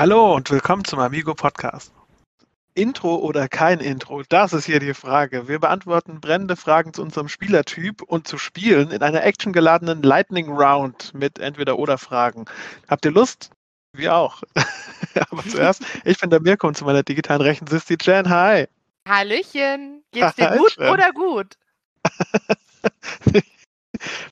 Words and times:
Hallo 0.00 0.34
und 0.34 0.50
willkommen 0.50 0.82
zum 0.86 0.98
Amigo 0.98 1.34
Podcast. 1.34 1.92
Intro 2.72 3.16
oder 3.16 3.48
kein 3.48 3.80
Intro? 3.80 4.22
Das 4.26 4.54
ist 4.54 4.64
hier 4.64 4.80
die 4.80 4.94
Frage. 4.94 5.46
Wir 5.46 5.58
beantworten 5.58 6.22
brennende 6.22 6.56
Fragen 6.56 6.94
zu 6.94 7.02
unserem 7.02 7.28
Spielertyp 7.28 8.00
und 8.00 8.26
zu 8.26 8.38
Spielen 8.38 8.92
in 8.92 9.02
einer 9.02 9.22
actiongeladenen 9.22 10.00
Lightning 10.02 10.50
Round 10.50 11.12
mit 11.12 11.38
entweder 11.38 11.78
oder 11.78 11.98
Fragen. 11.98 12.46
Habt 12.88 13.04
ihr 13.04 13.10
Lust? 13.10 13.50
Wir 13.92 14.14
auch. 14.14 14.42
Aber 15.30 15.44
zuerst, 15.46 15.82
ich 16.06 16.18
bin 16.18 16.30
der 16.30 16.40
Mirko 16.40 16.68
und 16.68 16.78
zu 16.78 16.86
meiner 16.86 17.02
digitalen 17.02 17.42
Rechten 17.42 17.66
sitzt 17.66 17.90
die 17.90 17.98
Jan. 18.00 18.30
Hi. 18.30 18.68
Hallöchen. 19.06 20.02
Geht's 20.12 20.34
dir 20.34 20.48
gut 20.56 20.78
Jen. 20.78 20.88
oder 20.88 21.12
gut? 21.12 21.58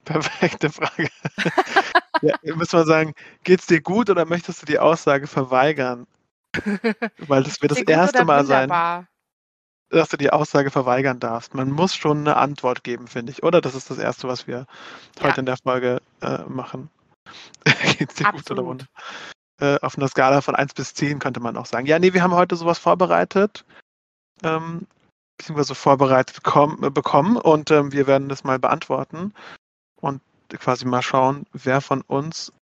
Perfekte 0.07 0.71
Frage. 0.71 1.11
ja, 2.23 2.55
muss 2.55 2.73
man 2.73 2.87
sagen, 2.87 3.15
geht's 3.45 3.67
dir 3.67 3.81
gut 3.81 4.11
oder 4.11 4.25
möchtest 4.25 4.63
du 4.63 4.67
die 4.67 4.79
Aussage 4.79 5.27
verweigern? 5.27 6.07
Weil 7.19 7.43
das 7.43 7.61
wird 7.63 7.73
das 7.73 7.81
erste 7.87 8.25
Mal 8.25 8.47
sein, 8.47 8.71
wunderbar? 8.71 9.07
dass 9.91 10.09
du 10.11 10.17
die 10.17 10.31
Aussage 10.31 10.71
verweigern 10.71 11.19
darfst. 11.21 11.55
Man 11.55 11.71
muss 11.71 11.95
schon 11.95 12.19
eine 12.19 12.37
Antwort 12.37 12.85
geben, 12.85 13.07
finde 13.07 13.33
ich. 13.33 13.43
Oder 13.43 13.61
das 13.61 13.75
ist 13.75 13.91
das 13.91 13.99
Erste, 13.99 14.29
was 14.29 14.47
wir 14.47 14.67
Ja. 15.19 15.25
heute 15.25 15.41
in 15.41 15.47
der 15.47 15.57
Folge 15.57 16.01
äh, 16.21 16.43
machen. 16.45 16.91
Geht's 17.99 18.15
dir 18.15 18.25
gut 18.25 18.51
oder 18.51 18.63
Absolut. 18.63 18.67
wunderbar? 18.67 18.89
Äh, 19.61 19.79
auf 19.81 19.97
einer 19.97 20.09
Skala 20.09 20.41
von 20.41 20.55
1 20.55 20.75
bis 20.75 20.95
10 20.95 21.19
könnte 21.19 21.41
man 21.41 21.57
auch 21.57 21.67
sagen. 21.67 21.87
Ja, 21.87 21.99
nee, 21.99 22.13
wir 22.13 22.23
haben 22.23 22.35
heute 22.35 22.55
sowas 22.57 22.79
vorbereitet. 22.79 23.65
Ähm, 24.43 24.87
beziehungsweise 25.39 25.75
vorbereitet 25.75 26.37
bekommen, 26.37 26.93
bekommen 26.93 27.37
und 27.37 27.71
ähm, 27.71 27.93
wir 27.93 28.07
werden 28.07 28.29
das 28.29 28.45
mal 28.45 28.59
beantworten 28.59 29.33
und 30.01 30.21
quasi 30.57 30.85
mal 30.85 31.03
schauen, 31.03 31.47
wer 31.53 31.81
von 31.81 32.03
uns, 32.03 32.53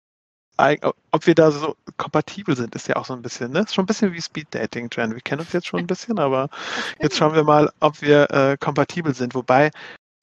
ob 1.10 1.26
wir 1.26 1.34
da 1.34 1.50
so 1.50 1.76
kompatibel 1.98 2.56
sind, 2.56 2.74
ist 2.74 2.88
ja 2.88 2.96
auch 2.96 3.04
so 3.04 3.12
ein 3.12 3.22
bisschen, 3.22 3.52
ne? 3.52 3.60
Ist 3.60 3.74
schon 3.74 3.84
ein 3.84 3.86
bisschen 3.86 4.12
wie 4.12 4.22
Speed 4.22 4.48
Dating, 4.54 4.88
Jen. 4.92 5.14
Wir 5.14 5.20
kennen 5.20 5.40
uns 5.40 5.52
jetzt 5.52 5.66
schon 5.66 5.80
ein 5.80 5.86
bisschen, 5.86 6.18
aber 6.18 6.48
Jetzt 7.01 7.16
schauen 7.16 7.34
wir 7.34 7.45
mal, 7.45 7.70
ob 7.80 8.01
wir 8.01 8.30
äh, 8.30 8.57
kompatibel 8.59 9.14
sind. 9.14 9.34
Wobei, 9.34 9.70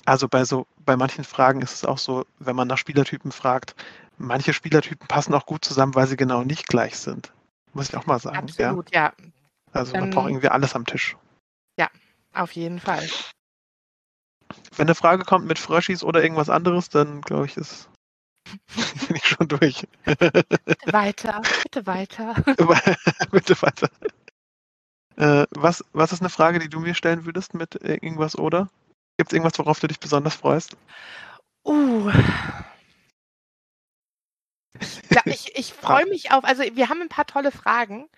also 0.06 0.28
bei 0.28 0.44
so, 0.44 0.66
bei 0.80 0.98
manchen 0.98 1.24
Fragen 1.24 1.62
ist 1.62 1.74
es 1.74 1.86
auch 1.86 2.00
so, 2.00 2.26
wenn 2.40 2.56
man 2.56 2.68
nach 2.68 2.80
Spielertypen 2.80 3.32
fragt, 3.32 3.76
manche 4.18 4.54
Spielertypen 4.54 5.08
passen 5.08 5.34
auch 5.34 5.46
gut 5.46 5.64
zusammen, 5.64 5.94
weil 5.96 6.08
sie 6.08 6.18
genau 6.18 6.44
nicht 6.44 6.68
gleich 6.68 6.98
sind. 6.98 7.32
Muss 7.74 7.90
ich 7.90 7.98
auch 7.98 8.06
mal 8.08 8.20
sagen. 8.20 8.48
Ja? 8.58 8.70
Absolut, 8.70 8.94
ja. 8.94 9.14
Also 9.72 9.94
man 9.94 10.06
Ähm, 10.06 10.10
braucht 10.12 10.30
irgendwie 10.30 10.50
alles 10.50 10.76
am 10.76 10.86
Tisch. 10.86 11.16
Auf 12.34 12.52
jeden 12.54 12.80
Fall. 12.80 13.08
Wenn 14.76 14.88
eine 14.88 14.96
Frage 14.96 15.24
kommt 15.24 15.46
mit 15.46 15.60
Fröschis 15.60 16.04
oder 16.04 16.24
irgendwas 16.24 16.50
anderes, 16.50 16.90
dann 16.90 17.22
glaube 17.22 17.46
ich, 17.46 17.58
ist 17.58 17.90
bin 19.08 19.16
ich 19.16 19.26
schon 19.26 19.48
durch. 19.48 19.88
Weiter, 20.86 21.42
bitte 21.64 21.86
weiter. 21.86 22.36
Bitte 23.32 23.62
weiter. 23.62 23.90
Äh, 25.16 25.46
was, 25.52 25.84
was 25.94 26.12
ist 26.12 26.22
eine 26.22 26.30
Frage, 26.30 26.60
die 26.60 26.70
du 26.70 26.80
mir 26.80 26.96
stellen 26.96 27.26
würdest 27.26 27.54
mit 27.54 27.76
irgendwas 27.76 28.38
oder? 28.38 28.70
Gibt 29.18 29.32
es 29.32 29.34
irgendwas, 29.34 29.58
worauf 29.60 29.80
du 29.80 29.88
dich 29.88 30.00
besonders 30.00 30.36
freust? 30.36 30.76
Uh. 31.66 32.12
Ja, 35.10 35.22
ich 35.26 35.56
ich 35.56 35.74
freue 35.74 36.08
mich 36.08 36.32
auf, 36.32 36.44
also 36.44 36.64
wir 36.64 36.90
haben 36.90 37.02
ein 37.02 37.10
paar 37.10 37.28
tolle 37.28 37.52
Fragen 37.52 38.10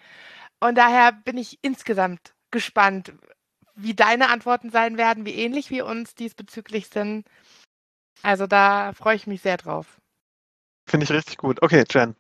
und 0.62 0.76
daher 0.76 1.12
bin 1.12 1.38
ich 1.38 1.60
insgesamt 1.62 2.34
gespannt, 2.50 3.14
wie 3.76 3.94
deine 3.94 4.30
Antworten 4.30 4.72
sein 4.72 4.98
werden, 4.98 5.26
wie 5.26 5.36
ähnlich 5.36 5.70
wir 5.70 5.86
uns 5.86 6.16
diesbezüglich 6.16 6.88
sind. 6.88 7.26
Also 8.24 8.48
da 8.48 8.94
freue 8.94 9.16
ich 9.16 9.28
mich 9.28 9.42
sehr 9.42 9.58
drauf. 9.58 10.00
Finde 10.90 11.04
ich 11.04 11.12
richtig 11.12 11.38
gut. 11.38 11.62
Okay, 11.62 11.84
Jen. 11.90 12.16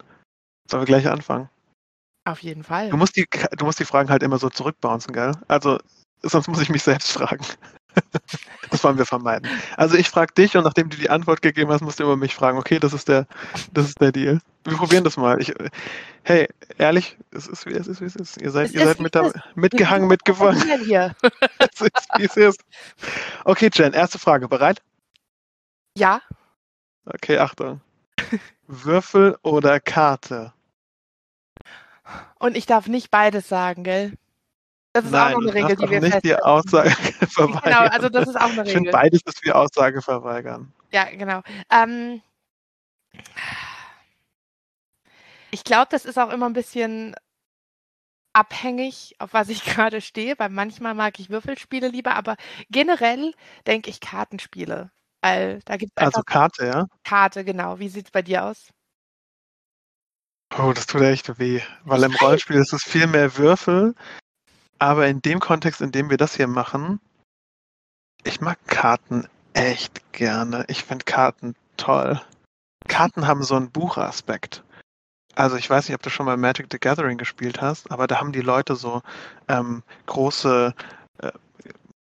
Sollen 0.69 0.81
wir 0.81 0.85
gleich 0.85 1.07
anfangen? 1.07 1.49
Auf 2.25 2.39
jeden 2.39 2.63
Fall. 2.63 2.89
Du 2.89 2.97
musst 2.97 3.15
die, 3.15 3.25
du 3.57 3.65
musst 3.65 3.79
die 3.79 3.85
Fragen 3.85 4.09
halt 4.09 4.23
immer 4.23 4.39
so 4.39 4.49
zurückbouncen, 4.49 5.13
gell? 5.13 5.33
Also, 5.47 5.77
sonst 6.23 6.47
muss 6.47 6.61
ich 6.61 6.69
mich 6.69 6.83
selbst 6.83 7.11
fragen. 7.11 7.45
das 8.69 8.83
wollen 8.83 8.97
wir 8.97 9.05
vermeiden. 9.05 9.49
Also 9.77 9.95
ich 9.95 10.09
frage 10.09 10.33
dich 10.33 10.55
und 10.57 10.63
nachdem 10.63 10.89
du 10.89 10.97
die 10.97 11.09
Antwort 11.09 11.41
gegeben 11.41 11.71
hast, 11.71 11.81
musst 11.81 11.99
du 11.99 12.03
immer 12.03 12.15
mich 12.17 12.35
fragen. 12.35 12.57
Okay, 12.57 12.79
das 12.79 12.93
ist 12.93 13.07
der, 13.07 13.27
das 13.73 13.87
ist 13.87 14.01
der 14.01 14.11
Deal. 14.11 14.39
Wir 14.63 14.77
probieren 14.77 15.03
das 15.03 15.17
mal. 15.17 15.39
Ich, 15.41 15.53
hey, 16.23 16.47
ehrlich, 16.77 17.17
es 17.31 17.47
ist 17.47 17.65
wie 17.65 17.73
es 17.73 17.87
ist, 17.87 18.01
wie 18.01 18.05
es 18.05 18.15
ist. 18.15 18.41
Ihr 18.41 18.51
seid, 18.51 18.67
Es 18.67 18.73
ihr 18.73 18.85
seid 18.85 18.99
mit 18.99 19.13
da, 19.15 19.31
mitgehangen, 19.55 20.07
mitgefangen. 20.07 20.61
Hier? 20.83 21.15
es 21.59 21.81
ist, 21.81 22.07
wie 22.17 22.25
es 22.25 22.37
ist. 22.37 22.61
Okay, 23.43 23.69
Jen, 23.73 23.93
erste 23.93 24.17
Frage. 24.19 24.47
Bereit? 24.47 24.81
Ja, 25.97 26.21
Okay, 27.05 27.37
Achtung. 27.37 27.81
Würfel 28.67 29.37
oder 29.43 29.79
Karte? 29.79 30.53
und 32.39 32.55
ich 32.57 32.65
darf 32.65 32.87
nicht 32.87 33.09
beides 33.11 33.47
sagen, 33.47 33.83
gell? 33.83 34.13
Das 34.95 35.03
ist 35.03 35.13
auch 35.13 35.29
noch 35.31 35.41
eine 35.41 35.53
Regel, 35.53 35.75
die 35.75 35.89
wir 35.89 35.99
nicht 35.99 36.23
die. 36.23 36.33
Aussage 36.37 36.89
verweigern. 37.29 37.61
Genau, 37.65 37.79
also 37.79 38.07
das 38.07 38.29
ist 38.29 38.37
auch 38.37 38.43
eine 38.43 38.63
Ich 38.63 38.71
finde 38.71 38.89
Regel. 38.89 38.91
beides 38.93 39.21
ist 39.25 39.43
wie 39.43 39.51
Aussage 39.51 40.01
verweigern. 40.01 40.71
Ja, 40.93 41.03
genau. 41.09 41.41
Ähm, 41.69 42.21
ich 45.51 45.65
glaube, 45.65 45.87
das 45.91 46.05
ist 46.05 46.17
auch 46.17 46.29
immer 46.29 46.45
ein 46.45 46.53
bisschen 46.53 47.13
abhängig, 48.31 49.15
auf 49.19 49.33
was 49.33 49.49
ich 49.49 49.65
gerade 49.65 49.99
stehe, 49.99 50.35
weil 50.37 50.47
manchmal 50.49 50.93
mag 50.93 51.19
ich 51.19 51.29
Würfelspiele 51.29 51.89
lieber, 51.89 52.15
aber 52.15 52.37
generell 52.69 53.33
denke 53.67 53.89
ich 53.89 53.99
Kartenspiele, 53.99 54.91
weil 55.19 55.59
da 55.65 55.75
gibt 55.75 55.91
Also 55.97 56.21
Karte, 56.21 56.67
ja? 56.67 56.85
Karte, 57.03 57.43
genau. 57.43 57.79
Wie 57.79 57.89
sieht 57.89 58.05
es 58.05 58.11
bei 58.11 58.21
dir 58.21 58.45
aus? 58.45 58.69
Oh, 60.57 60.71
das 60.73 60.87
tut 60.87 61.01
echt 61.01 61.37
weh. 61.37 61.59
Weil 61.83 62.03
im. 62.03 62.15
Rollenspiel 62.15 62.55
ist 62.55 62.71
es 62.71 62.83
viel 62.83 63.07
mehr 63.07 63.35
Würfel. 63.35 63.93
Aber 64.79 65.07
in 65.07 65.21
dem 65.21 65.39
Kontext, 65.39 65.81
in 65.81 65.91
dem 65.91 66.09
wir 66.09 66.17
das 66.17 66.35
hier 66.35 66.47
machen, 66.47 66.99
ich 68.23 68.41
mag 68.41 68.57
Karten 68.67 69.27
echt 69.53 70.11
gerne. 70.11 70.65
Ich 70.67 70.83
finde 70.83 71.05
Karten 71.05 71.55
toll. 71.77 72.21
Karten 72.87 73.27
haben 73.27 73.43
so 73.43 73.55
einen 73.55 73.71
Buchaspekt. 73.71 74.63
Also 75.35 75.57
ich 75.57 75.69
weiß 75.69 75.87
nicht, 75.87 75.95
ob 75.95 76.01
du 76.01 76.09
schon 76.09 76.25
mal 76.25 76.37
Magic 76.37 76.67
the 76.71 76.79
Gathering 76.79 77.17
gespielt 77.17 77.61
hast, 77.61 77.91
aber 77.91 78.07
da 78.07 78.19
haben 78.19 78.31
die 78.31 78.41
Leute 78.41 78.75
so 78.75 79.01
ähm, 79.47 79.83
große 80.05 80.73
äh, 81.19 81.31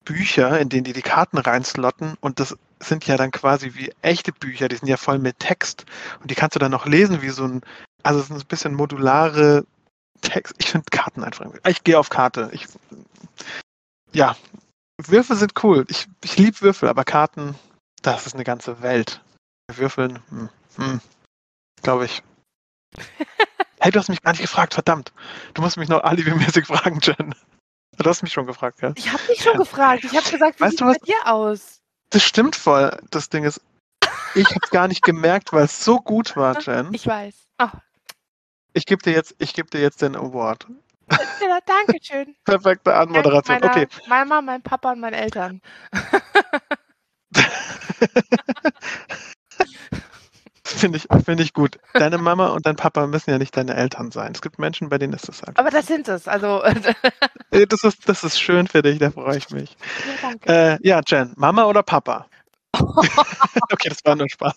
Bücher, 0.04 0.60
in 0.60 0.70
denen 0.70 0.84
die 0.84 0.94
die 0.94 1.02
Karten 1.02 1.38
reinslotten 1.38 2.18
und 2.20 2.40
das 2.40 2.58
sind 2.80 3.08
ja 3.08 3.16
dann 3.16 3.32
quasi 3.32 3.74
wie 3.76 3.94
echte 4.02 4.34
Bücher, 4.34 4.68
die 4.68 4.76
sind 4.76 4.88
ja 4.88 4.98
voll 4.98 5.20
mit 5.20 5.40
Text 5.40 5.86
und 6.20 6.30
die 6.30 6.36
kannst 6.36 6.56
du 6.56 6.60
dann 6.60 6.72
noch 6.72 6.86
lesen 6.86 7.22
wie 7.22 7.30
so 7.30 7.46
ein, 7.46 7.62
also 8.04 8.20
es 8.20 8.28
sind 8.28 8.38
ein 8.38 8.48
bisschen 8.48 8.74
modulare 8.74 9.66
Text. 10.22 10.54
Ich 10.60 10.70
finde 10.70 10.86
Karten 10.92 11.24
einfach. 11.24 11.48
Ich 11.68 11.84
gehe 11.84 11.98
auf 11.98 12.10
Karte. 12.10 12.50
Ich, 12.54 12.68
ja, 14.12 14.36
Würfel 14.98 15.36
sind 15.36 15.64
cool. 15.64 15.86
Ich, 15.90 16.08
ich 16.24 16.38
liebe 16.38 16.62
Würfel, 16.62 16.90
aber 16.90 17.04
Karten, 17.04 17.56
das 18.02 18.28
ist 18.28 18.36
eine 18.36 18.44
ganze 18.44 18.82
Welt. 18.82 19.22
Würfeln, 19.74 20.20
hm, 20.30 20.50
hm, 20.76 21.02
glaube 21.82 22.06
ich. 22.06 22.24
Hey, 23.84 23.92
du 23.92 23.98
hast 23.98 24.10
mich 24.10 24.22
gar 24.22 24.30
nicht 24.34 24.44
gefragt, 24.44 24.76
verdammt. 24.76 25.12
Du 25.56 25.64
musst 25.64 25.76
mich 25.76 25.90
noch 25.90 26.04
alibimäßig 26.04 26.68
fragen, 26.68 27.00
Jen. 27.02 27.34
Du 27.98 28.08
hast 28.08 28.22
mich 28.22 28.32
schon 28.32 28.46
gefragt, 28.46 28.78
gell? 28.80 28.94
Ich 28.96 29.12
habe 29.12 29.24
dich 29.24 29.42
schon 29.42 29.58
gefragt. 29.58 30.04
Ich 30.04 30.16
habe 30.16 30.30
gesagt, 30.30 30.60
wie 30.60 30.64
Weißt 30.66 30.72
sieht 30.74 30.82
du 30.82 30.86
es 30.86 30.92
was? 30.92 31.00
bei 31.00 31.06
dir 31.08 31.26
aus? 31.26 31.80
Das 32.12 32.22
stimmt 32.22 32.56
voll. 32.56 32.96
Das 33.10 33.30
Ding 33.30 33.44
ist, 33.44 33.60
ich 34.36 34.46
habe 34.46 34.60
es 34.62 34.70
gar 34.70 34.88
nicht 34.88 35.02
gemerkt, 35.02 35.52
weil 35.52 35.66
es 35.66 35.84
so 35.84 35.98
gut 35.98 36.36
war, 36.36 36.62
Jen. 36.66 36.94
Ich 36.94 37.08
weiß. 37.08 37.34
Oh, 37.58 37.70
Ich 38.74 38.86
gebe 38.86 39.02
dir 39.04 39.14
jetzt, 39.14 39.36
ich 39.40 39.54
gebe 39.54 39.70
dir 39.70 39.82
jetzt 39.82 40.02
den 40.02 40.16
Award. 40.16 40.66
ja, 41.10 41.60
danke 41.66 41.98
schön. 42.02 42.36
Perfekte 42.46 42.92
Dank 42.92 43.10
Anmoderation. 43.10 43.60
meiner 43.60 43.72
Okay. 43.72 43.88
Mama, 44.08 44.42
mein 44.42 44.62
Papa 44.62 44.92
und 44.94 45.00
meinen 45.00 45.14
Eltern. 45.16 45.62
Finde 50.64 50.98
ich, 50.98 51.08
finde 51.26 51.44
ich 51.44 51.54
gut. 51.54 51.80
Deine 51.94 52.18
Mama 52.18 52.48
und 52.50 52.66
dein 52.66 52.76
Papa 52.76 53.06
müssen 53.06 53.30
ja 53.30 53.38
nicht 53.38 53.56
deine 53.58 53.76
Eltern 53.76 54.10
sein. 54.12 54.32
Es 54.34 54.42
gibt 54.42 54.58
Menschen, 54.58 54.90
bei 54.90 54.98
denen 54.98 55.14
ist 55.14 55.28
das 55.28 55.44
einfach. 55.44 55.60
Aber 55.60 55.70
das 55.70 55.86
sind 55.88 56.08
es. 56.08 56.28
Also, 56.28 56.64
ja, 57.54 57.66
Das 57.66 57.84
ist, 57.84 58.08
das 58.08 58.24
ist 58.24 58.40
schön 58.40 58.68
für 58.68 58.82
dich, 58.82 58.98
da 59.00 59.12
freue 59.12 59.38
ich 59.38 59.50
mich. 59.50 59.76
danke. 60.22 60.50
Äh, 60.50 60.78
ja, 60.88 61.02
Jen, 61.06 61.34
Mama 61.36 61.66
oder 61.66 61.84
Papa? 61.84 62.28
okay, 63.72 63.90
das 63.90 64.00
war 64.04 64.16
nur 64.16 64.30
Spaß. 64.30 64.56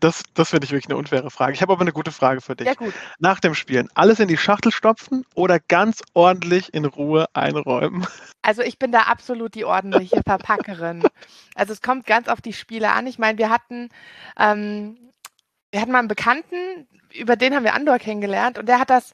Das, 0.00 0.22
das 0.34 0.50
finde 0.50 0.66
ich 0.66 0.72
wirklich 0.72 0.88
eine 0.88 0.96
unfaire 0.96 1.30
Frage. 1.30 1.52
Ich 1.52 1.62
habe 1.62 1.72
aber 1.72 1.82
eine 1.82 1.92
gute 1.92 2.12
Frage 2.12 2.40
für 2.40 2.56
dich. 2.56 2.66
Ja, 2.66 2.74
gut. 2.74 2.92
Nach 3.18 3.40
dem 3.40 3.54
Spielen, 3.54 3.88
alles 3.94 4.20
in 4.20 4.28
die 4.28 4.36
Schachtel 4.36 4.72
stopfen 4.72 5.24
oder 5.34 5.58
ganz 5.60 6.02
ordentlich 6.14 6.74
in 6.74 6.84
Ruhe 6.84 7.26
einräumen? 7.32 8.06
Also 8.42 8.62
ich 8.62 8.78
bin 8.78 8.92
da 8.92 9.02
absolut 9.02 9.54
die 9.54 9.64
ordentliche 9.64 10.20
Verpackerin. 10.26 11.02
Also 11.54 11.72
es 11.72 11.80
kommt 11.80 12.06
ganz 12.06 12.28
auf 12.28 12.40
die 12.40 12.52
Spiele 12.52 12.92
an. 12.92 13.06
Ich 13.06 13.18
meine, 13.18 13.38
wir 13.38 13.50
hatten, 13.50 13.88
ähm, 14.38 14.98
wir 15.70 15.80
hatten 15.80 15.92
mal 15.92 16.00
einen 16.00 16.08
Bekannten, 16.08 16.86
über 17.12 17.36
den 17.36 17.54
haben 17.54 17.64
wir 17.64 17.74
Andor 17.74 17.98
kennengelernt 17.98 18.58
und 18.58 18.66
der 18.68 18.78
hat 18.78 18.90
das 18.90 19.12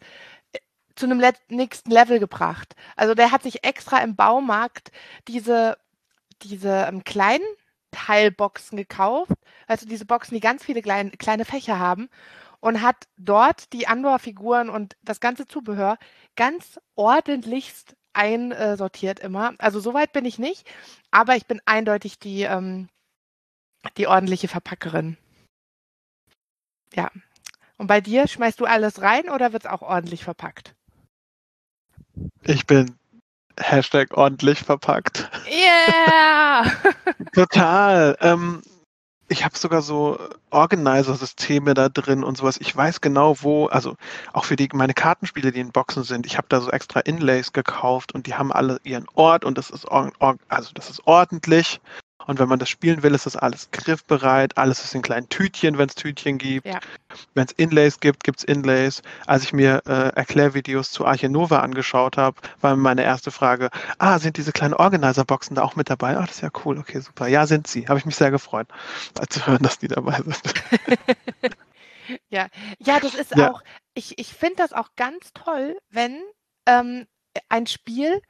äh, 0.52 0.58
zu 0.96 1.06
einem 1.06 1.22
nächsten 1.48 1.90
Level 1.90 2.19
gebracht. 2.19 2.75
Also 2.96 3.14
der 3.14 3.31
hat 3.31 3.43
sich 3.43 3.64
extra 3.64 3.98
im 3.98 4.16
Baumarkt 4.16 4.90
diese, 5.28 5.76
diese 6.43 6.86
ähm, 6.88 7.04
kleinen 7.04 7.44
Teilboxen 7.90 8.76
gekauft, 8.76 9.32
also 9.66 9.87
diese 9.87 10.06
Boxen, 10.06 10.34
die 10.34 10.40
ganz 10.40 10.64
viele 10.64 10.82
klein, 10.82 11.12
kleine 11.19 11.44
Fächer 11.44 11.78
haben. 11.78 12.08
und 12.60 12.82
hat 12.82 13.08
dort 13.16 13.72
die 13.72 13.88
Andor-Figuren 13.88 14.69
und 14.69 14.96
das 15.02 15.20
ganze 15.20 15.46
Zubehör 15.48 15.98
ganz 16.37 16.78
ordentlichst 16.94 17.96
einsortiert 18.12 19.20
immer. 19.20 19.54
Also 19.58 19.81
so 19.81 19.94
weit 19.94 20.12
bin 20.12 20.25
ich 20.25 20.38
nicht, 20.38 20.69
aber 21.10 21.37
ich 21.37 21.46
bin 21.46 21.60
eindeutig 21.64 22.19
die, 22.19 22.42
ähm, 22.42 22.88
die 23.96 24.06
ordentliche 24.06 24.48
Verpackerin. 24.48 25.16
Ja. 26.94 27.10
Und 27.76 27.86
bei 27.86 28.00
dir 28.00 28.28
schmeißt 28.28 28.60
du 28.60 28.66
alles 28.66 29.00
rein 29.00 29.31
oder 29.31 29.52
wird 29.52 29.64
es 29.64 29.70
auch 29.70 29.81
ordentlich 29.81 30.22
verpackt? 30.22 30.75
Ich 32.43 32.66
bin 32.66 32.94
Hashtag 33.60 34.16
ordentlich 34.16 34.60
verpackt. 34.60 35.30
Yeah! 35.48 36.70
Total. 37.34 38.16
Ähm, 38.20 38.62
ich 39.30 39.44
habe 39.44 39.56
sogar 39.56 39.80
so 39.80 40.18
Organizer-Systeme 40.50 41.74
da 41.74 41.88
drin 41.88 42.24
und 42.24 42.36
sowas. 42.36 42.58
Ich 42.60 42.76
weiß 42.76 43.00
genau, 43.00 43.36
wo, 43.42 43.66
also 43.66 43.94
auch 44.32 44.44
für 44.44 44.56
die, 44.56 44.68
meine 44.72 44.92
Kartenspiele, 44.92 45.52
die 45.52 45.60
in 45.60 45.70
Boxen 45.70 46.02
sind, 46.02 46.26
ich 46.26 46.36
habe 46.36 46.48
da 46.48 46.60
so 46.60 46.70
extra 46.70 47.00
Inlays 47.00 47.52
gekauft 47.52 48.12
und 48.12 48.26
die 48.26 48.34
haben 48.34 48.52
alle 48.52 48.80
ihren 48.82 49.06
Ort 49.14 49.44
und 49.44 49.56
das 49.56 49.70
ist, 49.70 49.86
also 49.88 50.70
das 50.74 50.90
ist 50.90 51.06
ordentlich. 51.06 51.80
Und 52.31 52.38
wenn 52.38 52.49
man 52.49 52.61
das 52.61 52.69
spielen 52.69 53.03
will, 53.03 53.12
ist 53.12 53.27
das 53.27 53.35
alles 53.35 53.73
griffbereit. 53.73 54.56
Alles 54.56 54.85
ist 54.85 54.94
in 54.94 55.03
kleinen 55.03 55.29
Tütchen, 55.31 55.79
wenn 55.79 55.88
es 55.88 55.97
Tütchen 55.97 56.38
gibt. 56.38 56.65
Ja. 56.65 56.79
Wenn 57.35 57.47
es 57.47 57.53
Inlays 57.55 57.99
gibt, 57.99 58.23
gibt 58.23 58.38
es 58.38 58.44
Inlays. 58.44 59.03
Als 59.27 59.43
ich 59.43 59.53
mir 59.53 59.82
äh, 59.85 60.15
Erklärvideos 60.15 60.93
zu 60.93 61.05
Arche 61.05 61.29
Nova 61.29 61.59
angeschaut 61.59 62.17
habe, 62.17 62.41
war 62.61 62.77
meine 62.77 63.03
erste 63.03 63.32
Frage, 63.32 63.69
ah, 63.99 64.21
sind 64.21 64.37
diese 64.37 64.53
kleinen 64.53 64.75
Organizer-Boxen 64.75 65.56
da 65.56 65.65
auch 65.65 65.75
mit 65.75 65.91
dabei? 65.91 66.17
Ach, 66.19 66.29
das 66.29 66.37
ist 66.37 66.43
ja 66.43 66.50
cool, 66.65 66.79
okay, 66.79 67.00
super. 67.00 67.27
Ja, 67.27 67.49
sind 67.49 67.67
sie. 67.67 67.88
Habe 67.88 67.99
ich 67.99 68.06
mich 68.06 68.15
sehr 68.15 68.31
gefreut, 68.31 68.69
zu 69.29 69.44
hören, 69.49 69.65
dass 69.65 69.81
die 69.81 69.88
dabei 69.88 70.19
sind. 70.19 70.55
ja. 72.29 72.47
ja, 72.79 73.00
das 73.00 73.17
ist 73.17 73.35
ja. 73.35 73.50
auch, 73.50 73.61
ich, 73.94 74.21
ich 74.21 74.32
finde 74.32 74.59
das 74.59 74.73
auch 74.73 74.91
ganz 74.94 75.32
toll, 75.32 75.77
wenn 75.91 76.23
ähm, 76.67 77.09
ein 77.49 77.67
Spiel 77.67 78.23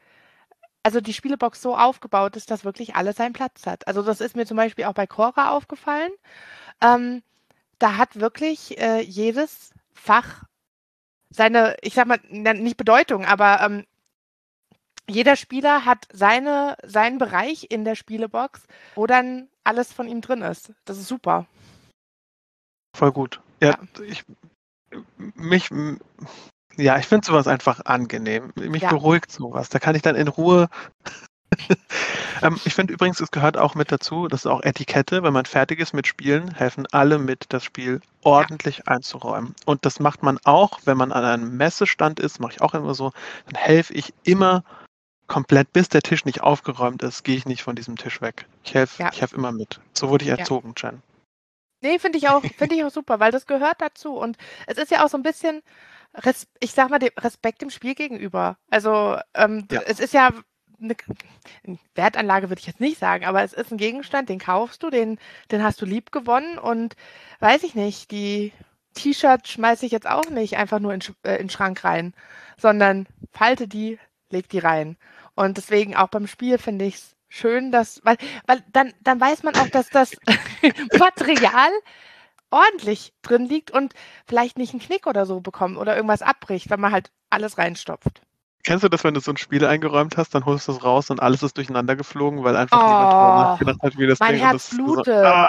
also 0.82 1.00
die 1.00 1.12
Spielebox 1.12 1.60
so 1.60 1.76
aufgebaut 1.76 2.36
ist, 2.36 2.50
dass 2.50 2.64
wirklich 2.64 2.96
alles 2.96 3.16
seinen 3.16 3.32
Platz 3.32 3.66
hat. 3.66 3.86
Also 3.86 4.02
das 4.02 4.20
ist 4.20 4.36
mir 4.36 4.46
zum 4.46 4.56
Beispiel 4.56 4.84
auch 4.86 4.94
bei 4.94 5.06
Cora 5.06 5.50
aufgefallen. 5.50 6.10
Ähm, 6.82 7.22
da 7.78 7.96
hat 7.96 8.20
wirklich 8.20 8.78
äh, 8.78 9.00
jedes 9.00 9.72
Fach 9.92 10.44
seine, 11.30 11.76
ich 11.82 11.94
sag 11.94 12.06
mal, 12.06 12.20
nicht 12.28 12.76
Bedeutung, 12.76 13.24
aber 13.24 13.60
ähm, 13.60 13.86
jeder 15.08 15.36
Spieler 15.36 15.84
hat 15.84 16.06
seine, 16.12 16.76
seinen 16.84 17.18
Bereich 17.18 17.66
in 17.70 17.84
der 17.84 17.94
Spielebox, 17.94 18.66
wo 18.94 19.06
dann 19.06 19.48
alles 19.64 19.92
von 19.92 20.08
ihm 20.08 20.20
drin 20.20 20.42
ist. 20.42 20.72
Das 20.84 20.98
ist 20.98 21.08
super. 21.08 21.46
Voll 22.96 23.12
gut. 23.12 23.40
Ja, 23.60 23.70
ja. 23.70 24.04
ich 24.04 24.24
mich 25.34 25.70
ja, 26.80 26.98
ich 26.98 27.06
finde 27.06 27.26
sowas 27.26 27.46
einfach 27.46 27.84
angenehm. 27.84 28.52
Mich 28.56 28.82
ja. 28.82 28.90
beruhigt 28.90 29.30
sowas. 29.30 29.68
Da 29.68 29.78
kann 29.78 29.94
ich 29.94 30.02
dann 30.02 30.16
in 30.16 30.28
Ruhe. 30.28 30.68
ähm, 32.42 32.60
ich 32.64 32.74
finde 32.74 32.92
übrigens, 32.92 33.20
es 33.20 33.30
gehört 33.30 33.56
auch 33.56 33.74
mit 33.74 33.90
dazu, 33.90 34.28
das 34.28 34.44
ist 34.44 34.46
auch 34.46 34.62
Etikette. 34.62 35.22
Wenn 35.22 35.32
man 35.32 35.46
fertig 35.46 35.80
ist 35.80 35.92
mit 35.92 36.06
Spielen, 36.06 36.54
helfen 36.54 36.86
alle 36.92 37.18
mit, 37.18 37.46
das 37.48 37.64
Spiel 37.64 38.00
ordentlich 38.22 38.78
ja. 38.78 38.84
einzuräumen. 38.86 39.54
Und 39.66 39.84
das 39.84 40.00
macht 40.00 40.22
man 40.22 40.38
auch, 40.44 40.80
wenn 40.84 40.96
man 40.96 41.12
an 41.12 41.24
einem 41.24 41.56
Messestand 41.56 42.20
ist, 42.20 42.40
mache 42.40 42.52
ich 42.52 42.60
auch 42.60 42.74
immer 42.74 42.94
so, 42.94 43.12
dann 43.46 43.60
helfe 43.60 43.92
ich 43.94 44.14
immer 44.22 44.64
komplett, 45.26 45.72
bis 45.72 45.88
der 45.88 46.02
Tisch 46.02 46.24
nicht 46.24 46.40
aufgeräumt 46.42 47.02
ist, 47.02 47.22
gehe 47.22 47.36
ich 47.36 47.46
nicht 47.46 47.62
von 47.62 47.76
diesem 47.76 47.96
Tisch 47.96 48.20
weg. 48.20 48.46
Ich 48.64 48.74
helfe 48.74 49.02
ja. 49.02 49.12
helf 49.12 49.32
immer 49.32 49.52
mit. 49.52 49.80
So 49.92 50.08
wurde 50.08 50.24
ich 50.24 50.30
erzogen. 50.30 50.74
Jen. 50.76 51.02
Nee, 51.82 51.98
finde 51.98 52.18
ich 52.18 52.28
auch, 52.28 52.42
finde 52.58 52.74
ich 52.74 52.84
auch 52.84 52.90
super, 52.90 53.20
weil 53.20 53.32
das 53.32 53.46
gehört 53.46 53.80
dazu. 53.80 54.14
Und 54.14 54.36
es 54.66 54.76
ist 54.76 54.90
ja 54.90 55.04
auch 55.04 55.08
so 55.08 55.16
ein 55.16 55.22
bisschen, 55.22 55.62
Res 56.14 56.46
ich 56.60 56.72
sag 56.72 56.90
mal, 56.90 56.98
dem 56.98 57.10
Respekt 57.18 57.62
dem 57.62 57.70
Spiel 57.70 57.94
gegenüber. 57.94 58.58
Also 58.68 59.18
ähm, 59.34 59.66
ja. 59.70 59.82
es 59.86 60.00
ist 60.00 60.14
ja 60.14 60.30
eine 60.82 60.96
Wertanlage 61.94 62.48
würde 62.48 62.60
ich 62.60 62.66
jetzt 62.66 62.80
nicht 62.80 62.98
sagen, 62.98 63.24
aber 63.24 63.42
es 63.42 63.52
ist 63.52 63.70
ein 63.70 63.78
Gegenstand, 63.78 64.28
den 64.28 64.38
kaufst 64.38 64.82
du, 64.82 64.90
den, 64.90 65.18
den 65.50 65.62
hast 65.62 65.80
du 65.80 65.86
lieb 65.86 66.10
gewonnen 66.10 66.58
und 66.58 66.96
weiß 67.40 67.62
ich 67.64 67.74
nicht, 67.74 68.10
die 68.10 68.52
T-Shirts 68.94 69.50
schmeiße 69.50 69.86
ich 69.86 69.92
jetzt 69.92 70.08
auch 70.08 70.28
nicht 70.30 70.56
einfach 70.56 70.80
nur 70.80 70.94
in, 70.94 71.00
äh, 71.22 71.32
in 71.32 71.42
den 71.42 71.50
Schrank 71.50 71.84
rein, 71.84 72.14
sondern 72.56 73.06
falte 73.30 73.68
die, 73.68 73.98
leg 74.30 74.48
die 74.48 74.58
rein. 74.58 74.96
Und 75.34 75.56
deswegen 75.56 75.94
auch 75.96 76.08
beim 76.08 76.26
Spiel 76.26 76.58
finde 76.58 76.86
ich 76.86 76.96
es 76.96 77.16
schön, 77.28 77.70
dass, 77.70 78.00
weil, 78.04 78.16
weil 78.46 78.62
dann, 78.72 78.92
dann 79.02 79.20
weiß 79.20 79.42
man 79.42 79.54
auch, 79.56 79.68
dass 79.68 79.88
das 79.90 80.12
Material 80.98 81.70
ordentlich 82.50 83.12
drin 83.22 83.46
liegt 83.46 83.70
und 83.70 83.94
vielleicht 84.26 84.58
nicht 84.58 84.72
einen 84.72 84.80
Knick 84.80 85.06
oder 85.06 85.26
so 85.26 85.40
bekommt 85.40 85.76
oder 85.76 85.94
irgendwas 85.94 86.22
abbricht, 86.22 86.70
wenn 86.70 86.80
man 86.80 86.92
halt 86.92 87.10
alles 87.30 87.58
reinstopft. 87.58 88.22
Kennst 88.62 88.84
du 88.84 88.90
das, 88.90 89.04
wenn 89.04 89.14
du 89.14 89.20
so 89.20 89.30
ein 89.30 89.38
Spiel 89.38 89.64
eingeräumt 89.64 90.18
hast, 90.18 90.34
dann 90.34 90.44
holst 90.44 90.68
du 90.68 90.72
es 90.72 90.84
raus 90.84 91.08
und 91.08 91.22
alles 91.22 91.42
ist 91.42 91.56
durcheinander 91.56 91.96
geflogen, 91.96 92.44
weil 92.44 92.56
einfach 92.56 92.78
oh, 92.78 92.84
niemand 92.84 93.10
nachgedacht 93.10 93.82
hat, 93.82 93.98
wie 93.98 94.06
das 94.06 94.20
Mein 94.20 94.34
Ding 94.34 94.42
Herz 94.42 94.70
blutet. 94.70 95.06
So, 95.06 95.12
ah. 95.12 95.48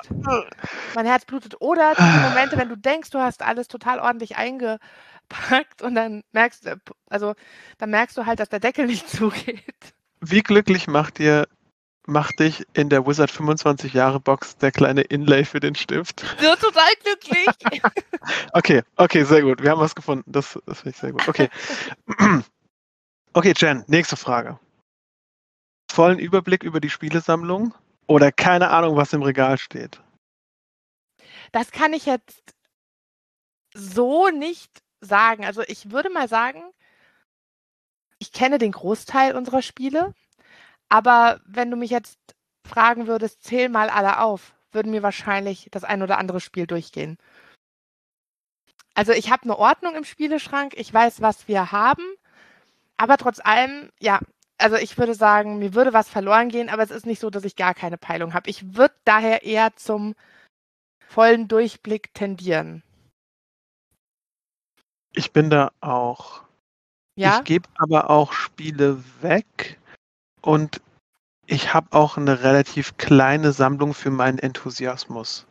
Mein 0.95 1.05
Herz 1.05 1.25
blutet. 1.25 1.59
Oder 1.59 1.93
die 1.93 2.29
Momente, 2.29 2.57
wenn 2.57 2.69
du 2.69 2.77
denkst, 2.77 3.09
du 3.09 3.19
hast 3.19 3.41
alles 3.41 3.67
total 3.67 3.99
ordentlich 3.99 4.37
eingepackt 4.37 5.81
und 5.81 5.95
dann 5.95 6.23
merkst 6.31 6.65
du, 6.65 6.79
also 7.09 7.33
dann 7.79 7.89
merkst 7.89 8.15
du 8.15 8.25
halt, 8.25 8.39
dass 8.39 8.47
der 8.47 8.61
Deckel 8.61 8.85
nicht 8.85 9.09
zugeht. 9.09 9.93
Wie 10.21 10.41
glücklich 10.41 10.87
macht 10.87 11.17
dir 11.17 11.47
macht 12.07 12.39
dich 12.39 12.65
in 12.73 12.89
der 12.89 13.05
Wizard 13.05 13.31
25 13.31 13.93
Jahre 13.93 14.19
Box 14.19 14.57
der 14.57 14.71
kleine 14.71 15.01
Inlay 15.01 15.45
für 15.45 15.59
den 15.59 15.75
Stift. 15.75 16.21
So 16.39 16.55
total 16.55 16.91
glücklich. 17.03 17.47
okay, 18.53 18.83
okay, 18.95 19.23
sehr 19.23 19.41
gut. 19.41 19.61
Wir 19.61 19.71
haben 19.71 19.81
was 19.81 19.95
gefunden. 19.95 20.29
Das, 20.31 20.59
das 20.65 20.81
finde 20.81 20.89
ich 20.95 20.97
sehr 20.97 21.11
gut. 21.11 21.27
Okay. 21.27 21.49
okay, 23.33 23.53
Jen, 23.55 23.83
nächste 23.87 24.17
Frage. 24.17 24.59
Vollen 25.91 26.19
Überblick 26.19 26.63
über 26.63 26.79
die 26.79 26.89
Spielesammlung 26.89 27.73
oder 28.07 28.31
keine 28.31 28.69
Ahnung, 28.69 28.95
was 28.95 29.13
im 29.13 29.23
Regal 29.23 29.57
steht? 29.57 30.01
Das 31.51 31.71
kann 31.71 31.93
ich 31.93 32.05
jetzt 32.05 32.55
so 33.73 34.29
nicht 34.29 34.81
sagen. 35.01 35.45
Also 35.45 35.61
ich 35.67 35.91
würde 35.91 36.09
mal 36.09 36.27
sagen, 36.27 36.63
ich 38.19 38.31
kenne 38.31 38.57
den 38.57 38.71
Großteil 38.71 39.35
unserer 39.35 39.61
Spiele. 39.61 40.13
Aber 40.91 41.39
wenn 41.45 41.71
du 41.71 41.77
mich 41.77 41.89
jetzt 41.89 42.19
fragen 42.67 43.07
würdest, 43.07 43.43
zähl 43.43 43.69
mal 43.69 43.89
alle 43.89 44.19
auf, 44.19 44.53
würden 44.73 44.91
mir 44.91 45.01
wahrscheinlich 45.01 45.69
das 45.71 45.85
ein 45.85 46.03
oder 46.03 46.17
andere 46.17 46.41
Spiel 46.41 46.67
durchgehen. 46.67 47.17
Also 48.93 49.13
ich 49.13 49.31
habe 49.31 49.43
eine 49.43 49.57
Ordnung 49.57 49.95
im 49.95 50.03
Spieleschrank, 50.03 50.73
ich 50.75 50.93
weiß, 50.93 51.21
was 51.21 51.47
wir 51.47 51.71
haben, 51.71 52.03
aber 52.97 53.15
trotz 53.15 53.39
allem, 53.39 53.89
ja, 54.01 54.19
also 54.57 54.75
ich 54.75 54.97
würde 54.97 55.15
sagen, 55.15 55.59
mir 55.59 55.73
würde 55.73 55.93
was 55.93 56.09
verloren 56.09 56.49
gehen, 56.49 56.69
aber 56.69 56.83
es 56.83 56.91
ist 56.91 57.05
nicht 57.05 57.21
so, 57.21 57.29
dass 57.29 57.45
ich 57.45 57.55
gar 57.55 57.73
keine 57.73 57.97
Peilung 57.97 58.33
habe. 58.33 58.49
Ich 58.49 58.75
würde 58.75 58.95
daher 59.05 59.43
eher 59.43 59.73
zum 59.77 60.13
vollen 61.07 61.47
Durchblick 61.47 62.13
tendieren. 62.13 62.83
Ich 65.13 65.31
bin 65.31 65.49
da 65.49 65.71
auch. 65.79 66.43
Ja? 67.15 67.37
Ich 67.37 67.45
gebe 67.45 67.69
aber 67.77 68.09
auch 68.09 68.33
Spiele 68.33 69.01
weg, 69.21 69.79
und 70.41 70.81
ich 71.45 71.73
habe 71.73 71.87
auch 71.91 72.17
eine 72.17 72.43
relativ 72.43 72.97
kleine 72.97 73.51
Sammlung 73.51 73.93
für 73.93 74.11
meinen 74.11 74.39
Enthusiasmus. 74.39 75.45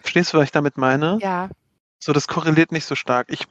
Verstehst 0.00 0.32
du, 0.32 0.38
was 0.38 0.44
ich 0.44 0.52
damit 0.52 0.78
meine? 0.78 1.18
Ja. 1.20 1.50
So, 2.02 2.12
das 2.12 2.28
korreliert 2.28 2.72
nicht 2.72 2.86
so 2.86 2.94
stark. 2.94 3.26
Ich, 3.30 3.46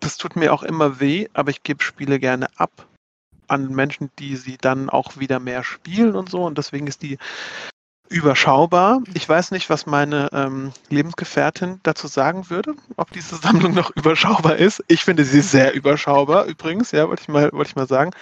das 0.00 0.16
tut 0.16 0.36
mir 0.36 0.52
auch 0.52 0.62
immer 0.62 1.00
weh, 1.00 1.28
aber 1.32 1.50
ich 1.50 1.62
gebe 1.62 1.82
Spiele 1.82 2.18
gerne 2.18 2.48
ab 2.56 2.86
an 3.48 3.68
Menschen, 3.74 4.10
die 4.18 4.36
sie 4.36 4.56
dann 4.58 4.90
auch 4.90 5.16
wieder 5.18 5.40
mehr 5.40 5.64
spielen 5.64 6.16
und 6.16 6.28
so. 6.30 6.44
Und 6.44 6.58
deswegen 6.58 6.86
ist 6.86 7.02
die 7.02 7.18
überschaubar. 8.08 9.02
Ich 9.14 9.28
weiß 9.28 9.50
nicht, 9.50 9.70
was 9.70 9.86
meine 9.86 10.28
ähm, 10.32 10.72
Lebensgefährtin 10.88 11.80
dazu 11.82 12.06
sagen 12.06 12.48
würde, 12.50 12.74
ob 12.96 13.10
diese 13.12 13.36
Sammlung 13.42 13.74
noch 13.74 13.90
überschaubar 13.96 14.56
ist. 14.56 14.84
Ich 14.88 15.04
finde 15.04 15.24
sie 15.24 15.40
sehr 15.40 15.74
überschaubar 15.74 16.44
übrigens, 16.44 16.92
ja, 16.92 17.08
wollte 17.08 17.22
ich 17.22 17.28
mal, 17.28 17.50
wollte 17.52 17.70
ich 17.70 17.76
mal 17.76 17.88
sagen. 17.88 18.12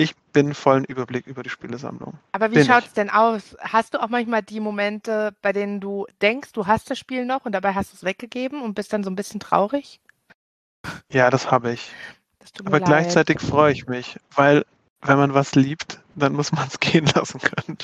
Ich 0.00 0.16
bin 0.32 0.54
vollen 0.54 0.84
Überblick 0.84 1.26
über 1.26 1.42
die 1.42 1.50
Spielesammlung. 1.50 2.14
Aber 2.32 2.50
wie 2.52 2.64
schaut 2.64 2.86
es 2.86 2.94
denn 2.94 3.10
aus? 3.10 3.54
Hast 3.60 3.92
du 3.92 4.02
auch 4.02 4.08
manchmal 4.08 4.42
die 4.42 4.58
Momente, 4.58 5.34
bei 5.42 5.52
denen 5.52 5.78
du 5.78 6.06
denkst, 6.22 6.52
du 6.52 6.66
hast 6.66 6.90
das 6.90 6.98
Spiel 6.98 7.26
noch 7.26 7.44
und 7.44 7.52
dabei 7.52 7.74
hast 7.74 7.92
du 7.92 7.96
es 7.96 8.02
weggegeben 8.02 8.62
und 8.62 8.72
bist 8.72 8.94
dann 8.94 9.04
so 9.04 9.10
ein 9.10 9.14
bisschen 9.14 9.40
traurig? 9.40 10.00
Ja, 11.12 11.28
das 11.28 11.50
habe 11.50 11.72
ich. 11.72 11.92
Das 12.38 12.50
Aber 12.64 12.78
leid. 12.78 12.86
gleichzeitig 12.86 13.40
freue 13.40 13.74
ich 13.74 13.88
mich, 13.88 14.18
weil 14.34 14.64
wenn 15.02 15.18
man 15.18 15.34
was 15.34 15.54
liebt, 15.54 16.00
dann 16.14 16.32
muss 16.32 16.50
man 16.50 16.66
es 16.66 16.80
gehen 16.80 17.04
lassen 17.14 17.38
können. 17.38 17.76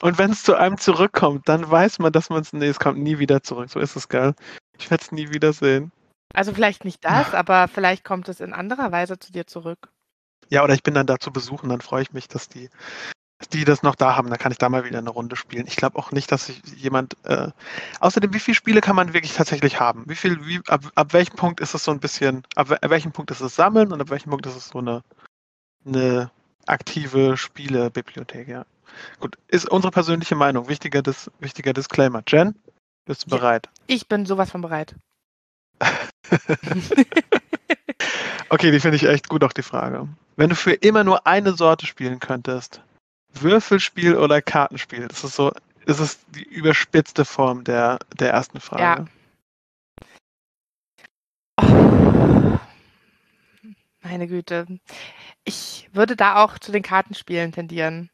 Und 0.00 0.18
wenn 0.18 0.30
es 0.30 0.44
zu 0.44 0.54
einem 0.54 0.78
zurückkommt, 0.78 1.48
dann 1.48 1.68
weiß 1.68 1.98
man, 1.98 2.12
dass 2.12 2.30
man 2.30 2.42
es, 2.42 2.52
nee, 2.52 2.68
es 2.68 2.78
kommt 2.78 3.00
nie 3.00 3.18
wieder 3.18 3.42
zurück. 3.42 3.68
So 3.68 3.80
ist 3.80 3.96
es 3.96 4.08
geil. 4.08 4.34
Ich 4.78 4.88
werde 4.92 5.02
es 5.02 5.10
nie 5.10 5.32
wiedersehen. 5.32 5.90
Also 6.32 6.54
vielleicht 6.54 6.84
nicht 6.84 7.04
das, 7.04 7.34
aber 7.34 7.66
vielleicht 7.66 8.04
kommt 8.04 8.28
es 8.28 8.38
in 8.38 8.52
anderer 8.52 8.92
Weise 8.92 9.18
zu 9.18 9.32
dir 9.32 9.48
zurück. 9.48 9.88
Ja, 10.50 10.64
oder 10.64 10.74
ich 10.74 10.82
bin 10.82 10.94
dann 10.94 11.06
da 11.06 11.18
zu 11.18 11.32
besuchen, 11.32 11.68
dann 11.68 11.80
freue 11.80 12.02
ich 12.02 12.12
mich, 12.12 12.28
dass 12.28 12.48
die, 12.48 12.70
die 13.52 13.64
das 13.64 13.82
noch 13.82 13.94
da 13.94 14.16
haben, 14.16 14.30
dann 14.30 14.38
kann 14.38 14.52
ich 14.52 14.58
da 14.58 14.68
mal 14.68 14.84
wieder 14.84 14.98
eine 14.98 15.10
Runde 15.10 15.36
spielen. 15.36 15.66
Ich 15.66 15.76
glaube 15.76 15.98
auch 15.98 16.12
nicht, 16.12 16.30
dass 16.32 16.46
sich 16.46 16.62
jemand. 16.76 17.16
Äh, 17.24 17.48
außerdem, 18.00 18.32
wie 18.32 18.40
viele 18.40 18.54
Spiele 18.54 18.80
kann 18.80 18.96
man 18.96 19.12
wirklich 19.12 19.34
tatsächlich 19.34 19.80
haben? 19.80 20.04
Wie 20.06 20.14
viel, 20.14 20.46
wie, 20.46 20.60
ab, 20.68 20.82
ab 20.94 21.12
welchem 21.12 21.36
Punkt 21.36 21.60
ist 21.60 21.74
es 21.74 21.84
so 21.84 21.90
ein 21.90 22.00
bisschen, 22.00 22.44
ab, 22.56 22.70
ab 22.70 22.90
welchem 22.90 23.12
Punkt 23.12 23.30
ist 23.30 23.40
es 23.40 23.56
Sammeln 23.56 23.92
und 23.92 24.00
ab 24.00 24.10
welchem 24.10 24.30
Punkt 24.30 24.46
ist 24.46 24.56
es 24.56 24.68
so 24.68 24.78
eine, 24.78 25.02
eine 25.86 26.30
aktive 26.66 27.36
Spielebibliothek, 27.36 28.48
ja. 28.48 28.64
Gut, 29.20 29.36
ist 29.48 29.68
unsere 29.68 29.90
persönliche 29.90 30.36
Meinung. 30.36 30.68
Wichtiger, 30.68 31.02
Dis 31.02 31.30
wichtiger 31.40 31.72
Disclaimer. 31.72 32.22
Jen, 32.28 32.54
bist 33.06 33.26
du 33.26 33.30
Ja. 33.30 33.38
bereit? 33.38 33.68
Ich 33.86 34.08
bin 34.08 34.24
sowas 34.24 34.50
von 34.50 34.60
bereit. 34.62 34.94
Okay, 38.48 38.70
die 38.70 38.80
finde 38.80 38.96
ich 38.96 39.04
echt 39.04 39.28
gut, 39.28 39.42
auch 39.44 39.52
die 39.52 39.62
Frage. 39.62 40.08
Wenn 40.36 40.50
du 40.50 40.56
für 40.56 40.72
immer 40.72 41.04
nur 41.04 41.26
eine 41.26 41.54
Sorte 41.54 41.86
spielen 41.86 42.20
könntest, 42.20 42.80
Würfelspiel 43.32 44.16
oder 44.16 44.42
Kartenspiel, 44.42 45.08
das 45.08 45.24
ist 45.24 45.36
so, 45.36 45.52
das 45.86 46.00
ist 46.00 46.20
die 46.34 46.44
überspitzte 46.44 47.24
Form 47.24 47.64
der, 47.64 47.98
der 48.18 48.30
ersten 48.30 48.60
Frage. 48.60 48.82
Ja. 48.82 49.06
Oh. 51.60 52.58
Meine 54.02 54.26
Güte. 54.26 54.66
Ich 55.44 55.88
würde 55.92 56.16
da 56.16 56.42
auch 56.42 56.58
zu 56.58 56.72
den 56.72 56.82
Kartenspielen 56.82 57.52
tendieren. 57.52 58.10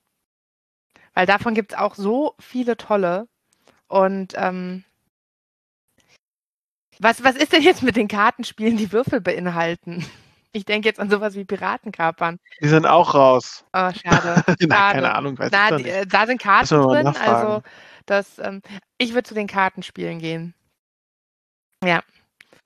Weil 1.15 1.27
davon 1.27 1.55
gibt 1.55 1.73
es 1.73 1.79
auch 1.79 1.97
so 1.97 2.35
viele 2.39 2.77
tolle. 2.77 3.29
Und 3.89 4.35
ähm, 4.37 4.85
was, 7.01 7.25
was 7.25 7.35
ist 7.37 7.53
denn 7.53 7.63
jetzt 7.63 7.83
mit 7.83 7.97
den 7.97 8.09
Kartenspielen, 8.09 8.77
die 8.77 8.93
Würfel 8.93 9.21
beinhalten? 9.21 10.05
Ich 10.53 10.65
denke 10.65 10.89
jetzt 10.89 11.01
an 11.01 11.09
sowas 11.09 11.35
wie 11.35 11.45
Piratenkapern. 11.45 12.39
Die 12.61 12.69
sind 12.69 12.85
auch 12.85 13.15
raus. 13.15 13.65
Oh, 13.73 13.91
schade. 13.93 14.43
Nein, 14.61 14.69
keine 14.69 15.07
Schade. 15.07 15.15
Ahnung, 15.15 15.39
weiß 15.39 15.51
Na, 15.53 15.71
ich 15.71 15.77
die, 15.77 15.83
nicht. 15.85 15.95
äh, 15.95 16.07
da 16.07 16.27
sind 16.27 16.43
Karten 16.43 16.83
drin, 16.83 17.07
also 17.07 17.63
das, 18.07 18.39
ähm, 18.41 18.61
ich 18.99 19.15
würde 19.15 19.29
zu 19.29 19.35
den 19.35 19.47
Kartenspielen 19.47 20.19
gehen. 20.19 20.55
Ja, 21.85 22.03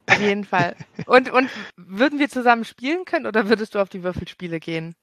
auf 0.09 0.19
jeden 0.19 0.45
Fall. 0.45 0.75
Und, 1.07 1.31
und 1.31 1.50
würden 1.76 2.19
wir 2.19 2.29
zusammen 2.29 2.64
spielen 2.64 3.05
können 3.05 3.26
oder 3.26 3.49
würdest 3.49 3.75
du 3.75 3.79
auf 3.81 3.88
die 3.88 4.03
Würfelspiele 4.03 4.61
gehen? 4.61 4.95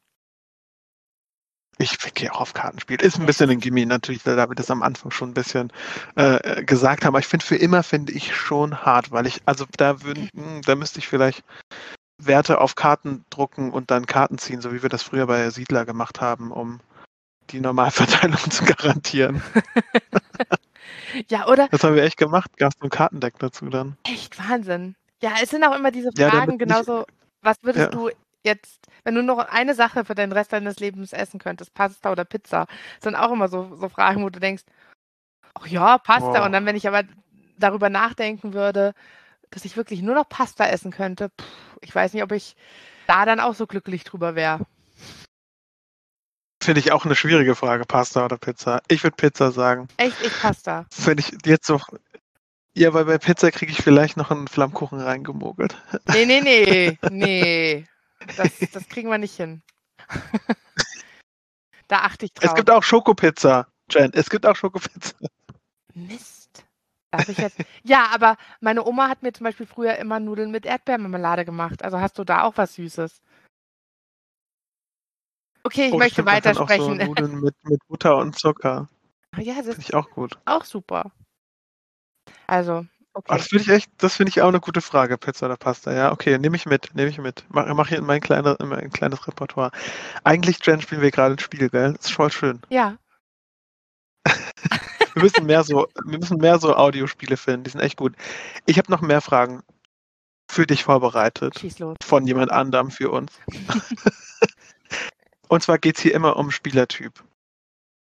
Ich 1.81 1.97
gehe 2.13 2.31
auch 2.33 2.41
auf 2.41 2.53
Kartenspiel. 2.53 3.01
Ist 3.01 3.19
ein 3.19 3.25
bisschen 3.25 3.49
ein 3.49 3.59
Gimme 3.59 3.85
natürlich, 3.85 4.23
da 4.23 4.35
wir 4.49 4.55
das 4.55 4.69
am 4.71 4.83
Anfang 4.83 5.11
schon 5.11 5.31
ein 5.31 5.33
bisschen 5.33 5.71
äh, 6.15 6.63
gesagt 6.63 7.03
haben. 7.03 7.09
Aber 7.15 7.19
ich 7.19 7.27
finde 7.27 7.45
für 7.45 7.55
immer 7.55 7.83
finde 7.83 8.11
ich 8.13 8.35
schon 8.35 8.83
hart, 8.85 9.11
weil 9.11 9.25
ich, 9.27 9.41
also 9.45 9.65
da 9.77 10.03
würden, 10.03 10.29
hm, 10.35 10.61
da 10.63 10.75
müsste 10.75 10.99
ich 10.99 11.07
vielleicht 11.07 11.43
Werte 12.23 12.61
auf 12.61 12.75
Karten 12.75 13.25
drucken 13.31 13.71
und 13.71 13.89
dann 13.89 14.05
Karten 14.05 14.37
ziehen, 14.37 14.61
so 14.61 14.73
wie 14.73 14.83
wir 14.83 14.89
das 14.89 15.01
früher 15.01 15.25
bei 15.25 15.49
Siedler 15.49 15.85
gemacht 15.85 16.21
haben, 16.21 16.51
um 16.51 16.79
die 17.49 17.59
Normalverteilung 17.59 18.37
zu 18.51 18.63
garantieren. 18.65 19.41
Ja, 21.29 21.47
oder? 21.47 21.67
Das 21.69 21.83
haben 21.83 21.95
wir 21.95 22.03
echt 22.03 22.17
gemacht. 22.17 22.51
Gab 22.57 22.73
es 22.73 22.81
ein 22.81 22.89
Kartendeck 22.89 23.37
dazu 23.39 23.65
dann. 23.69 23.97
Echt 24.03 24.37
Wahnsinn. 24.39 24.95
Ja, 25.21 25.31
es 25.41 25.49
sind 25.49 25.63
auch 25.63 25.75
immer 25.75 25.91
diese 25.91 26.09
Ja, 26.15 26.29
Fragen, 26.29 26.51
nicht- 26.51 26.59
genauso, 26.59 27.05
was 27.41 27.57
würdest 27.61 27.85
Ja. 27.85 27.91
du 27.91 28.09
jetzt, 28.43 28.87
wenn 29.03 29.15
du 29.15 29.23
noch 29.23 29.39
eine 29.39 29.75
Sache 29.75 30.05
für 30.05 30.15
den 30.15 30.31
Rest 30.31 30.53
deines 30.53 30.79
Lebens 30.79 31.13
essen 31.13 31.39
könntest, 31.39 31.73
Pasta 31.73 32.11
oder 32.11 32.25
Pizza, 32.25 32.67
sind 33.01 33.15
auch 33.15 33.31
immer 33.31 33.47
so, 33.47 33.75
so 33.75 33.89
Fragen, 33.89 34.23
wo 34.23 34.29
du 34.29 34.39
denkst, 34.39 34.63
ach 35.53 35.67
ja, 35.67 35.97
Pasta. 35.97 36.39
Boah. 36.39 36.45
Und 36.45 36.51
dann, 36.51 36.65
wenn 36.65 36.75
ich 36.75 36.87
aber 36.87 37.03
darüber 37.57 37.89
nachdenken 37.89 38.53
würde, 38.53 38.93
dass 39.49 39.65
ich 39.65 39.77
wirklich 39.77 40.01
nur 40.01 40.15
noch 40.15 40.29
Pasta 40.29 40.65
essen 40.65 40.91
könnte, 40.91 41.29
pff, 41.29 41.77
ich 41.81 41.93
weiß 41.93 42.13
nicht, 42.13 42.23
ob 42.23 42.31
ich 42.31 42.55
da 43.07 43.25
dann 43.25 43.39
auch 43.39 43.55
so 43.55 43.67
glücklich 43.67 44.03
drüber 44.03 44.35
wäre. 44.35 44.65
Finde 46.63 46.79
ich 46.79 46.91
auch 46.91 47.05
eine 47.05 47.15
schwierige 47.15 47.55
Frage, 47.55 47.85
Pasta 47.85 48.23
oder 48.23 48.37
Pizza. 48.37 48.81
Ich 48.87 49.03
würde 49.03 49.15
Pizza 49.15 49.51
sagen. 49.51 49.87
Echt, 49.97 50.21
ich 50.21 50.39
Pasta. 50.39 50.85
Finde 50.91 51.23
ich 51.23 51.35
jetzt 51.45 51.65
so. 51.65 51.81
Ja, 52.73 52.93
weil 52.93 53.05
bei 53.05 53.17
Pizza 53.17 53.51
kriege 53.51 53.71
ich 53.71 53.81
vielleicht 53.81 54.15
noch 54.15 54.29
einen 54.29 54.47
Flammkuchen 54.47 54.99
reingemogelt. 54.99 55.75
Nee, 56.13 56.25
nee, 56.25 56.39
nee, 56.39 56.97
nee. 57.09 57.85
Das, 58.37 58.57
das 58.71 58.87
kriegen 58.87 59.09
wir 59.09 59.17
nicht 59.17 59.35
hin. 59.35 59.61
da 61.87 61.99
achte 61.99 62.25
ich 62.25 62.33
drauf. 62.33 62.45
Es 62.51 62.55
gibt 62.55 62.69
auch 62.69 62.83
Schokopizza, 62.83 63.67
Jen. 63.89 64.11
Es 64.13 64.29
gibt 64.29 64.45
auch 64.45 64.55
Schokopizza. 64.55 65.15
Mist. 65.93 66.63
Darf 67.11 67.27
ich 67.27 67.37
jetzt? 67.37 67.57
Ja, 67.83 68.07
aber 68.13 68.37
meine 68.61 68.85
Oma 68.85 69.09
hat 69.09 69.21
mir 69.21 69.33
zum 69.33 69.43
Beispiel 69.43 69.65
früher 69.65 69.97
immer 69.97 70.19
Nudeln 70.19 70.51
mit 70.51 70.65
Erdbeermarmelade 70.65 71.43
gemacht. 71.43 71.83
Also 71.83 71.99
hast 71.99 72.17
du 72.17 72.23
da 72.23 72.43
auch 72.43 72.55
was 72.57 72.75
Süßes? 72.75 73.21
Okay, 75.63 75.87
ich 75.87 75.93
Oh, 75.93 75.97
möchte 75.97 76.23
stimmt, 76.23 76.27
kann 76.29 76.57
auch 76.57 76.69
weitersprechen. 76.69 76.99
So 76.99 77.05
Nudeln 77.05 77.41
mit, 77.41 77.55
mit 77.63 77.87
Butter 77.87 78.17
und 78.17 78.37
Zucker. 78.39 78.87
ja, 79.37 79.55
das 79.55 79.65
Finde 79.65 79.71
ist 79.71 79.89
ich 79.89 79.93
auch 79.93 80.09
gut. 80.11 80.39
auch 80.45 80.63
super. 80.63 81.11
Also, 82.47 82.85
Oh, 83.13 83.19
okay. 83.19 83.37
das 83.37 83.47
finde 83.47 83.63
ich 83.63 83.69
echt, 83.69 83.91
das 83.97 84.15
finde 84.15 84.29
ich 84.29 84.41
auch 84.41 84.47
eine 84.47 84.59
gute 84.59 84.81
Frage, 84.81 85.17
Pizza 85.17 85.47
oder 85.47 85.57
Pasta. 85.57 85.93
Ja, 85.93 86.11
okay, 86.11 86.37
nehme 86.37 86.55
ich 86.55 86.65
mit, 86.65 86.95
nehme 86.95 87.09
ich 87.09 87.17
mit. 87.17 87.45
Mach, 87.49 87.67
mach 87.73 87.89
hier 87.89 87.97
in 87.97 88.05
mein, 88.05 88.21
kleine, 88.21 88.55
in 88.59 88.69
mein 88.69 88.91
kleines 88.91 89.27
Repertoire. 89.27 89.71
Eigentlich, 90.23 90.65
Jen, 90.65 90.81
spielen 90.81 91.01
wir 91.01 91.11
gerade 91.11 91.35
ein 91.35 91.39
Spiel, 91.39 91.69
gell? 91.69 91.93
Das 91.93 92.05
ist 92.05 92.13
voll 92.13 92.31
schön. 92.31 92.61
Ja, 92.69 92.97
Wir 95.13 95.23
müssen 95.23 95.45
mehr 95.45 95.63
so, 95.63 95.87
wir 96.05 96.19
müssen 96.19 96.37
mehr 96.37 96.59
so 96.59 96.75
Audiospiele 96.75 97.37
finden, 97.37 97.63
die 97.63 97.71
sind 97.71 97.81
echt 97.81 97.97
gut. 97.97 98.15
Ich 98.65 98.77
habe 98.77 98.91
noch 98.91 99.01
mehr 99.01 99.21
Fragen 99.21 99.61
für 100.49 100.65
dich 100.65 100.83
vorbereitet. 100.83 101.59
schieß 101.59 101.79
los. 101.79 101.97
Von 102.03 102.27
jemand 102.27 102.51
anderem 102.51 102.91
für 102.91 103.11
uns. 103.11 103.33
Und 105.47 105.63
zwar 105.63 105.79
geht 105.79 105.97
es 105.97 106.01
hier 106.01 106.13
immer 106.13 106.37
um 106.37 106.51
Spielertyp. 106.51 107.23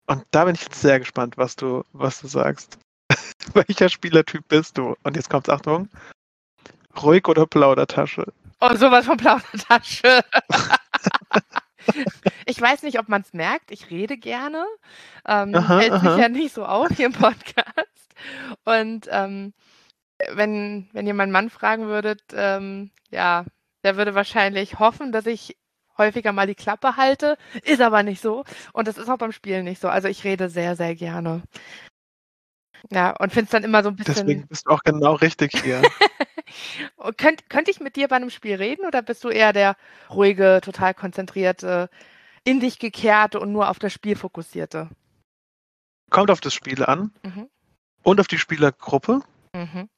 Und 0.07 0.25
da 0.31 0.45
bin 0.45 0.55
ich 0.55 0.63
jetzt 0.63 0.81
sehr 0.81 0.99
gespannt, 0.99 1.37
was 1.37 1.57
du, 1.57 1.85
was 1.93 2.21
du 2.21 2.29
sagst. 2.29 2.79
Welcher 3.55 3.89
Spielertyp 3.89 4.47
bist 4.49 4.79
du? 4.79 4.97
Und 5.03 5.17
jetzt 5.17 5.31
kommt's, 5.31 5.49
Achtung. 5.49 5.89
Ruhig 7.03 7.29
oder 7.29 7.47
Plaudertasche? 7.47 8.33
Oh, 8.61 8.75
sowas 8.75 9.07
von 9.07 9.17
Plaudertasche. 9.19 10.25
ich 12.47 12.61
weiß 12.61 12.83
nicht, 12.83 12.99
ob 12.99 13.09
man 13.09 13.23
es 13.23 13.33
merkt. 13.33 13.71
Ich 13.71 13.91
rede 13.91 14.17
gerne. 14.17 14.65
Ähm, 15.27 15.55
Aha, 15.55 15.81
sich 15.81 15.93
aha. 15.93 16.19
ja 16.19 16.29
nicht 16.29 16.55
so 16.55 16.65
auf 16.65 16.89
hier 16.97 17.07
im 17.07 17.13
Podcast. 17.13 18.15
Und 18.65 19.09
ähm, 19.11 19.53
wenn, 20.33 20.89
wenn 20.93 21.07
ihr 21.07 21.15
meinen 21.15 21.33
Mann 21.33 21.51
fragen 21.51 21.87
würdet, 21.87 22.23
ähm, 22.33 22.91
ja, 23.11 23.45
der 23.85 23.97
würde 23.97 24.15
wahrscheinlich 24.15 24.79
hoffen, 24.79 25.13
dass 25.13 25.27
ich 25.27 25.57
häufiger 25.99 26.33
mal 26.33 26.47
die 26.47 26.55
Klappe 26.55 26.97
halte. 26.97 27.37
Ist 27.63 27.81
aber 27.81 28.03
nicht 28.03 28.21
so. 28.21 28.45
Und 28.73 28.89
das 28.89 28.99
ist 28.99 29.09
auch 29.09 29.19
beim 29.19 29.33
Spielen 29.33 29.65
nicht 29.65 29.81
so. 29.81 29.89
Also 29.89 30.09
ich 30.09 30.25
rede 30.25 30.49
sehr, 30.49 30.77
sehr 30.77 30.95
gerne. 30.95 31.43
Ja, 32.91 33.11
und 33.17 33.33
finde 33.33 33.45
es 33.47 33.51
dann 33.51 33.65
immer 33.65 33.83
so 33.83 33.89
ein 33.91 33.97
bisschen. 33.97 34.15
Deswegen 34.15 34.47
bist 34.47 34.67
du 34.67 34.71
auch 34.71 34.83
genau 34.83 35.15
richtig 35.15 35.53
hier. 35.63 35.83
Und 36.97 37.19
Könnt, 37.19 37.51
könnte 37.51 37.71
ich 37.71 37.81
mit 37.81 37.97
dir 37.97 38.09
bei 38.09 38.17
einem 38.17 38.31
Spiel 38.31 38.55
reden 38.57 38.87
oder 38.87 39.03
bist 39.03 39.25
du 39.25 39.29
eher 39.29 39.53
der 39.53 39.77
ruhige, 40.11 40.61
total 40.63 40.95
konzentrierte, 40.95 41.91
in 42.45 42.61
dich 42.61 42.79
gekehrte 42.79 43.41
und 43.41 43.53
nur 43.53 43.69
auf 43.69 43.79
das 43.79 43.93
Spiel 43.93 44.15
fokussierte? 44.17 44.89
Kommt 46.11 46.31
auf 46.31 46.41
das 46.41 46.55
Spiel 46.55 46.85
an 46.85 47.11
Mhm. 47.25 47.49
und 48.05 48.21
auf 48.21 48.29
die 48.29 48.39
Spielergruppe. 48.39 49.21
Mhm. 49.53 49.89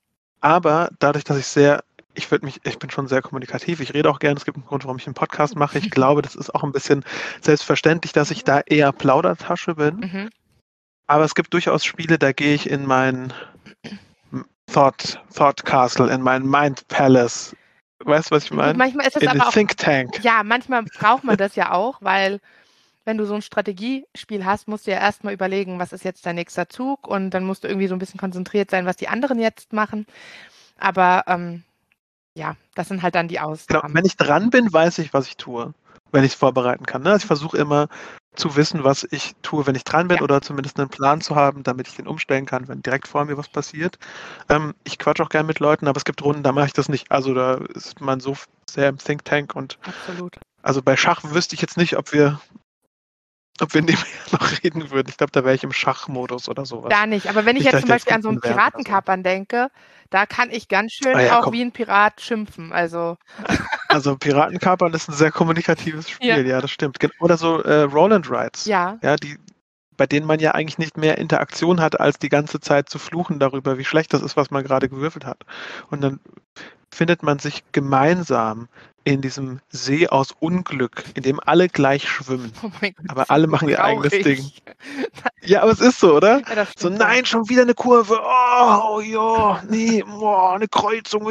Aber 0.40 0.90
dadurch, 0.98 1.24
dass 1.24 1.36
ich 1.36 1.46
sehr, 1.46 1.84
ich 2.14 2.30
würde 2.30 2.46
mich, 2.46 2.60
ich 2.64 2.78
bin 2.78 2.90
schon 2.90 3.08
sehr 3.08 3.20
kommunikativ, 3.20 3.80
ich 3.80 3.92
rede 3.92 4.08
auch 4.08 4.18
gerne, 4.18 4.36
es 4.38 4.44
gibt 4.46 4.56
einen 4.56 4.64
Grund, 4.66 4.84
warum 4.84 4.96
ich 4.96 5.06
einen 5.06 5.14
Podcast 5.14 5.56
mache. 5.56 5.78
Ich 5.78 5.90
glaube, 5.90 6.22
das 6.22 6.34
ist 6.34 6.54
auch 6.54 6.62
ein 6.64 6.72
bisschen 6.72 7.04
selbstverständlich, 7.42 8.12
dass 8.12 8.30
ich 8.30 8.44
da 8.44 8.60
eher 8.60 8.92
Plaudertasche 8.92 9.74
bin. 9.74 9.96
Mhm. 9.96 10.30
Aber 11.08 11.24
es 11.24 11.34
gibt 11.34 11.52
durchaus 11.54 11.84
Spiele, 11.84 12.18
da 12.18 12.32
gehe 12.32 12.54
ich 12.54 12.68
in 12.70 12.86
mein 12.86 13.32
Thought, 14.72 15.20
Thought 15.34 15.64
Castle, 15.64 16.12
in 16.12 16.20
mein 16.22 16.44
Mind 16.46 16.86
Palace. 16.88 17.56
Weißt 18.04 18.30
du, 18.30 18.36
was 18.36 18.44
ich 18.44 18.50
meine? 18.52 18.78
manchmal 18.78 19.06
ist 19.06 19.16
es 19.16 19.22
In 19.22 19.28
aber 19.28 19.48
auch. 19.48 19.52
Think 19.52 19.76
Tank. 19.76 20.22
Ja, 20.22 20.42
manchmal 20.44 20.84
braucht 20.84 21.24
man 21.24 21.36
das 21.36 21.56
ja 21.56 21.72
auch, 21.72 21.98
weil 22.00 22.40
wenn 23.04 23.16
du 23.16 23.24
so 23.24 23.34
ein 23.34 23.42
Strategiespiel 23.42 24.44
hast, 24.44 24.68
musst 24.68 24.86
du 24.86 24.90
ja 24.90 24.98
erstmal 24.98 25.32
überlegen, 25.32 25.78
was 25.78 25.92
ist 25.94 26.04
jetzt 26.04 26.26
dein 26.26 26.34
nächster 26.36 26.68
Zug 26.68 27.08
und 27.08 27.30
dann 27.30 27.44
musst 27.44 27.64
du 27.64 27.68
irgendwie 27.68 27.88
so 27.88 27.94
ein 27.94 27.98
bisschen 27.98 28.20
konzentriert 28.20 28.70
sein, 28.70 28.84
was 28.84 28.96
die 28.96 29.08
anderen 29.08 29.38
jetzt 29.40 29.72
machen. 29.72 30.06
Aber 30.78 31.24
ähm, 31.26 31.64
ja, 32.34 32.54
das 32.74 32.88
sind 32.88 33.02
halt 33.02 33.14
dann 33.14 33.28
die 33.28 33.36
Genau, 33.36 33.48
Ausnahmen. 33.48 33.94
wenn 33.94 34.04
ich 34.04 34.16
dran 34.18 34.50
bin, 34.50 34.70
weiß 34.70 34.98
ich, 34.98 35.14
was 35.14 35.26
ich 35.26 35.38
tue, 35.38 35.72
wenn 36.12 36.22
ich 36.22 36.32
es 36.32 36.38
vorbereiten 36.38 36.84
kann. 36.84 37.02
Ne? 37.02 37.10
Also 37.12 37.22
ich 37.22 37.26
versuche 37.26 37.56
immer 37.56 37.88
zu 38.38 38.56
wissen, 38.56 38.84
was 38.84 39.06
ich 39.10 39.34
tue, 39.42 39.66
wenn 39.66 39.74
ich 39.74 39.84
dran 39.84 40.08
bin 40.08 40.18
Ja. 40.18 40.22
oder 40.22 40.40
zumindest 40.40 40.78
einen 40.78 40.88
Plan 40.88 41.20
zu 41.20 41.36
haben, 41.36 41.62
damit 41.64 41.88
ich 41.88 41.96
den 41.96 42.06
umstellen 42.06 42.46
kann, 42.46 42.68
wenn 42.68 42.82
direkt 42.82 43.08
vor 43.08 43.24
mir 43.24 43.36
was 43.36 43.48
passiert. 43.48 43.98
Ähm, 44.48 44.74
ich 44.84 44.98
quatsch 44.98 45.20
auch 45.20 45.28
gerne 45.30 45.46
mit 45.46 45.60
Leuten, 45.60 45.88
aber 45.88 45.96
es 45.98 46.04
gibt 46.04 46.22
Runden, 46.22 46.42
da 46.42 46.52
mache 46.52 46.66
ich 46.66 46.72
das 46.72 46.88
nicht. 46.88 47.10
Also 47.10 47.34
da 47.34 47.54
ist 47.74 48.00
man 48.00 48.20
so 48.20 48.36
sehr 48.70 48.88
im 48.88 48.98
Think 48.98 49.24
Tank 49.24 49.54
und 49.54 49.78
Absolut. 49.86 50.38
also 50.62 50.82
bei 50.82 50.96
Schach 50.96 51.22
wüsste 51.24 51.54
ich 51.54 51.60
jetzt 51.60 51.76
nicht, 51.76 51.96
ob 51.96 52.12
wir 52.12 52.40
ob 53.60 53.74
wir 53.74 53.82
nebenher 53.82 54.06
noch 54.32 54.62
reden 54.62 54.90
würden. 54.90 55.08
Ich 55.08 55.16
glaube, 55.16 55.32
da 55.32 55.44
wäre 55.44 55.54
ich 55.54 55.64
im 55.64 55.72
Schachmodus 55.72 56.48
oder 56.48 56.64
sowas. 56.64 56.90
Da 56.90 57.06
nicht. 57.06 57.28
Aber 57.28 57.44
wenn 57.44 57.56
ich 57.56 57.64
Nicht, 57.64 57.72
jetzt 57.72 57.80
zum 57.80 57.88
ich 57.88 57.94
Beispiel 57.94 58.12
an 58.14 58.22
so 58.22 58.28
einen 58.28 58.38
oder 58.38 58.48
so. 58.48 58.54
Piratenkapern 58.54 59.22
denke, 59.22 59.68
da 60.10 60.26
kann 60.26 60.50
ich 60.50 60.68
ganz 60.68 60.92
schön 60.92 61.14
Ah 61.16 61.20
ja, 61.22 61.40
auch 61.40 61.44
komm. 61.44 61.52
wie 61.52 61.62
ein 61.62 61.72
Pirat 61.72 62.20
schimpfen. 62.20 62.72
Also, 62.72 63.16
Also 63.98 64.16
Piratenkapern 64.16 64.94
ist 64.94 65.08
ein 65.08 65.12
sehr 65.14 65.32
kommunikatives 65.32 66.08
Spiel, 66.08 66.28
Ja. 66.28 66.36
ja, 66.38 66.60
das 66.60 66.70
stimmt. 66.70 66.98
Oder 67.18 67.36
so 67.36 67.60
äh, 67.62 67.80
Roll 67.82 68.12
and 68.12 68.30
Rides. 68.30 68.64
Ja. 68.64 68.96
Ja, 69.02 69.16
die, 69.16 69.36
bei 69.96 70.06
denen 70.06 70.24
man 70.24 70.38
ja 70.38 70.52
eigentlich 70.52 70.78
nicht 70.78 70.96
mehr 70.96 71.18
Interaktion 71.18 71.80
hat, 71.80 71.98
als 71.98 72.20
die 72.20 72.28
ganze 72.28 72.60
Zeit 72.60 72.88
zu 72.88 73.00
fluchen 73.00 73.40
darüber, 73.40 73.76
wie 73.76 73.84
schlecht 73.84 74.14
das 74.14 74.22
ist, 74.22 74.36
was 74.36 74.52
man 74.52 74.62
gerade 74.62 74.88
gewürfelt 74.88 75.26
hat. 75.26 75.38
Und 75.90 76.00
dann 76.00 76.20
findet 76.94 77.24
man 77.24 77.40
sich 77.40 77.64
gemeinsam 77.72 78.68
in 79.02 79.20
diesem 79.20 79.58
See 79.70 80.06
aus 80.06 80.28
Unglück, 80.38 81.02
in 81.14 81.24
dem 81.24 81.40
alle 81.44 81.68
gleich 81.68 82.08
schwimmen. 82.08 82.52
Oh 82.62 82.70
mein 82.80 82.94
Gott. 82.94 83.06
Aber 83.08 83.30
alle 83.32 83.48
machen 83.48 83.68
ihr 83.68 83.82
eigenes. 83.82 84.10
Ding. 84.10 84.44
Ja, 85.42 85.62
aber 85.62 85.72
es 85.72 85.80
ist 85.80 85.98
so, 85.98 86.14
oder? 86.14 86.42
Ja, 86.54 86.66
So, 86.76 86.88
nein, 86.90 87.24
schon 87.24 87.48
wieder 87.48 87.62
eine 87.62 87.72
Kurve. 87.74 88.20
Oh, 88.22 88.80
oh 88.96 89.00
ja, 89.00 89.62
nee, 89.68 90.04
boah, 90.06 90.54
eine 90.54 90.68
Kreuzung. 90.68 91.26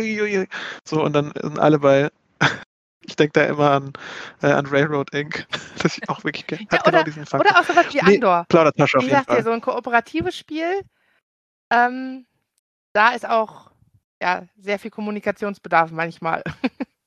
So, 0.84 1.04
und 1.04 1.14
dann 1.14 1.32
sind 1.40 1.60
alle 1.60 1.80
bei. 1.80 2.10
Ich 3.02 3.16
denke 3.16 3.40
da 3.40 3.46
immer 3.46 3.72
an, 3.72 3.94
äh, 4.42 4.48
an 4.48 4.66
Railroad 4.66 5.14
Inc. 5.14 5.48
Das 5.82 5.98
ich 5.98 6.10
auch 6.10 6.24
wirklich 6.24 6.46
kenne. 6.48 6.68
Hat 6.70 6.86
Ja, 6.86 6.92
genau 6.92 7.02
oder-. 7.02 7.12
Faktor. 7.14 7.40
Oder 7.40 7.60
auch 7.60 7.64
sowas 7.64 7.86
wie 7.94 8.02
Nee, 8.04 8.16
Andor. 8.16 8.46
Plaudertasche 8.50 8.98
auf 8.98 9.04
Wie 9.06 9.10
jeden 9.10 9.24
Fall. 9.24 9.44
so 9.44 9.52
ein 9.52 9.62
kooperatives 9.62 10.36
Spiel, 10.36 10.82
ähm, 11.72 12.26
da 12.94 13.10
ist 13.12 13.28
auch 13.28 13.72
ja, 14.22 14.48
sehr 14.58 14.80
viel 14.80 14.92
Kommunikationsbedarf 14.92 15.92
manchmal. 15.92 16.44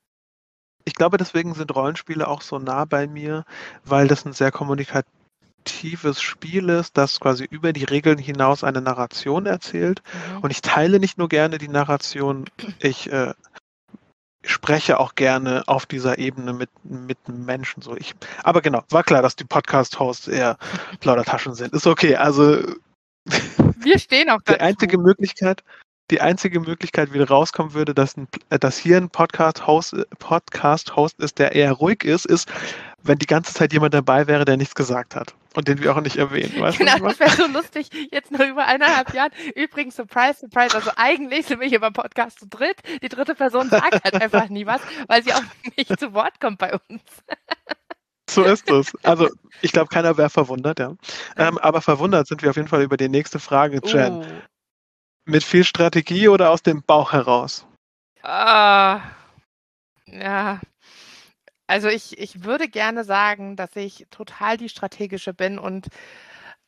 Ich 0.86 0.94
glaube, 0.94 1.18
deswegen 1.18 1.54
sind 1.54 1.74
Rollenspiele 1.74 2.26
auch 2.26 2.40
so 2.40 2.58
nah 2.58 2.84
bei 2.86 3.06
mir, 3.06 3.44
weil 3.84 4.08
das 4.08 4.24
ein 4.24 4.32
sehr 4.32 4.50
kommunikatives 4.50 6.20
Spiel 6.20 6.68
ist, 6.70 6.96
das 6.96 7.20
quasi 7.20 7.44
über 7.44 7.72
die 7.72 7.84
Regeln 7.84 8.18
hinaus 8.18 8.64
eine 8.64 8.80
Narration 8.80 9.46
erzählt. 9.46 10.02
Und 10.40 10.50
ich 10.50 10.62
teile 10.62 10.98
nicht 10.98 11.18
nur 11.18 11.28
gerne 11.28 11.58
die 11.58 11.68
Narration, 11.68 12.46
ich 12.80 13.12
äh, 13.12 13.34
spreche 14.44 14.98
auch 14.98 15.14
gerne 15.14 15.64
auf 15.66 15.86
dieser 15.86 16.18
Ebene 16.18 16.52
mit, 16.52 16.70
mit 16.82 17.18
Menschen. 17.28 17.82
So 17.82 17.96
ich, 17.96 18.14
aber 18.42 18.60
genau, 18.60 18.82
war 18.90 19.04
klar, 19.04 19.22
dass 19.22 19.36
die 19.36 19.44
Podcast-Hosts 19.44 20.28
eher 20.28 20.56
Plaudertaschen 21.00 21.54
sind. 21.54 21.74
Ist 21.74 21.86
okay. 21.86 22.16
Also 22.16 22.62
Wir 23.82 23.98
stehen 23.98 24.30
auch 24.30 24.42
die 24.42 24.60
einzige 24.60 24.98
Möglichkeit, 24.98 25.62
die 26.10 26.20
einzige 26.20 26.60
Möglichkeit, 26.60 27.12
wie 27.12 27.20
rauskommen 27.20 27.74
würde, 27.74 27.94
dass, 27.94 28.16
ein, 28.16 28.28
äh, 28.50 28.58
dass 28.58 28.78
hier 28.78 28.96
ein 28.96 29.10
Podcast-Host 29.10 29.96
Podcast 30.18 30.92
-Host 30.92 31.22
ist, 31.22 31.38
der 31.38 31.52
eher 31.52 31.72
ruhig 31.72 32.04
ist, 32.04 32.26
ist, 32.26 32.50
wenn 33.02 33.18
die 33.18 33.26
ganze 33.26 33.54
Zeit 33.54 33.72
jemand 33.72 33.94
dabei 33.94 34.26
wäre, 34.26 34.44
der 34.44 34.56
nichts 34.56 34.74
gesagt 34.74 35.16
hat 35.16 35.34
und 35.54 35.68
den 35.68 35.80
wir 35.82 35.94
auch 35.94 36.00
nicht 36.00 36.16
erwähnen. 36.16 36.60
Weißt 36.60 36.78
Genau, 36.78 36.98
das 36.98 37.18
wäre 37.18 37.30
so 37.30 37.46
lustig, 37.46 37.90
jetzt 38.10 38.30
nach 38.30 38.46
über 38.46 38.66
eineinhalb 38.66 39.12
Jahren. 39.14 39.32
Übrigens, 39.54 39.96
surprise, 39.96 40.40
surprise, 40.40 40.74
also 40.74 40.90
eigentlich 40.96 41.46
sind 41.46 41.60
wir 41.60 41.68
hier 41.68 41.80
beim 41.80 41.92
Podcast 41.92 42.40
zu 42.40 42.48
dritt. 42.48 42.76
Die 43.02 43.08
dritte 43.08 43.34
Person 43.34 43.68
sagt 43.68 44.04
halt 44.04 44.14
einfach 44.22 44.48
nie 44.48 44.66
was, 44.66 44.80
weil 45.08 45.22
sie 45.22 45.32
auch 45.32 45.42
nicht 45.76 45.98
zu 45.98 46.12
Wort 46.12 46.40
kommt 46.40 46.58
bei 46.58 46.72
uns. 46.88 47.02
So 48.28 48.44
ist 48.44 48.70
es. 48.70 48.92
Also, 49.02 49.28
ich 49.60 49.72
glaube, 49.72 49.88
keiner 49.88 50.16
wäre 50.16 50.30
verwundert, 50.30 50.78
ja. 50.78 50.94
Ähm, 51.36 51.58
aber 51.58 51.80
verwundert 51.80 52.28
sind 52.28 52.42
wir 52.42 52.50
auf 52.50 52.56
jeden 52.56 52.68
Fall 52.68 52.82
über 52.82 52.96
die 52.96 53.08
nächste 53.08 53.40
Frage, 53.40 53.80
Jen. 53.84 54.18
Uh. 54.18 54.24
Mit 55.24 55.42
viel 55.42 55.64
Strategie 55.64 56.28
oder 56.28 56.50
aus 56.50 56.62
dem 56.62 56.82
Bauch 56.82 57.12
heraus? 57.12 57.66
Ah, 58.22 59.00
ja. 60.06 60.60
Also 61.70 61.86
ich, 61.88 62.18
ich 62.18 62.42
würde 62.42 62.68
gerne 62.68 63.04
sagen, 63.04 63.54
dass 63.54 63.76
ich 63.76 64.08
total 64.10 64.56
die 64.56 64.68
strategische 64.68 65.32
bin 65.32 65.56
und 65.56 65.86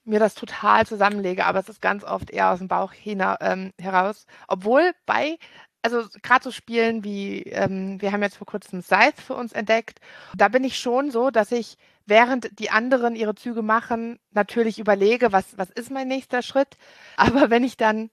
mir 0.04 0.20
das 0.20 0.36
total 0.36 0.86
zusammenlege, 0.86 1.44
aber 1.44 1.58
es 1.58 1.68
ist 1.68 1.82
ganz 1.82 2.04
oft 2.04 2.30
eher 2.30 2.52
aus 2.52 2.60
dem 2.60 2.68
Bauch 2.68 2.92
hina, 2.92 3.36
ähm, 3.40 3.72
heraus. 3.80 4.26
Obwohl 4.46 4.92
bei, 5.04 5.38
also 5.82 6.04
gerade 6.22 6.44
so 6.44 6.52
Spielen 6.52 7.02
wie, 7.02 7.42
ähm, 7.44 8.00
wir 8.00 8.12
haben 8.12 8.22
jetzt 8.22 8.36
vor 8.36 8.46
kurzem 8.46 8.80
Scythe 8.80 9.20
für 9.20 9.34
uns 9.34 9.52
entdeckt, 9.52 9.98
da 10.36 10.46
bin 10.48 10.62
ich 10.62 10.78
schon 10.78 11.10
so, 11.10 11.30
dass 11.30 11.50
ich, 11.50 11.78
während 12.06 12.56
die 12.60 12.70
anderen 12.70 13.16
ihre 13.16 13.34
Züge 13.34 13.62
machen, 13.62 14.20
natürlich 14.30 14.78
überlege, 14.78 15.32
was, 15.32 15.58
was 15.58 15.70
ist 15.70 15.90
mein 15.90 16.06
nächster 16.06 16.42
Schritt. 16.42 16.76
Aber 17.16 17.50
wenn 17.50 17.64
ich 17.64 17.76
dann 17.76 18.10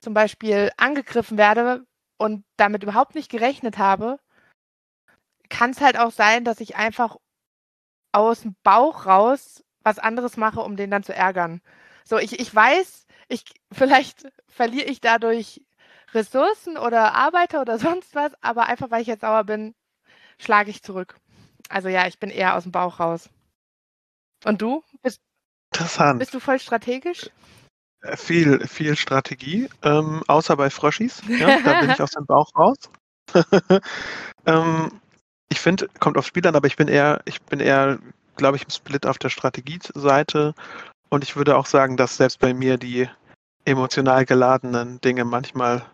zum 0.00 0.14
Beispiel 0.14 0.70
angegriffen 0.78 1.36
werde 1.36 1.84
und 2.16 2.44
damit 2.56 2.82
überhaupt 2.82 3.14
nicht 3.14 3.30
gerechnet 3.30 3.76
habe, 3.76 4.18
kann 5.48 5.70
es 5.70 5.80
halt 5.80 5.98
auch 5.98 6.12
sein, 6.12 6.44
dass 6.44 6.60
ich 6.60 6.76
einfach 6.76 7.16
aus 8.12 8.42
dem 8.42 8.56
Bauch 8.62 9.06
raus 9.06 9.62
was 9.82 9.98
anderes 9.98 10.36
mache, 10.36 10.60
um 10.60 10.76
den 10.76 10.90
dann 10.90 11.02
zu 11.02 11.14
ärgern. 11.14 11.60
So, 12.04 12.18
ich, 12.18 12.38
ich 12.40 12.54
weiß, 12.54 13.06
ich, 13.28 13.44
vielleicht 13.72 14.26
verliere 14.48 14.86
ich 14.86 15.00
dadurch 15.00 15.62
Ressourcen 16.12 16.76
oder 16.78 17.14
Arbeiter 17.14 17.60
oder 17.60 17.78
sonst 17.78 18.14
was, 18.14 18.32
aber 18.42 18.66
einfach 18.66 18.90
weil 18.90 19.02
ich 19.02 19.08
jetzt 19.08 19.20
sauer 19.22 19.44
bin, 19.44 19.74
schlage 20.38 20.70
ich 20.70 20.82
zurück. 20.82 21.16
Also 21.68 21.88
ja, 21.88 22.06
ich 22.06 22.18
bin 22.18 22.30
eher 22.30 22.56
aus 22.56 22.62
dem 22.62 22.72
Bauch 22.72 23.00
raus. 23.00 23.28
Und 24.44 24.62
du? 24.62 24.82
Bist, 25.02 25.20
Interessant. 25.72 26.18
bist 26.20 26.34
du 26.34 26.40
voll 26.40 26.58
strategisch? 26.58 27.30
Äh, 28.02 28.16
Viel, 28.16 28.66
viel 28.68 28.96
Strategie, 28.96 29.68
ähm, 29.82 30.22
außer 30.28 30.56
bei 30.56 30.70
Fröschis. 30.70 31.22
Ja, 31.38 31.60
da 31.62 31.80
bin 31.80 31.90
ich 31.90 32.00
aus 32.00 32.12
dem 32.12 32.26
Bauch 32.26 32.50
raus. 32.54 32.76
ähm, 34.46 35.00
ich 35.48 35.60
finde, 35.60 35.88
kommt 36.00 36.16
aufs 36.16 36.28
Spiel 36.28 36.46
an, 36.46 36.56
aber 36.56 36.66
ich 36.66 36.76
bin 36.76 36.88
eher, 36.88 37.20
ich 37.24 37.40
bin 37.42 37.60
eher, 37.60 37.98
glaube 38.36 38.56
ich, 38.56 38.64
im 38.64 38.70
Split 38.70 39.06
auf 39.06 39.18
der 39.18 39.28
Strategieseite. 39.30 40.54
Und 41.08 41.22
ich 41.24 41.36
würde 41.36 41.56
auch 41.56 41.66
sagen, 41.66 41.96
dass 41.96 42.16
selbst 42.16 42.40
bei 42.40 42.52
mir 42.52 42.78
die 42.78 43.08
emotional 43.64 44.24
geladenen 44.26 45.00
Dinge 45.00 45.24
manchmal 45.24 45.84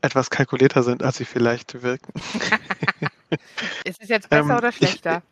etwas 0.00 0.30
kalkulierter 0.30 0.82
sind, 0.82 1.02
als 1.02 1.16
sie 1.18 1.24
vielleicht 1.24 1.82
wirken. 1.82 2.12
Ist 3.84 4.00
es 4.00 4.08
jetzt 4.08 4.28
besser 4.28 4.50
Ähm, 4.50 4.56
oder 4.58 4.68
ich- 4.70 4.76
schlechter? 4.76 5.22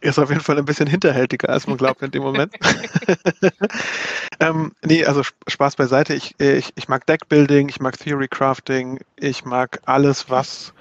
Ist 0.00 0.20
auf 0.20 0.28
jeden 0.28 0.42
Fall 0.42 0.58
ein 0.58 0.64
bisschen 0.64 0.86
hinterhältiger, 0.86 1.48
als 1.48 1.66
man 1.66 1.76
glaubt 1.76 2.02
in 2.02 2.12
dem 2.12 2.22
Moment. 2.22 2.54
ähm, 4.40 4.72
nee, 4.84 5.04
also 5.04 5.22
Sp- 5.26 5.34
Spaß 5.48 5.74
beiseite. 5.74 6.14
Ich, 6.14 6.36
äh, 6.40 6.56
ich, 6.56 6.72
ich 6.76 6.86
mag 6.88 7.04
Deckbuilding, 7.06 7.68
ich 7.68 7.80
mag 7.80 7.98
Theory 7.98 8.28
Crafting, 8.28 9.00
ich 9.16 9.44
mag 9.44 9.80
alles, 9.86 10.30
was 10.30 10.72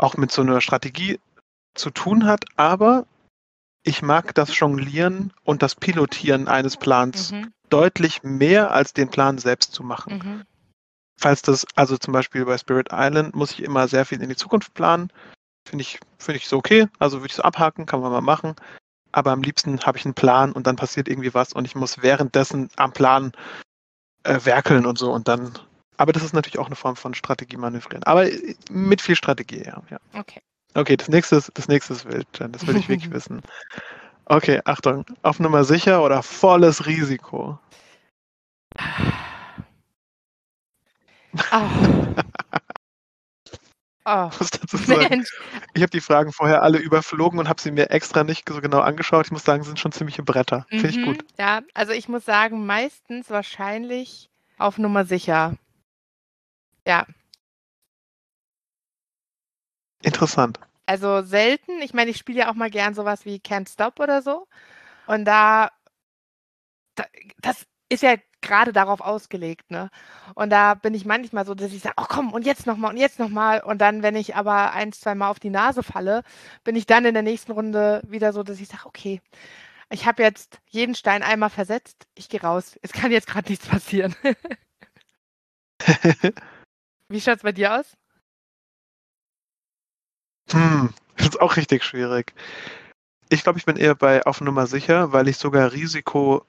auch 0.00 0.16
mit 0.16 0.32
so 0.32 0.42
einer 0.42 0.60
Strategie 0.60 1.20
zu 1.74 1.90
tun 1.90 2.24
hat, 2.24 2.44
aber 2.56 3.06
ich 3.82 4.02
mag 4.02 4.34
das 4.34 4.58
Jonglieren 4.58 5.32
und 5.44 5.62
das 5.62 5.74
Pilotieren 5.74 6.48
eines 6.48 6.76
Plans 6.76 7.32
Mhm, 7.32 7.52
deutlich 7.68 8.22
mehr, 8.22 8.72
als 8.72 8.92
den 8.92 9.10
Plan 9.10 9.38
selbst 9.38 9.72
zu 9.72 9.82
machen. 9.82 10.18
mhm. 10.22 10.44
Falls 11.18 11.42
das, 11.42 11.66
also 11.76 11.98
zum 11.98 12.12
Beispiel 12.12 12.44
bei 12.46 12.56
Spirit 12.56 12.88
Island, 12.92 13.34
muss 13.34 13.52
ich 13.52 13.62
immer 13.62 13.88
sehr 13.88 14.06
viel 14.06 14.22
in 14.22 14.28
die 14.28 14.36
Zukunft 14.36 14.72
planen. 14.74 15.12
Finde 15.68 15.82
ich, 15.82 16.00
finde 16.18 16.38
ich 16.38 16.48
so 16.48 16.56
okay. 16.56 16.88
Also 16.98 17.18
würde 17.18 17.28
ich 17.28 17.34
so 17.34 17.42
abhaken, 17.42 17.84
kann 17.84 18.00
man 18.00 18.10
mal 18.10 18.22
machen. 18.22 18.56
Aber 19.12 19.32
am 19.32 19.42
liebsten 19.42 19.80
habe 19.80 19.98
ich 19.98 20.06
einen 20.06 20.14
Plan 20.14 20.52
und 20.52 20.66
dann 20.66 20.76
passiert 20.76 21.08
irgendwie 21.08 21.34
was 21.34 21.52
und 21.52 21.66
ich 21.66 21.74
muss 21.74 22.02
währenddessen 22.02 22.70
am 22.76 22.92
Plan 22.92 23.32
äh, 24.24 24.38
werkeln 24.44 24.86
und 24.86 24.98
so 24.98 25.12
und 25.12 25.28
dann. 25.28 25.58
Aber 26.00 26.14
das 26.14 26.22
ist 26.22 26.32
natürlich 26.32 26.58
auch 26.58 26.64
eine 26.66 26.76
Form 26.76 26.96
von 26.96 27.12
Strategie 27.12 27.58
manövrieren. 27.58 28.02
Aber 28.04 28.24
äh, 28.24 28.54
mit 28.70 29.02
viel 29.02 29.16
Strategie, 29.16 29.64
ja. 29.66 29.82
ja. 29.90 29.98
Okay. 30.14 30.40
Okay, 30.72 30.96
das 30.96 31.08
nächste 31.08 31.36
ist, 31.36 31.52
das 31.52 31.68
nächste 31.68 31.92
ist 31.92 32.06
wild, 32.06 32.26
Jen. 32.38 32.52
Das 32.52 32.66
will 32.66 32.76
ich 32.76 32.88
wirklich 32.88 33.10
wissen. 33.12 33.42
Okay, 34.24 34.62
Achtung. 34.64 35.04
Auf 35.20 35.40
Nummer 35.40 35.62
sicher 35.62 36.02
oder 36.02 36.22
volles 36.22 36.86
Risiko? 36.86 37.58
Oh, 44.06 44.30
Ich 44.32 44.40
muss 44.40 44.50
dazu 44.52 44.76
sagen. 44.78 45.26
Ich 45.74 45.82
habe 45.82 45.90
die 45.90 46.00
Fragen 46.00 46.32
vorher 46.32 46.62
alle 46.62 46.78
überflogen 46.78 47.38
und 47.38 47.46
habe 47.46 47.60
sie 47.60 47.72
mir 47.72 47.90
extra 47.90 48.24
nicht 48.24 48.48
so 48.48 48.62
genau 48.62 48.80
angeschaut. 48.80 49.26
Ich 49.26 49.32
muss 49.32 49.44
sagen, 49.44 49.64
sind 49.64 49.78
schon 49.78 49.92
ziemliche 49.92 50.22
Bretter. 50.22 50.64
Finde 50.70 50.88
ich 50.88 50.96
Mhm, 50.96 51.04
gut. 51.04 51.24
Ja, 51.38 51.60
also 51.74 51.92
ich 51.92 52.08
muss 52.08 52.24
sagen, 52.24 52.64
meistens 52.64 53.28
wahrscheinlich 53.28 54.30
auf 54.56 54.78
Nummer 54.78 55.04
sicher. 55.04 55.58
Ja, 56.86 57.06
Interessant. 60.02 60.60
also 60.86 61.22
selten. 61.22 61.80
Ich 61.82 61.94
meine, 61.94 62.10
ich 62.10 62.18
spiele 62.18 62.40
ja 62.40 62.50
auch 62.50 62.54
mal 62.54 62.70
gern 62.70 62.94
sowas 62.94 63.24
wie 63.24 63.36
Can't 63.38 63.68
Stop 63.70 64.00
oder 64.00 64.22
so. 64.22 64.46
Und 65.06 65.24
da, 65.26 65.70
da 66.94 67.04
das 67.40 67.66
ist 67.88 68.02
ja 68.02 68.16
gerade 68.42 68.72
darauf 68.72 69.00
ausgelegt, 69.00 69.70
ne? 69.70 69.90
Und 70.34 70.50
da 70.50 70.74
bin 70.74 70.94
ich 70.94 71.04
manchmal 71.04 71.44
so, 71.46 71.54
dass 71.54 71.72
ich 71.72 71.82
sage, 71.82 71.96
oh 71.98 72.06
komm, 72.08 72.32
und 72.32 72.46
jetzt 72.46 72.66
nochmal 72.66 72.92
und 72.92 72.96
jetzt 72.98 73.18
nochmal. 73.18 73.60
Und 73.62 73.78
dann, 73.80 74.02
wenn 74.02 74.16
ich 74.16 74.36
aber 74.36 74.72
ein, 74.72 74.92
zwei 74.92 75.14
Mal 75.14 75.28
auf 75.30 75.40
die 75.40 75.50
Nase 75.50 75.82
falle, 75.82 76.22
bin 76.64 76.76
ich 76.76 76.86
dann 76.86 77.04
in 77.04 77.14
der 77.14 77.22
nächsten 77.22 77.52
Runde 77.52 78.02
wieder 78.06 78.32
so, 78.32 78.42
dass 78.42 78.60
ich 78.60 78.68
sage, 78.68 78.86
okay, 78.86 79.20
ich 79.90 80.06
habe 80.06 80.22
jetzt 80.22 80.60
jeden 80.68 80.94
Stein 80.94 81.22
einmal 81.22 81.50
versetzt, 81.50 82.06
ich 82.14 82.28
gehe 82.28 82.42
raus. 82.42 82.78
Es 82.82 82.92
kann 82.92 83.12
jetzt 83.12 83.26
gerade 83.28 83.50
nichts 83.50 83.66
passieren. 83.68 84.14
Wie 87.10 87.20
schaut's 87.20 87.42
bei 87.42 87.52
dir 87.52 87.74
aus? 87.74 87.96
hm, 90.52 90.92
das 91.16 91.26
ist 91.28 91.40
auch 91.40 91.56
richtig 91.56 91.84
schwierig. 91.84 92.32
Ich 93.28 93.42
glaube, 93.42 93.58
ich 93.58 93.64
bin 93.64 93.76
eher 93.76 93.94
bei 93.94 94.24
auf 94.24 94.40
Nummer 94.40 94.66
sicher, 94.66 95.12
weil 95.12 95.28
ich 95.28 95.36
sogar 95.36 95.72
Risiko 95.72 96.44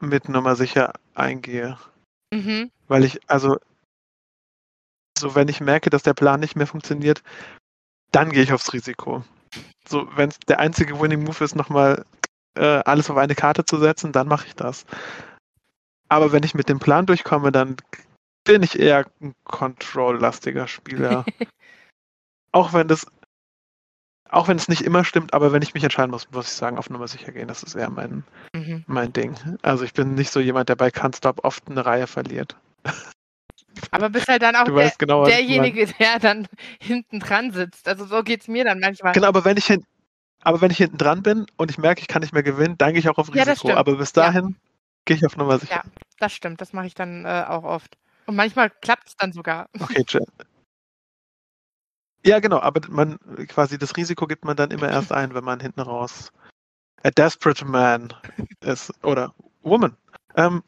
mit 0.00 0.28
Nummer 0.28 0.56
sicher 0.56 0.92
eingehe. 1.14 1.78
Mhm. 2.32 2.70
Weil 2.88 3.04
ich, 3.04 3.18
also, 3.28 3.58
so 5.18 5.34
wenn 5.34 5.48
ich 5.48 5.60
merke, 5.60 5.90
dass 5.90 6.02
der 6.02 6.14
Plan 6.14 6.40
nicht 6.40 6.56
mehr 6.56 6.66
funktioniert, 6.66 7.22
dann 8.12 8.30
gehe 8.30 8.42
ich 8.42 8.52
aufs 8.52 8.72
Risiko. 8.72 9.24
So, 9.88 10.08
wenn 10.16 10.32
der 10.48 10.58
einzige 10.58 11.00
Winning 11.00 11.24
Move 11.24 11.44
ist, 11.44 11.54
nochmal 11.54 12.04
äh, 12.56 12.82
alles 12.84 13.10
auf 13.10 13.16
eine 13.16 13.34
Karte 13.34 13.64
zu 13.64 13.78
setzen, 13.78 14.12
dann 14.12 14.28
mache 14.28 14.46
ich 14.46 14.54
das. 14.54 14.84
Aber 16.08 16.32
wenn 16.32 16.42
ich 16.42 16.54
mit 16.54 16.68
dem 16.68 16.78
Plan 16.78 17.06
durchkomme, 17.06 17.52
dann 17.52 17.76
bin 18.46 18.62
ich 18.62 18.78
eher 18.78 19.06
ein 19.20 19.34
Control-lastiger 19.44 20.66
Spieler. 20.66 21.24
auch 22.52 22.72
wenn 22.72 22.88
das, 22.88 23.06
auch 24.30 24.48
wenn 24.48 24.56
es 24.56 24.68
nicht 24.68 24.82
immer 24.82 25.04
stimmt, 25.04 25.34
aber 25.34 25.52
wenn 25.52 25.62
ich 25.62 25.74
mich 25.74 25.84
entscheiden 25.84 26.10
muss, 26.10 26.30
muss 26.30 26.46
ich 26.46 26.54
sagen, 26.54 26.78
auf 26.78 26.88
Nummer 26.88 27.08
sicher 27.08 27.32
gehen. 27.32 27.48
Das 27.48 27.62
ist 27.62 27.74
eher 27.74 27.90
mein, 27.90 28.24
mhm. 28.54 28.84
mein 28.86 29.12
Ding. 29.12 29.36
Also 29.62 29.84
ich 29.84 29.92
bin 29.92 30.14
nicht 30.14 30.30
so 30.30 30.40
jemand, 30.40 30.68
der 30.70 30.76
bei 30.76 30.88
Can't 30.88 31.16
Stop 31.16 31.44
oft 31.44 31.68
eine 31.68 31.84
Reihe 31.84 32.06
verliert. 32.06 32.56
Aber 33.90 34.08
bist 34.08 34.28
halt 34.28 34.42
dann 34.42 34.56
auch 34.56 34.64
der, 34.64 34.92
genau, 34.96 35.26
derjenige, 35.26 35.86
der 35.86 36.18
dann 36.18 36.48
hinten 36.80 37.20
dran 37.20 37.50
sitzt. 37.50 37.88
Also 37.88 38.06
so 38.06 38.22
geht 38.22 38.40
es 38.40 38.48
mir 38.48 38.64
dann 38.64 38.80
manchmal. 38.80 39.12
Genau, 39.12 39.28
aber 39.28 39.44
wenn 39.44 39.58
ich 39.58 39.66
hin, 39.66 39.84
aber 40.42 40.60
wenn 40.60 40.70
ich 40.70 40.78
hinten 40.78 40.96
dran 40.96 41.22
bin 41.22 41.46
und 41.56 41.70
ich 41.70 41.78
merke, 41.78 42.00
ich 42.00 42.08
kann 42.08 42.22
nicht 42.22 42.32
mehr 42.32 42.42
gewinnen, 42.42 42.76
dann 42.78 42.92
gehe 42.92 43.00
ich 43.00 43.08
auch 43.08 43.18
auf 43.18 43.34
Risiko. 43.34 43.68
Ja, 43.68 43.76
aber 43.76 43.96
bis 43.96 44.12
dahin 44.12 44.44
ja. 44.44 44.54
gehe 45.04 45.16
ich 45.16 45.26
auf 45.26 45.36
Nummer 45.36 45.58
sicher. 45.58 45.82
Ja, 45.84 45.90
das 46.18 46.32
stimmt. 46.32 46.60
Das 46.60 46.72
mache 46.72 46.86
ich 46.86 46.94
dann 46.94 47.24
äh, 47.24 47.44
auch 47.46 47.64
oft. 47.64 47.96
Und 48.26 48.36
manchmal 48.36 48.70
klappt 48.70 49.08
es 49.08 49.16
dann 49.16 49.32
sogar. 49.32 49.68
Okay, 49.78 50.04
Jen. 50.08 50.24
Ja, 52.24 52.40
genau, 52.40 52.58
aber 52.58 52.80
man 52.88 53.18
quasi 53.46 53.78
das 53.78 53.96
Risiko 53.96 54.26
gibt 54.26 54.44
man 54.44 54.56
dann 54.56 54.72
immer 54.72 54.88
erst 54.88 55.12
ein, 55.12 55.34
wenn 55.34 55.44
man 55.44 55.60
hinten 55.60 55.80
raus 55.80 56.32
a 57.06 57.10
desperate 57.10 57.64
man 57.64 58.12
ist 58.60 58.92
oder 59.04 59.32
woman. 59.62 59.96
Ähm, 60.34 60.62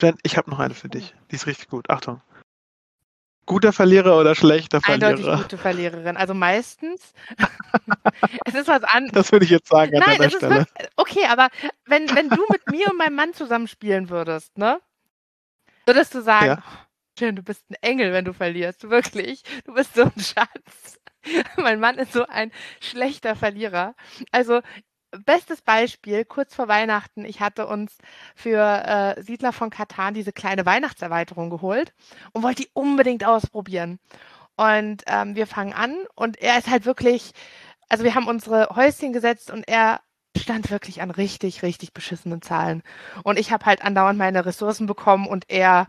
Jen, 0.00 0.16
ich 0.22 0.36
habe 0.36 0.50
noch 0.50 0.58
eine 0.58 0.74
für 0.74 0.88
dich. 0.88 1.14
Die 1.30 1.36
ist 1.36 1.46
richtig 1.46 1.68
gut. 1.68 1.90
Achtung. 1.90 2.20
Guter 3.44 3.72
Verlierer 3.72 4.18
oder 4.18 4.34
schlechter 4.34 4.80
Verlierer? 4.80 5.10
Eindeutig 5.10 5.42
gute 5.42 5.58
Verliererin. 5.58 6.16
Also 6.16 6.32
meistens. 6.32 7.12
es 8.46 8.54
ist 8.54 8.68
was 8.68 8.84
anderes. 8.84 9.12
Das 9.12 9.32
würde 9.32 9.44
ich 9.44 9.50
jetzt 9.50 9.68
sagen 9.68 9.94
an 9.94 10.00
Nein, 10.00 10.18
deiner 10.18 10.30
Stelle. 10.30 10.54
Wirklich, 10.54 10.88
okay, 10.96 11.26
aber 11.28 11.48
wenn, 11.86 12.08
wenn 12.14 12.28
du 12.30 12.42
mit 12.48 12.70
mir 12.70 12.88
und 12.90 12.96
meinem 12.96 13.16
Mann 13.16 13.34
zusammen 13.34 13.68
spielen 13.68 14.08
würdest, 14.10 14.56
ne? 14.56 14.80
Würdest 15.84 16.14
du 16.14 16.22
sagen, 16.22 16.46
ja. 16.46 16.62
Schön, 17.18 17.36
du 17.36 17.42
bist 17.42 17.68
ein 17.70 17.76
Engel, 17.82 18.12
wenn 18.12 18.24
du 18.24 18.32
verlierst. 18.32 18.88
Wirklich. 18.88 19.42
Du 19.64 19.74
bist 19.74 19.94
so 19.94 20.02
ein 20.04 20.12
Schatz. 20.18 20.98
mein 21.56 21.80
Mann 21.80 21.98
ist 21.98 22.12
so 22.12 22.26
ein 22.26 22.50
schlechter 22.80 23.36
Verlierer. 23.36 23.94
Also, 24.32 24.60
bestes 25.24 25.60
Beispiel, 25.62 26.24
kurz 26.24 26.54
vor 26.54 26.68
Weihnachten, 26.68 27.24
ich 27.24 27.40
hatte 27.40 27.66
uns 27.66 27.96
für 28.34 28.58
äh, 29.18 29.22
Siedler 29.22 29.52
von 29.52 29.70
Katan 29.70 30.14
diese 30.14 30.32
kleine 30.32 30.64
Weihnachtserweiterung 30.64 31.50
geholt 31.50 31.92
und 32.32 32.42
wollte 32.42 32.62
die 32.62 32.70
unbedingt 32.72 33.24
ausprobieren. 33.24 33.98
Und 34.56 35.02
ähm, 35.06 35.36
wir 35.36 35.46
fangen 35.46 35.72
an 35.74 35.96
und 36.14 36.38
er 36.40 36.58
ist 36.58 36.68
halt 36.70 36.86
wirklich, 36.86 37.32
also 37.88 38.04
wir 38.04 38.14
haben 38.14 38.26
unsere 38.28 38.68
Häuschen 38.74 39.12
gesetzt 39.12 39.50
und 39.50 39.68
er 39.68 40.00
stand 40.36 40.70
wirklich 40.70 41.02
an 41.02 41.10
richtig, 41.10 41.62
richtig 41.62 41.92
beschissenen 41.92 42.42
Zahlen. 42.42 42.82
Und 43.22 43.38
ich 43.38 43.52
habe 43.52 43.66
halt 43.66 43.82
andauernd 43.82 44.18
meine 44.18 44.46
Ressourcen 44.46 44.86
bekommen 44.86 45.26
und 45.26 45.44
er 45.48 45.86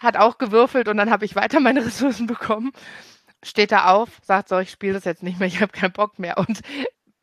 hat 0.00 0.16
auch 0.16 0.38
gewürfelt 0.38 0.88
und 0.88 0.96
dann 0.96 1.10
habe 1.10 1.24
ich 1.24 1.36
weiter 1.36 1.60
meine 1.60 1.84
Ressourcen 1.86 2.26
bekommen. 2.26 2.72
Steht 3.42 3.72
da 3.72 3.86
auf, 3.92 4.08
sagt 4.22 4.48
so, 4.48 4.58
ich 4.58 4.70
spiele 4.70 4.94
das 4.94 5.04
jetzt 5.04 5.22
nicht 5.22 5.38
mehr, 5.38 5.48
ich 5.48 5.60
habe 5.60 5.72
keinen 5.72 5.92
Bock 5.92 6.18
mehr. 6.18 6.38
Und 6.38 6.60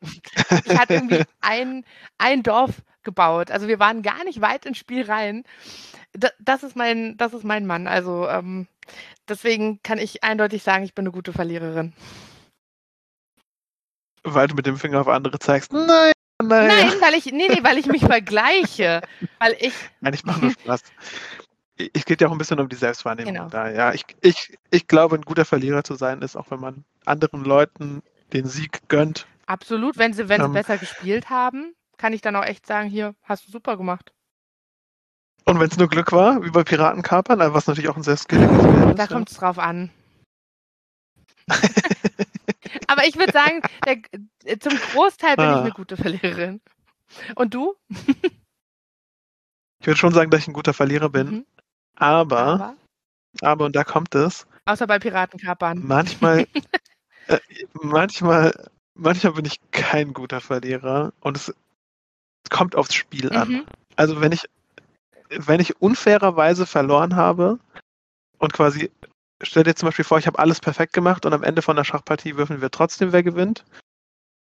ich 0.00 0.78
hatte 0.78 0.94
irgendwie 0.94 1.22
ein, 1.40 1.84
ein 2.16 2.42
Dorf 2.42 2.82
gebaut. 3.02 3.50
Also 3.50 3.68
wir 3.68 3.78
waren 3.78 4.02
gar 4.02 4.24
nicht 4.24 4.40
weit 4.40 4.66
ins 4.66 4.78
Spiel 4.78 5.04
rein. 5.04 5.44
Das, 6.12 6.32
das 6.40 6.62
ist, 6.62 6.76
mein, 6.76 7.16
das 7.16 7.34
ist 7.34 7.44
mein 7.44 7.66
Mann. 7.66 7.86
Also 7.86 8.28
ähm, 8.28 8.66
deswegen 9.28 9.80
kann 9.82 9.98
ich 9.98 10.24
eindeutig 10.24 10.62
sagen, 10.62 10.84
ich 10.84 10.94
bin 10.94 11.04
eine 11.04 11.12
gute 11.12 11.32
Verliererin. 11.32 11.92
Weil 14.24 14.48
du 14.48 14.54
mit 14.54 14.66
dem 14.66 14.76
Finger 14.76 15.00
auf 15.00 15.08
andere 15.08 15.38
zeigst. 15.38 15.72
Nein, 15.72 16.12
nein. 16.42 16.68
Nein, 16.68 16.92
weil 17.00 17.14
ich, 17.14 17.26
nee, 17.26 17.48
nee, 17.48 17.62
weil 17.62 17.78
ich 17.78 17.86
mich 17.86 18.04
vergleiche. 18.04 19.00
Weil 19.38 19.56
ich. 19.60 19.74
Nein, 20.00 20.14
ich 20.14 20.24
mache 20.24 20.40
nur 20.40 20.50
Spaß. 20.50 20.82
Es 21.92 22.04
geht 22.04 22.20
ja 22.20 22.28
auch 22.28 22.32
ein 22.32 22.38
bisschen 22.38 22.58
um 22.60 22.68
die 22.68 22.76
Selbstwahrnehmung 22.76 23.34
genau. 23.34 23.48
da. 23.48 23.70
Ja, 23.70 23.92
ich, 23.92 24.04
ich, 24.20 24.58
ich 24.70 24.88
glaube, 24.88 25.16
ein 25.16 25.22
guter 25.22 25.44
Verlierer 25.44 25.84
zu 25.84 25.94
sein 25.94 26.22
ist, 26.22 26.36
auch 26.36 26.50
wenn 26.50 26.60
man 26.60 26.84
anderen 27.04 27.44
Leuten 27.44 28.02
den 28.32 28.46
Sieg 28.46 28.88
gönnt. 28.88 29.26
Absolut, 29.46 29.96
wenn 29.96 30.12
sie, 30.12 30.28
wenn 30.28 30.40
ähm, 30.40 30.48
sie 30.48 30.52
besser 30.52 30.76
gespielt 30.76 31.30
haben, 31.30 31.74
kann 31.96 32.12
ich 32.12 32.20
dann 32.20 32.36
auch 32.36 32.44
echt 32.44 32.66
sagen, 32.66 32.88
hier, 32.88 33.14
hast 33.22 33.46
du 33.46 33.52
super 33.52 33.76
gemacht. 33.76 34.12
Und 35.44 35.60
wenn 35.60 35.68
es 35.68 35.78
nur 35.78 35.88
Glück 35.88 36.12
war, 36.12 36.44
wie 36.44 36.50
bei 36.50 36.62
Piratenkapern, 36.62 37.54
was 37.54 37.66
natürlich 37.66 37.88
auch 37.88 37.96
ein 37.96 38.02
sehr 38.02 38.16
skilliges 38.16 38.62
Spiel 38.62 38.90
ist. 38.90 38.98
Da 38.98 39.06
kommt 39.06 39.30
es 39.30 39.36
ja. 39.36 39.40
drauf 39.40 39.58
an. 39.58 39.90
Aber 42.86 43.06
ich 43.06 43.16
würde 43.16 43.32
sagen, 43.32 43.62
der, 43.86 44.60
zum 44.60 44.76
Großteil 44.76 45.36
bin 45.36 45.46
ah. 45.46 45.54
ich 45.54 45.60
eine 45.60 45.70
gute 45.70 45.96
Verliererin. 45.96 46.60
Und 47.34 47.54
du? 47.54 47.74
ich 49.80 49.86
würde 49.86 49.96
schon 49.96 50.12
sagen, 50.12 50.30
dass 50.30 50.42
ich 50.42 50.48
ein 50.48 50.52
guter 50.52 50.74
Verlierer 50.74 51.08
bin. 51.08 51.28
Mhm. 51.28 51.46
Aber, 51.98 52.38
aber, 52.38 52.76
aber, 53.42 53.64
und 53.66 53.76
da 53.76 53.84
kommt 53.84 54.14
es. 54.14 54.46
Außer 54.66 54.86
bei 54.86 54.98
Piratenkapern. 54.98 55.84
Manchmal, 55.84 56.46
äh, 57.26 57.38
manchmal, 57.72 58.70
manchmal 58.94 59.32
bin 59.32 59.44
ich 59.44 59.60
kein 59.72 60.12
guter 60.12 60.40
Verlierer 60.40 61.12
und 61.20 61.36
es, 61.36 61.54
kommt 62.50 62.76
aufs 62.76 62.94
Spiel 62.94 63.32
an. 63.32 63.48
Mhm. 63.48 63.66
Also 63.96 64.20
wenn 64.20 64.32
ich, 64.32 64.48
wenn 65.30 65.60
ich 65.60 65.80
unfairerweise 65.80 66.66
verloren 66.66 67.16
habe 67.16 67.58
und 68.38 68.52
quasi, 68.52 68.90
stell 69.42 69.64
dir 69.64 69.74
zum 69.74 69.88
Beispiel 69.88 70.04
vor, 70.04 70.18
ich 70.18 70.26
habe 70.26 70.38
alles 70.38 70.60
perfekt 70.60 70.92
gemacht 70.92 71.26
und 71.26 71.32
am 71.32 71.42
Ende 71.42 71.62
von 71.62 71.76
der 71.76 71.84
Schachpartie 71.84 72.36
würfeln 72.36 72.60
wir 72.60 72.70
trotzdem, 72.70 73.12
wer 73.12 73.22
gewinnt. 73.22 73.64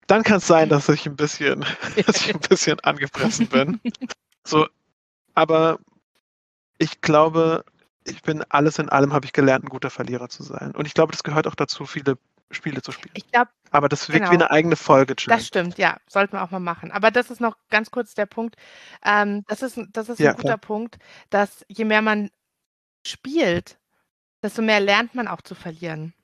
Dann 0.06 0.22
kann 0.22 0.38
es 0.38 0.46
sein, 0.46 0.68
dass 0.68 0.88
ich 0.88 1.06
ein 1.06 1.16
bisschen, 1.16 1.64
dass 2.06 2.22
ich 2.22 2.34
ein 2.34 2.40
bisschen 2.40 2.80
angepressen 2.84 3.48
bin. 3.48 3.80
So, 4.46 4.68
aber 5.34 5.78
ich 6.80 7.00
glaube, 7.02 7.64
ich 8.04 8.22
bin 8.22 8.42
alles 8.48 8.78
in 8.78 8.88
allem, 8.88 9.12
habe 9.12 9.26
ich 9.26 9.32
gelernt, 9.32 9.64
ein 9.64 9.68
guter 9.68 9.90
Verlierer 9.90 10.28
zu 10.28 10.42
sein. 10.42 10.72
Und 10.72 10.86
ich 10.86 10.94
glaube, 10.94 11.12
das 11.12 11.22
gehört 11.22 11.46
auch 11.46 11.54
dazu, 11.54 11.84
viele 11.84 12.16
Spiele 12.50 12.82
zu 12.82 12.90
spielen. 12.90 13.12
Ich 13.14 13.30
glaube. 13.30 13.50
Aber 13.70 13.88
das 13.88 14.08
wirkt 14.08 14.20
genau. 14.20 14.30
wie 14.32 14.36
eine 14.36 14.50
eigene 14.50 14.76
Folge. 14.76 15.14
Jane. 15.16 15.36
Das 15.36 15.46
stimmt, 15.46 15.78
ja. 15.78 15.98
Sollten 16.08 16.32
wir 16.32 16.42
auch 16.42 16.50
mal 16.50 16.58
machen. 16.58 16.90
Aber 16.90 17.10
das 17.10 17.30
ist 17.30 17.40
noch 17.40 17.56
ganz 17.68 17.90
kurz 17.90 18.14
der 18.14 18.26
Punkt. 18.26 18.56
Ähm, 19.04 19.44
das 19.46 19.62
ist, 19.62 19.78
das 19.92 20.08
ist 20.08 20.18
ja, 20.18 20.30
ein 20.30 20.36
guter 20.36 20.48
klar. 20.48 20.58
Punkt, 20.58 20.98
dass 21.28 21.64
je 21.68 21.84
mehr 21.84 22.02
man 22.02 22.30
spielt, 23.06 23.78
desto 24.42 24.62
mehr 24.62 24.80
lernt 24.80 25.14
man 25.14 25.28
auch 25.28 25.42
zu 25.42 25.54
verlieren. 25.54 26.14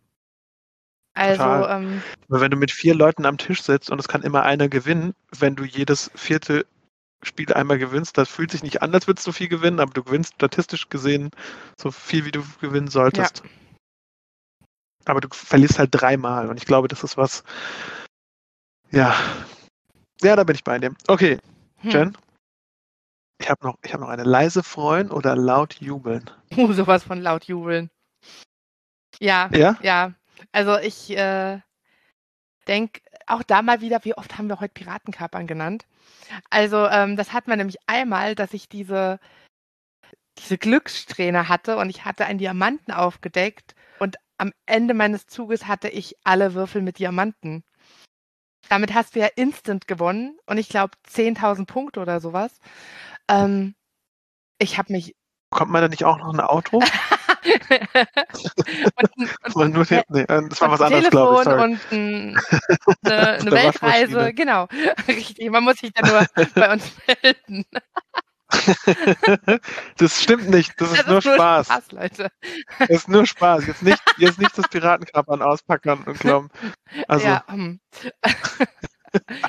Also, 1.14 1.42
ähm, 1.44 2.02
wenn 2.28 2.50
du 2.50 2.58
mit 2.58 2.70
vier 2.70 2.94
Leuten 2.94 3.24
am 3.24 3.38
Tisch 3.38 3.62
sitzt 3.62 3.90
und 3.90 3.98
es 3.98 4.08
kann 4.08 4.22
immer 4.22 4.42
einer 4.42 4.68
gewinnen, 4.68 5.14
wenn 5.38 5.56
du 5.56 5.64
jedes 5.64 6.10
vierte 6.14 6.66
Spiel 7.22 7.52
einmal 7.52 7.79
gewinnst, 7.79 8.18
das 8.18 8.29
fühlt 8.29 8.50
sich 8.50 8.62
nicht 8.62 8.83
an, 8.83 8.94
als 8.94 9.07
würdest 9.07 9.26
du 9.26 9.33
viel 9.33 9.48
gewinnen, 9.48 9.81
aber 9.81 9.92
du 9.92 10.05
gewinnst 10.05 10.35
statistisch 10.35 10.88
gesehen 10.88 11.31
so 11.76 11.90
viel, 11.90 12.24
wie 12.24 12.31
du 12.31 12.44
gewinnen 12.61 12.88
solltest. 12.88 13.42
Ja. 13.42 13.50
Aber 15.07 15.20
du 15.20 15.29
verlierst 15.33 15.79
halt 15.79 15.90
dreimal 15.92 16.48
und 16.48 16.57
ich 16.57 16.66
glaube, 16.66 16.88
das 16.88 17.05
ist 17.05 17.16
was. 17.16 17.44
Ja. 18.90 19.14
Ja, 20.22 20.37
da 20.37 20.44
bin 20.44 20.57
ich 20.57 20.64
bei 20.64 20.79
dir. 20.79 20.94
Okay, 21.09 21.38
hm. 21.79 21.90
Jen. 21.90 22.18
Ich 23.38 23.50
habe 23.50 23.66
noch, 23.66 23.76
hab 23.87 24.00
noch 24.00 24.09
eine 24.09 24.24
leise 24.24 24.62
freuen 24.62 25.11
oder 25.11 25.37
laut 25.37 25.74
jubeln. 25.74 26.31
Uh, 26.57 26.72
sowas 26.72 27.05
von 27.05 27.20
laut 27.20 27.44
jubeln. 27.44 27.90
Ja, 29.20 29.48
ja, 29.52 29.79
ja. 29.83 30.12
Also 30.52 30.79
ich 30.79 31.11
äh, 31.16 31.61
denke 32.68 33.00
auch 33.26 33.42
da 33.42 33.62
mal 33.62 33.81
wieder, 33.81 34.05
wie 34.05 34.16
oft 34.16 34.38
haben 34.38 34.48
wir 34.48 34.61
heute 34.61 34.74
Piratenkapern 34.74 35.46
genannt? 35.46 35.87
Also, 36.50 36.87
ähm, 36.87 37.16
das 37.16 37.33
hat 37.33 37.48
man 37.48 37.59
nämlich 37.59 37.76
einmal, 37.87 38.35
dass 38.35 38.52
ich 38.55 38.68
diese, 38.68 39.18
diese 40.38 40.59
Glückssträhne 40.59 41.48
hatte 41.48 41.76
und 41.76 41.90
ich 41.90 42.05
hatte 42.05 42.26
einen 42.26 42.38
Diamanten 42.38 42.92
aufgedeckt 42.92 43.74
und 43.98 44.16
am 44.38 44.52
Ende 44.66 44.94
meines 44.94 45.26
Zuges 45.26 45.66
hatte 45.66 45.88
ich 45.88 46.16
alle 46.24 46.55
Würfel 46.55 46.83
mit 46.83 46.98
Diamanten. 46.98 47.64
Damit 48.68 48.94
hast 48.94 49.14
du 49.14 49.20
ja 49.20 49.29
instant 49.37 49.87
gewonnen 49.87 50.38
und 50.46 50.59
ich 50.59 50.68
glaube 50.68 50.92
10.000 51.09 51.66
Punkte 51.66 52.00
oder 52.00 52.20
sowas. 52.20 52.59
Ähm, 53.29 53.74
ich 54.59 54.79
habe 54.79 54.92
mich. 54.92 55.14
Kommt 55.50 55.70
man 55.70 55.83
da 55.83 55.88
nicht 55.88 56.05
auch 56.05 56.18
noch 56.18 56.33
ein 56.33 56.40
Auto? 56.40 56.83
und, 58.96 59.54
und, 59.54 59.74
nur, 59.74 59.87
nee, 60.09 60.20
äh, 60.20 60.48
das 60.48 60.61
war 60.61 60.70
was 60.70 60.80
anderes, 60.80 61.11
glaube 61.11 61.37
ich. 61.38 61.44
Sorry. 61.44 61.62
Und 61.62 61.80
ein, 61.92 62.40
eine, 63.04 63.28
eine 63.40 63.50
Weltreise, 63.50 64.35
genau. 64.35 64.68
Richtig, 65.09 65.50
man 65.50 65.64
muss 65.64 65.78
sich 65.78 65.92
da 65.92 66.06
nur 66.06 66.26
bei 66.54 66.72
uns 66.72 66.92
melden. 67.22 67.64
das 69.98 70.22
stimmt 70.22 70.50
nicht, 70.50 70.80
das 70.80 70.92
ist, 70.92 70.98
das 71.00 71.06
nur, 71.06 71.18
ist 71.18 71.24
nur 71.24 71.35
Spaß. 71.35 71.66
Spaß. 71.66 71.92
Leute. 71.92 72.30
Das 72.78 72.90
ist 72.90 73.09
nur 73.09 73.26
Spaß. 73.26 73.66
Jetzt 73.66 73.82
nicht, 73.82 74.02
jetzt 74.18 74.38
nicht 74.38 74.56
das 74.56 74.68
Piratenkappern 74.68 75.42
auspacken 75.42 76.04
und 76.04 76.18
glauben. 76.18 76.48
Also. 77.09 77.26
Ja, 77.26 77.44
um. 77.48 77.80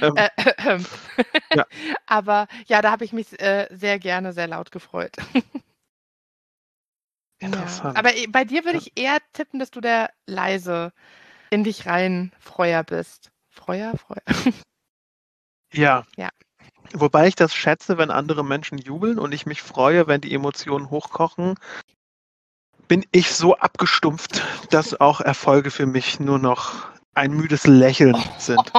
ähm, 0.01 0.15
äh, 0.15 0.29
äh, 0.35 0.79
ja. 1.53 1.65
Aber 2.05 2.47
ja, 2.67 2.81
da 2.81 2.91
habe 2.91 3.05
ich 3.05 3.13
mich 3.13 3.27
sehr 3.29 3.99
gerne, 3.99 4.33
sehr 4.33 4.47
laut 4.47 4.71
gefreut. 4.71 5.15
Interessant. 7.39 7.95
Ja. 7.95 7.99
Aber 7.99 8.15
äh, 8.15 8.27
bei 8.27 8.45
dir 8.45 8.65
würde 8.65 8.77
ich 8.79 8.93
eher 8.95 9.17
tippen, 9.33 9.59
dass 9.59 9.71
du 9.71 9.81
der 9.81 10.09
leise 10.25 10.91
in 11.49 11.63
dich 11.63 11.85
rein 11.85 12.31
Freuer 12.39 12.83
bist. 12.83 13.31
Freuer, 13.49 13.93
Freuer. 13.97 14.21
Ja. 15.73 16.05
Ja. 16.15 16.29
Wobei 16.93 17.27
ich 17.27 17.35
das 17.35 17.53
schätze, 17.53 17.97
wenn 17.97 18.09
andere 18.09 18.45
Menschen 18.45 18.77
jubeln 18.77 19.19
und 19.19 19.33
ich 19.33 19.45
mich 19.45 19.61
freue, 19.61 20.07
wenn 20.07 20.21
die 20.21 20.33
Emotionen 20.33 20.89
hochkochen, 20.89 21.55
bin 22.87 23.05
ich 23.11 23.33
so 23.33 23.57
abgestumpft, 23.57 24.41
dass 24.71 24.99
auch 24.99 25.19
Erfolge 25.19 25.71
für 25.71 25.85
mich 25.85 26.21
nur 26.21 26.39
noch 26.39 26.87
ein 27.15 27.31
müdes 27.31 27.67
Lächeln 27.67 28.15
sind. 28.37 28.71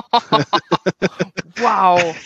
wow. 1.58 2.16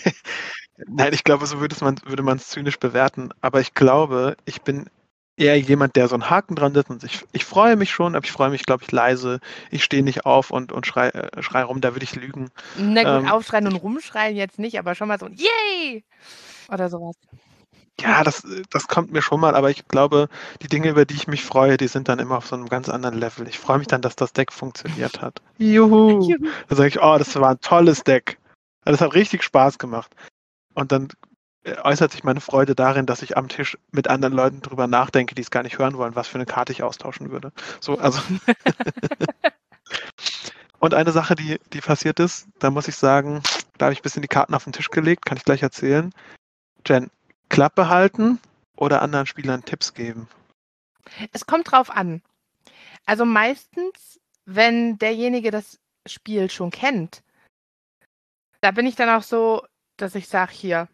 Nein, 0.86 1.12
ich 1.12 1.24
glaube, 1.24 1.46
so 1.46 1.60
würde 1.60 2.22
man 2.22 2.36
es 2.36 2.48
zynisch 2.48 2.78
bewerten. 2.78 3.30
Aber 3.40 3.60
ich 3.60 3.74
glaube, 3.74 4.36
ich 4.44 4.62
bin 4.62 4.88
eher 5.36 5.58
jemand, 5.58 5.96
der 5.96 6.08
so 6.08 6.14
einen 6.14 6.30
Haken 6.30 6.56
dran 6.56 6.74
setzt 6.74 6.90
und 6.90 7.04
ich, 7.04 7.24
ich 7.32 7.44
freue 7.44 7.76
mich 7.76 7.90
schon, 7.90 8.14
aber 8.14 8.24
ich 8.24 8.32
freue 8.32 8.50
mich, 8.50 8.64
glaube 8.64 8.84
ich, 8.84 8.92
leise. 8.92 9.40
Ich 9.70 9.82
stehe 9.84 10.02
nicht 10.02 10.26
auf 10.26 10.50
und, 10.50 10.72
und 10.72 10.86
schrei, 10.86 11.08
äh, 11.08 11.42
schrei 11.42 11.62
rum, 11.62 11.80
da 11.80 11.94
würde 11.94 12.04
ich 12.04 12.14
lügen. 12.14 12.50
Na 12.76 13.02
gut, 13.02 13.24
ähm, 13.24 13.30
aufschreien 13.30 13.66
und 13.66 13.76
rumschreien 13.76 14.36
jetzt 14.36 14.58
nicht, 14.58 14.78
aber 14.78 14.94
schon 14.94 15.08
mal 15.08 15.18
so 15.18 15.26
ein 15.26 15.34
Yay! 15.34 16.04
Oder 16.68 16.88
sowas. 16.88 17.16
Ja, 18.00 18.24
das, 18.24 18.46
das 18.70 18.88
kommt 18.88 19.12
mir 19.12 19.22
schon 19.22 19.40
mal, 19.40 19.54
aber 19.54 19.70
ich 19.70 19.86
glaube, 19.86 20.28
die 20.62 20.66
Dinge, 20.66 20.88
über 20.88 21.04
die 21.04 21.14
ich 21.14 21.28
mich 21.28 21.44
freue, 21.44 21.76
die 21.76 21.88
sind 21.88 22.08
dann 22.08 22.18
immer 22.18 22.38
auf 22.38 22.46
so 22.46 22.56
einem 22.56 22.68
ganz 22.68 22.88
anderen 22.88 23.18
Level. 23.18 23.46
Ich 23.48 23.58
freue 23.58 23.78
mich 23.78 23.86
dann, 23.86 24.00
dass 24.00 24.16
das 24.16 24.32
Deck 24.32 24.52
funktioniert 24.52 25.20
hat. 25.20 25.40
Juhu! 25.58 26.20
Juhu. 26.28 26.48
Dann 26.68 26.76
sage 26.76 26.88
ich, 26.88 27.02
oh, 27.02 27.16
das 27.18 27.38
war 27.38 27.50
ein 27.50 27.60
tolles 27.60 28.02
Deck. 28.02 28.38
Das 28.84 29.00
hat 29.00 29.14
richtig 29.14 29.42
Spaß 29.42 29.78
gemacht. 29.78 30.14
Und 30.74 30.90
dann 30.90 31.08
äußert 31.64 32.12
sich 32.12 32.24
meine 32.24 32.40
Freude 32.40 32.74
darin, 32.74 33.06
dass 33.06 33.22
ich 33.22 33.36
am 33.36 33.48
Tisch 33.48 33.78
mit 33.92 34.08
anderen 34.08 34.34
Leuten 34.34 34.60
drüber 34.60 34.86
nachdenke, 34.86 35.34
die 35.34 35.42
es 35.42 35.50
gar 35.50 35.62
nicht 35.62 35.78
hören 35.78 35.96
wollen, 35.96 36.16
was 36.16 36.28
für 36.28 36.36
eine 36.36 36.46
Karte 36.46 36.72
ich 36.72 36.82
austauschen 36.82 37.30
würde. 37.30 37.52
So, 37.80 37.98
also. 37.98 38.20
Und 40.80 40.94
eine 40.94 41.12
Sache, 41.12 41.36
die, 41.36 41.60
die 41.72 41.80
passiert 41.80 42.18
ist, 42.18 42.48
da 42.58 42.70
muss 42.70 42.88
ich 42.88 42.96
sagen, 42.96 43.40
da 43.78 43.86
habe 43.86 43.92
ich 43.92 44.00
ein 44.00 44.02
bisschen 44.02 44.22
die 44.22 44.28
Karten 44.28 44.54
auf 44.54 44.64
den 44.64 44.72
Tisch 44.72 44.90
gelegt, 44.90 45.24
kann 45.24 45.36
ich 45.36 45.44
gleich 45.44 45.62
erzählen. 45.62 46.12
Jen, 46.84 47.08
Klappe 47.48 47.88
halten 47.88 48.40
oder 48.76 49.00
anderen 49.00 49.26
Spielern 49.26 49.64
Tipps 49.64 49.94
geben? 49.94 50.28
Es 51.32 51.46
kommt 51.46 51.70
drauf 51.70 51.88
an. 51.88 52.20
Also 53.06 53.24
meistens, 53.24 54.18
wenn 54.44 54.98
derjenige 54.98 55.52
das 55.52 55.78
Spiel 56.06 56.50
schon 56.50 56.72
kennt, 56.72 57.22
da 58.60 58.72
bin 58.72 58.86
ich 58.86 58.96
dann 58.96 59.08
auch 59.08 59.22
so, 59.22 59.64
dass 59.96 60.16
ich 60.16 60.28
sage, 60.28 60.52
hier, 60.52 60.88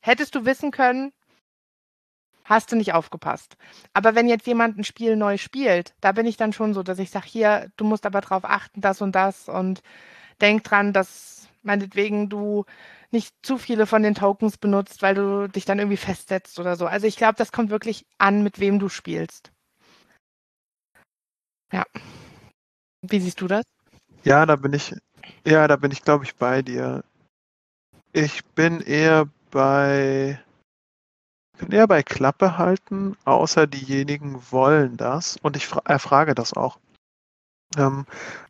hättest 0.00 0.34
du 0.34 0.44
wissen 0.44 0.70
können, 0.70 1.12
hast 2.44 2.70
du 2.70 2.76
nicht 2.76 2.92
aufgepasst. 2.92 3.56
Aber 3.92 4.14
wenn 4.14 4.28
jetzt 4.28 4.46
jemand 4.46 4.78
ein 4.78 4.84
Spiel 4.84 5.16
neu 5.16 5.38
spielt, 5.38 5.94
da 6.00 6.12
bin 6.12 6.26
ich 6.26 6.36
dann 6.36 6.52
schon 6.52 6.74
so, 6.74 6.82
dass 6.82 6.98
ich 6.98 7.10
sage, 7.10 7.26
hier, 7.26 7.70
du 7.76 7.84
musst 7.84 8.06
aber 8.06 8.20
drauf 8.20 8.44
achten, 8.44 8.80
das 8.80 9.00
und 9.00 9.12
das 9.12 9.48
und 9.48 9.82
denk 10.40 10.64
dran, 10.64 10.92
dass 10.92 11.48
meinetwegen 11.62 12.28
du 12.28 12.64
nicht 13.10 13.34
zu 13.42 13.58
viele 13.58 13.86
von 13.86 14.02
den 14.02 14.14
Tokens 14.14 14.58
benutzt, 14.58 15.00
weil 15.00 15.14
du 15.14 15.48
dich 15.48 15.64
dann 15.64 15.78
irgendwie 15.78 15.96
festsetzt 15.96 16.58
oder 16.58 16.76
so. 16.76 16.86
Also 16.86 17.06
ich 17.06 17.16
glaube, 17.16 17.36
das 17.38 17.52
kommt 17.52 17.70
wirklich 17.70 18.04
an, 18.18 18.42
mit 18.42 18.60
wem 18.60 18.78
du 18.78 18.88
spielst. 18.88 19.52
Ja. 21.72 21.84
Wie 23.02 23.20
siehst 23.20 23.40
du 23.40 23.46
das? 23.46 23.64
Ja, 24.24 24.44
da 24.46 24.56
bin 24.56 24.72
ich, 24.72 24.94
ja, 25.46 25.66
da 25.68 25.76
bin 25.76 25.90
ich, 25.90 26.02
glaube 26.02 26.24
ich, 26.24 26.34
bei 26.34 26.62
dir. 26.62 27.04
Ich 28.12 28.44
bin 28.44 28.80
eher 28.80 29.28
bei, 29.54 30.38
bin 31.58 31.70
eher 31.70 31.86
bei 31.86 32.02
Klappe 32.02 32.58
halten, 32.58 33.16
außer 33.24 33.66
diejenigen 33.68 34.42
wollen 34.50 34.96
das. 34.96 35.38
Und 35.42 35.56
ich 35.56 35.70
erfrage 35.84 36.34
das 36.34 36.52
auch. 36.52 36.78
Ähm, 37.76 38.04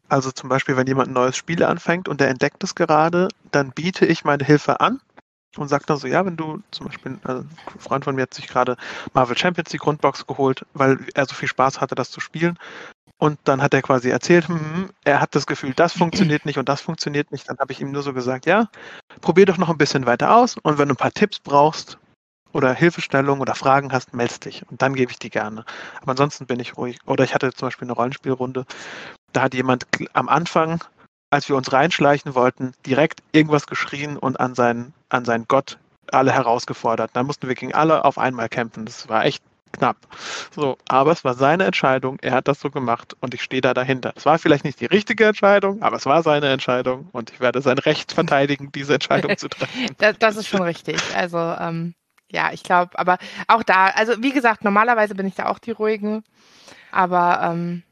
also 0.09 0.33
zum 0.33 0.49
Beispiel, 0.49 0.77
wenn 0.77 0.87
jemand 0.87 1.11
ein 1.11 1.15
neues 1.15 1.37
Spiel 1.37 1.63
anfängt 1.63 2.09
und 2.09 2.21
der 2.21 2.29
entdeckt 2.31 2.65
es 2.65 2.75
gerade, 2.75 3.29
dann 3.51 3.71
biete 3.71 4.07
ich 4.07 4.25
meine 4.25 4.45
Hilfe 4.45 4.81
an 4.81 5.01
und 5.57 5.69
sage 5.69 5.85
dann 5.87 5.99
so, 5.99 6.07
ja, 6.07 6.25
wenn 6.25 6.37
du 6.37 6.63
zum 6.71 6.87
Beispiel, 6.87 7.19
also 7.23 7.43
ein 7.43 7.81
Freund 7.81 8.05
von 8.05 8.15
mir 8.15 8.23
hat 8.23 8.35
sich 8.35 8.49
gerade 8.49 8.77
Marvel 9.13 9.37
Champions 9.37 9.71
die 9.71 9.79
Grundbox 9.79 10.27
geholt, 10.27 10.65
weil 10.73 10.99
er 11.15 11.27
so 11.27 11.35
viel 11.35 11.49
Spaß 11.49 11.81
hatte, 11.83 11.95
das 11.95 12.11
zu 12.11 12.21
spielen. 12.21 12.59
Und 13.19 13.39
dann 13.45 13.63
hat 13.63 13.75
er 13.75 13.83
quasi 13.83 14.11
erzählt, 14.11 14.49
hm, 14.49 14.59
hm 14.59 14.91
er 15.05 15.21
hat 15.21 15.35
das 15.35 15.47
Gefühl, 15.47 15.73
das 15.75 15.93
funktioniert 15.93 16.47
nicht 16.47 16.59
und 16.59 16.69
das 16.69 16.81
funktioniert 16.81 17.31
nicht. 17.33 17.49
Dann 17.49 17.59
habe 17.59 17.73
ich 17.73 17.81
ihm 17.81 17.93
nur 17.93 18.03
so 18.03 18.13
gesagt, 18.13 18.47
ja, 18.47 18.69
probier 19.21 19.47
doch 19.47 19.59
noch 19.59 19.71
ein 19.71 19.79
bisschen 19.79 20.07
weiter 20.07 20.35
aus 20.37 20.57
und 20.63 20.79
wenn 20.79 20.89
du 20.89 20.95
ein 20.95 20.99
paar 20.99 21.13
Tipps 21.13 21.39
brauchst, 21.41 21.99
oder 22.55 22.73
Hilfestellung 22.73 23.41
oder 23.41 23.55
Fragen 23.55 23.93
hast, 23.93 24.15
meldest 24.15 24.45
dich. 24.45 24.65
Und 24.71 24.81
dann 24.81 24.95
gebe 24.95 25.11
ich 25.11 25.19
die 25.19 25.31
gerne. 25.31 25.65
Aber 26.01 26.13
ansonsten 26.13 26.47
bin 26.47 26.61
ich 26.61 26.77
ruhig. 26.77 26.99
Oder 27.05 27.25
ich 27.25 27.35
hatte 27.35 27.53
zum 27.53 27.67
Beispiel 27.67 27.87
eine 27.87 27.95
Rollenspielrunde. 27.95 28.65
Da 29.33 29.43
hat 29.43 29.55
jemand 29.55 29.87
am 30.13 30.29
Anfang, 30.29 30.83
als 31.31 31.49
wir 31.49 31.57
uns 31.57 31.73
reinschleichen 31.73 32.35
wollten, 32.35 32.73
direkt 32.87 33.23
irgendwas 33.33 33.67
geschrien 33.67 34.17
und 34.17 34.39
an 34.39 34.55
seinen, 34.55 34.95
an 35.09 35.25
seinen 35.25 35.47
Gott 35.49 35.79
alle 36.13 36.31
herausgefordert. 36.31 37.11
Da 37.15 37.25
mussten 37.25 37.49
wir 37.49 37.57
gegen 37.57 37.75
alle 37.75 38.05
auf 38.05 38.19
einmal 38.19 38.49
kämpfen. 38.49 38.87
Das 38.87 39.09
war 39.09 39.25
echt 39.25 39.43
knapp. 39.75 39.97
So, 40.55 40.79
aber 40.89 41.13
es 41.13 41.25
war 41.25 41.35
seine 41.35 41.65
Entscheidung. 41.65 42.19
Er 42.23 42.33
hat 42.33 42.49
das 42.49 42.61
so 42.61 42.71
gemacht 42.71 43.17
und 43.21 43.35
ich 43.35 43.43
stehe 43.43 43.63
da 43.63 43.75
dahinter. 43.75 44.13
Es 44.17 44.27
war 44.27 44.39
vielleicht 44.39 44.65
nicht 44.65 44.81
die 44.81 44.87
richtige 44.87 45.27
Entscheidung, 45.27 45.83
aber 45.83 45.97
es 45.97 46.07
war 46.07 46.23
seine 46.23 46.51
Entscheidung 46.51 47.09
und 47.13 47.31
ich 47.31 47.41
werde 47.41 47.61
sein 47.63 47.79
Recht 47.79 48.13
verteidigen, 48.13 48.73
diese 48.73 48.95
Entscheidung 48.95 49.37
zu 49.37 49.49
treffen. 49.49 49.75
Das, 49.99 50.19
das 50.19 50.37
ist 50.37 50.49
schon 50.49 50.63
richtig. 50.63 50.99
Also 51.17 51.39
ähm, 51.39 51.95
ja, 52.31 52.51
ich 52.53 52.63
glaube, 52.63 52.99
aber 52.99 53.19
auch 53.49 53.63
da, 53.63 53.87
also 53.87 54.23
wie 54.23 54.33
gesagt, 54.33 54.65
normalerweise 54.65 55.15
bin 55.15 55.27
ich 55.27 55.35
da 55.35 55.47
auch 55.47 55.59
die 55.59 55.71
ruhigen, 55.71 56.25
aber 56.91 57.41
ähm, 57.43 57.83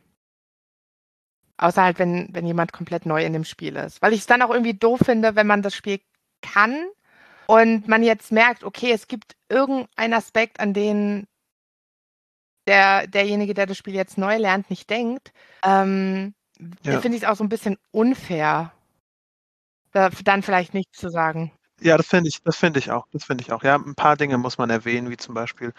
außer 1.59 1.83
halt, 1.83 1.99
wenn, 1.99 2.29
wenn 2.33 2.47
jemand 2.47 2.73
komplett 2.73 3.07
neu 3.07 3.25
in 3.25 3.33
dem 3.33 3.45
Spiel 3.45 3.77
ist. 3.77 4.03
Weil 4.03 4.13
ich 4.13 4.21
es 4.21 4.27
dann 4.27 4.43
auch 4.43 4.51
irgendwie 4.51 4.75
doof 4.75 5.01
finde, 5.05 5.37
wenn 5.37 5.47
man 5.47 5.63
das 5.63 5.75
Spiel 5.75 6.01
kann 6.43 6.77
und 7.47 7.89
man 7.89 8.03
jetzt 8.03 8.33
merkt, 8.33 8.65
okay, 8.65 8.93
es 8.93 9.09
gibt 9.09 9.37
irgendeinen 9.49 10.15
Aspekt, 10.15 10.61
an 10.61 10.75
den 10.75 11.27
der, 12.67 13.07
derjenige, 13.07 13.55
der 13.55 13.67
das 13.67 13.77
Spiel 13.77 13.95
jetzt 13.95 14.19
neu 14.19 14.37
lernt, 14.37 14.71
nicht 14.71 14.89
denkt, 14.91 15.33
ähm, 15.65 16.35
ja. 16.83 17.01
finde 17.01 17.17
ich 17.17 17.25
es 17.25 17.29
auch 17.29 17.37
so 17.37 17.45
ein 17.45 17.49
bisschen 17.49 17.77
unfair, 17.91 18.73
da, 19.93 20.11
dann 20.25 20.43
vielleicht 20.43 20.75
nichts 20.75 20.99
zu 20.99 21.11
sagen. 21.11 21.53
Ja, 21.81 21.97
das 21.97 22.07
finde 22.07 22.29
ich, 22.29 22.41
das 22.45 22.57
finde 22.57 22.79
ich 22.79 22.93
auch. 22.93 23.07
Das 23.13 23.25
finde 23.25 23.43
ich 23.43 23.53
auch. 23.53 23.65
Ja, 23.65 23.75
ein 23.75 23.97
paar 23.97 24.17
Dinge 24.17 24.39
muss 24.39 24.57
man 24.57 24.71
erwähnen, 24.71 25.11
wie 25.11 25.17
zum 25.17 25.35
Beispiel, 25.35 25.73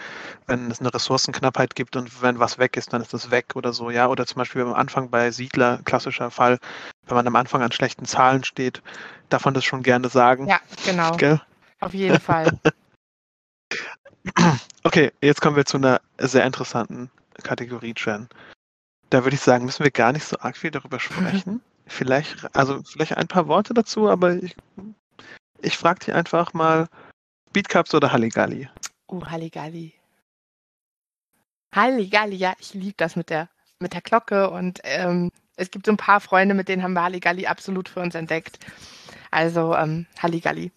wenn 0.47 0.69
es 0.69 0.81
eine 0.81 0.93
Ressourcenknappheit 0.93 1.75
gibt 1.75 1.95
und 1.95 2.21
wenn 2.21 2.39
was 2.39 2.57
weg 2.57 2.75
ist, 2.75 2.91
dann 2.91 3.01
ist 3.01 3.13
das 3.13 3.31
weg 3.31 3.55
oder 3.55 3.71
so, 3.71 3.89
ja. 3.89 4.07
Oder 4.07 4.25
zum 4.25 4.37
Beispiel 4.39 4.63
am 4.63 4.73
Anfang 4.73 5.09
bei 5.09 5.31
Siedler, 5.31 5.79
klassischer 5.85 6.29
Fall, 6.29 6.59
wenn 7.07 7.15
man 7.15 7.27
am 7.27 7.35
Anfang 7.37 7.61
an 7.61 7.71
schlechten 7.71 8.05
Zahlen 8.05 8.43
steht, 8.43 8.81
darf 9.29 9.45
man 9.45 9.53
das 9.53 9.63
schon 9.63 9.81
gerne 9.81 10.09
sagen. 10.09 10.47
Ja, 10.47 10.59
genau. 10.85 11.15
Gell? 11.15 11.39
Auf 11.79 11.93
jeden 11.93 12.19
Fall. 12.19 12.51
okay, 14.83 15.11
jetzt 15.21 15.41
kommen 15.41 15.55
wir 15.55 15.65
zu 15.65 15.77
einer 15.77 16.01
sehr 16.19 16.45
interessanten 16.45 17.09
Kategorie, 17.43 17.93
Jen. 17.97 18.29
Da 19.09 19.23
würde 19.23 19.35
ich 19.35 19.41
sagen, 19.41 19.65
müssen 19.65 19.83
wir 19.83 19.91
gar 19.91 20.11
nicht 20.11 20.25
so 20.25 20.37
arg 20.39 20.57
viel 20.57 20.71
darüber 20.71 20.99
sprechen. 20.99 21.61
vielleicht, 21.87 22.55
also 22.55 22.81
vielleicht 22.83 23.17
ein 23.17 23.27
paar 23.27 23.47
Worte 23.47 23.73
dazu, 23.73 24.09
aber 24.09 24.35
ich 24.35 24.55
ich 25.63 25.77
frage 25.77 25.99
dich 25.99 26.13
einfach 26.13 26.53
mal, 26.53 26.87
Beatcups 27.53 27.93
oder 27.95 28.11
Halligalli? 28.11 28.67
Uh, 29.09 29.25
Halligalli. 29.25 29.93
Halligalli, 31.73 32.35
ja, 32.35 32.53
ich 32.59 32.73
liebe 32.73 32.95
das 32.97 33.15
mit 33.15 33.29
der, 33.29 33.49
mit 33.79 33.93
der 33.93 34.01
Glocke 34.01 34.49
und 34.49 34.79
ähm, 34.83 35.31
es 35.55 35.71
gibt 35.71 35.85
so 35.85 35.91
ein 35.91 35.97
paar 35.97 36.19
Freunde, 36.19 36.53
mit 36.53 36.67
denen 36.67 36.83
haben 36.83 36.93
wir 36.93 37.03
Halligalli 37.03 37.47
absolut 37.47 37.89
für 37.89 38.01
uns 38.01 38.15
entdeckt. 38.15 38.59
Also 39.31 39.73
ähm, 39.75 40.05
Halligalli. 40.21 40.71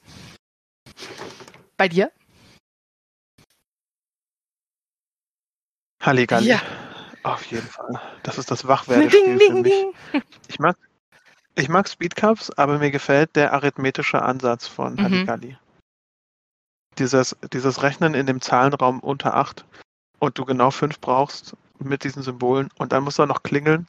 Bei 1.77 1.89
dir? 1.89 2.11
Halligalli. 6.07 6.49
Ja. 6.49 6.63
Auf 7.25 7.45
jeden 7.47 7.67
Fall. 7.67 8.01
Das 8.23 8.39
ist 8.39 8.51
das 8.51 8.67
Wachwerdespiel 8.69 9.39
für 9.41 9.55
mich. 9.55 9.87
Ich 10.47 10.61
mag, 10.61 10.77
ich 11.57 11.69
mag 11.69 11.89
Speedcups, 11.89 12.51
aber 12.51 12.79
mir 12.79 12.93
gefällt 12.93 13.35
der 13.35 13.53
arithmetische 13.53 14.23
Ansatz 14.23 14.69
von 14.69 14.95
mhm. 14.95 15.03
Halligalli. 15.03 15.59
Dieses, 16.99 17.37
dieses 17.53 17.83
Rechnen 17.83 18.15
in 18.15 18.27
dem 18.27 18.41
Zahlenraum 18.41 19.01
unter 19.01 19.35
8 19.35 19.65
und 20.21 20.39
du 20.39 20.45
genau 20.45 20.71
5 20.71 21.01
brauchst 21.01 21.57
mit 21.79 22.05
diesen 22.05 22.23
Symbolen 22.23 22.71
und 22.79 22.93
dann 22.93 23.05
muss 23.05 23.19
er 23.19 23.27
noch 23.27 23.43
klingeln. 23.43 23.87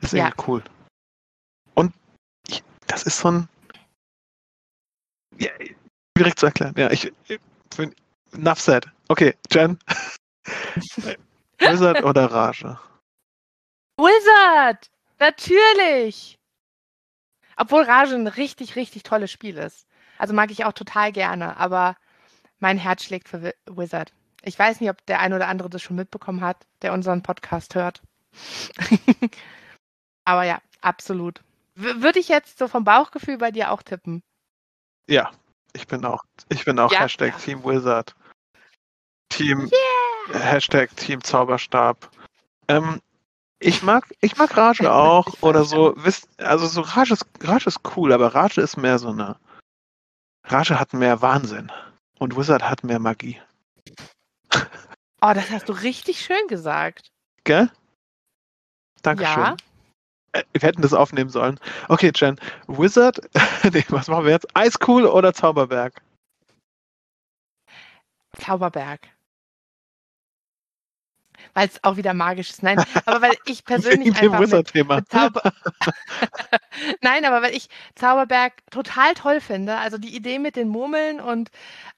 ist 0.00 0.12
ja. 0.12 0.26
irgendwie 0.26 0.44
cool. 0.46 0.62
Und 1.74 1.94
ich, 2.48 2.62
das 2.86 3.04
ist 3.04 3.18
so 3.18 3.30
ein. 3.30 3.48
Ja, 5.38 5.50
schwierig 6.16 6.36
zu 6.36 6.46
erklären. 6.46 6.74
Ja, 6.76 6.90
ich, 6.90 7.10
ich 7.28 7.40
bin. 7.76 7.94
Enough 8.32 8.60
said. 8.60 8.86
Okay, 9.08 9.34
Jen. 9.50 9.78
Wizard 11.58 12.02
oder 12.04 12.30
Rage? 12.30 12.78
Wizard! 13.96 14.90
Natürlich! 15.18 16.38
Obwohl 17.56 17.82
Rage 17.82 18.14
ein 18.14 18.26
richtig, 18.26 18.76
richtig 18.76 19.02
tolles 19.02 19.30
Spiel 19.30 19.58
ist. 19.58 19.86
Also 20.18 20.34
mag 20.34 20.50
ich 20.50 20.64
auch 20.64 20.72
total 20.72 21.12
gerne, 21.12 21.56
aber 21.56 21.96
mein 22.58 22.78
Herz 22.78 23.04
schlägt 23.04 23.28
für 23.28 23.54
Wizard. 23.66 24.12
Ich 24.42 24.58
weiß 24.58 24.80
nicht, 24.80 24.90
ob 24.90 25.04
der 25.06 25.20
ein 25.20 25.32
oder 25.32 25.48
andere 25.48 25.70
das 25.70 25.82
schon 25.82 25.96
mitbekommen 25.96 26.40
hat, 26.40 26.66
der 26.82 26.92
unseren 26.92 27.22
Podcast 27.22 27.74
hört. 27.74 28.02
Aber 30.24 30.44
ja, 30.44 30.60
absolut. 30.80 31.40
W 31.74 32.02
würde 32.02 32.18
ich 32.18 32.28
jetzt 32.28 32.58
so 32.58 32.68
vom 32.68 32.84
Bauchgefühl 32.84 33.38
bei 33.38 33.50
dir 33.50 33.70
auch 33.70 33.82
tippen? 33.82 34.22
Ja, 35.08 35.30
ich 35.72 35.86
bin 35.86 36.04
auch, 36.04 36.24
ich 36.48 36.64
bin 36.64 36.78
auch 36.78 36.92
Ja, 36.92 37.00
Hashtag. 37.00 37.38
Team 37.38 37.64
Wizard. 37.64 38.14
Team, 39.28 39.60
Yeah! 39.60 40.01
Hashtag 40.32 40.94
Team 40.96 41.22
Zauberstab. 41.22 42.10
Ähm, 42.68 43.00
ich 43.58 43.82
mag, 43.82 44.04
ich 44.20 44.36
mag 44.36 44.56
Rage 44.56 44.92
auch 44.92 45.26
oder 45.40 45.64
so. 45.64 45.94
Wisst, 45.96 46.28
also 46.40 46.66
so 46.66 46.80
Rage 46.80 47.14
ist, 47.14 47.26
Rage 47.40 47.68
ist 47.68 47.80
cool, 47.96 48.12
aber 48.12 48.34
Rage 48.34 48.60
ist 48.60 48.76
mehr 48.76 48.98
so 48.98 49.10
eine. 49.10 49.36
Rage 50.44 50.78
hat 50.78 50.92
mehr 50.92 51.22
Wahnsinn 51.22 51.70
und 52.18 52.36
Wizard 52.36 52.62
hat 52.62 52.82
mehr 52.82 52.98
Magie. 52.98 53.40
Oh, 55.20 55.32
das 55.32 55.50
hast 55.50 55.68
du 55.68 55.72
richtig 55.72 56.20
schön 56.20 56.48
gesagt. 56.48 57.12
Gell? 57.44 57.70
Dankeschön. 59.02 59.42
Ja. 59.42 59.56
Äh, 60.32 60.42
wir 60.52 60.62
hätten 60.62 60.82
das 60.82 60.94
aufnehmen 60.94 61.30
sollen. 61.30 61.60
Okay, 61.88 62.10
Jen. 62.14 62.40
Wizard, 62.66 63.20
nee, 63.72 63.84
was 63.88 64.08
machen 64.08 64.24
wir 64.24 64.32
jetzt? 64.32 64.48
Eiscool 64.56 65.06
oder 65.06 65.32
Zauberberg? 65.32 66.02
Zauberberg. 68.38 69.11
Weil 71.54 71.68
es 71.68 71.84
auch 71.84 71.96
wieder 71.96 72.14
magisch 72.14 72.50
ist. 72.50 72.62
Nein, 72.62 72.82
aber 73.04 73.22
weil 73.22 73.36
ich 73.44 73.64
persönlich 73.66 74.16
einfach 74.16 74.40
mit, 74.40 74.74
mit 74.74 75.08
Zauber 75.10 75.52
Nein, 77.02 77.24
aber 77.24 77.42
weil 77.42 77.54
ich 77.54 77.68
Zauberberg 77.94 78.54
total 78.70 79.14
toll 79.14 79.40
finde. 79.40 79.76
Also 79.76 79.98
die 79.98 80.14
Idee 80.16 80.38
mit 80.38 80.56
den 80.56 80.68
Murmeln 80.68 81.20
und 81.20 81.50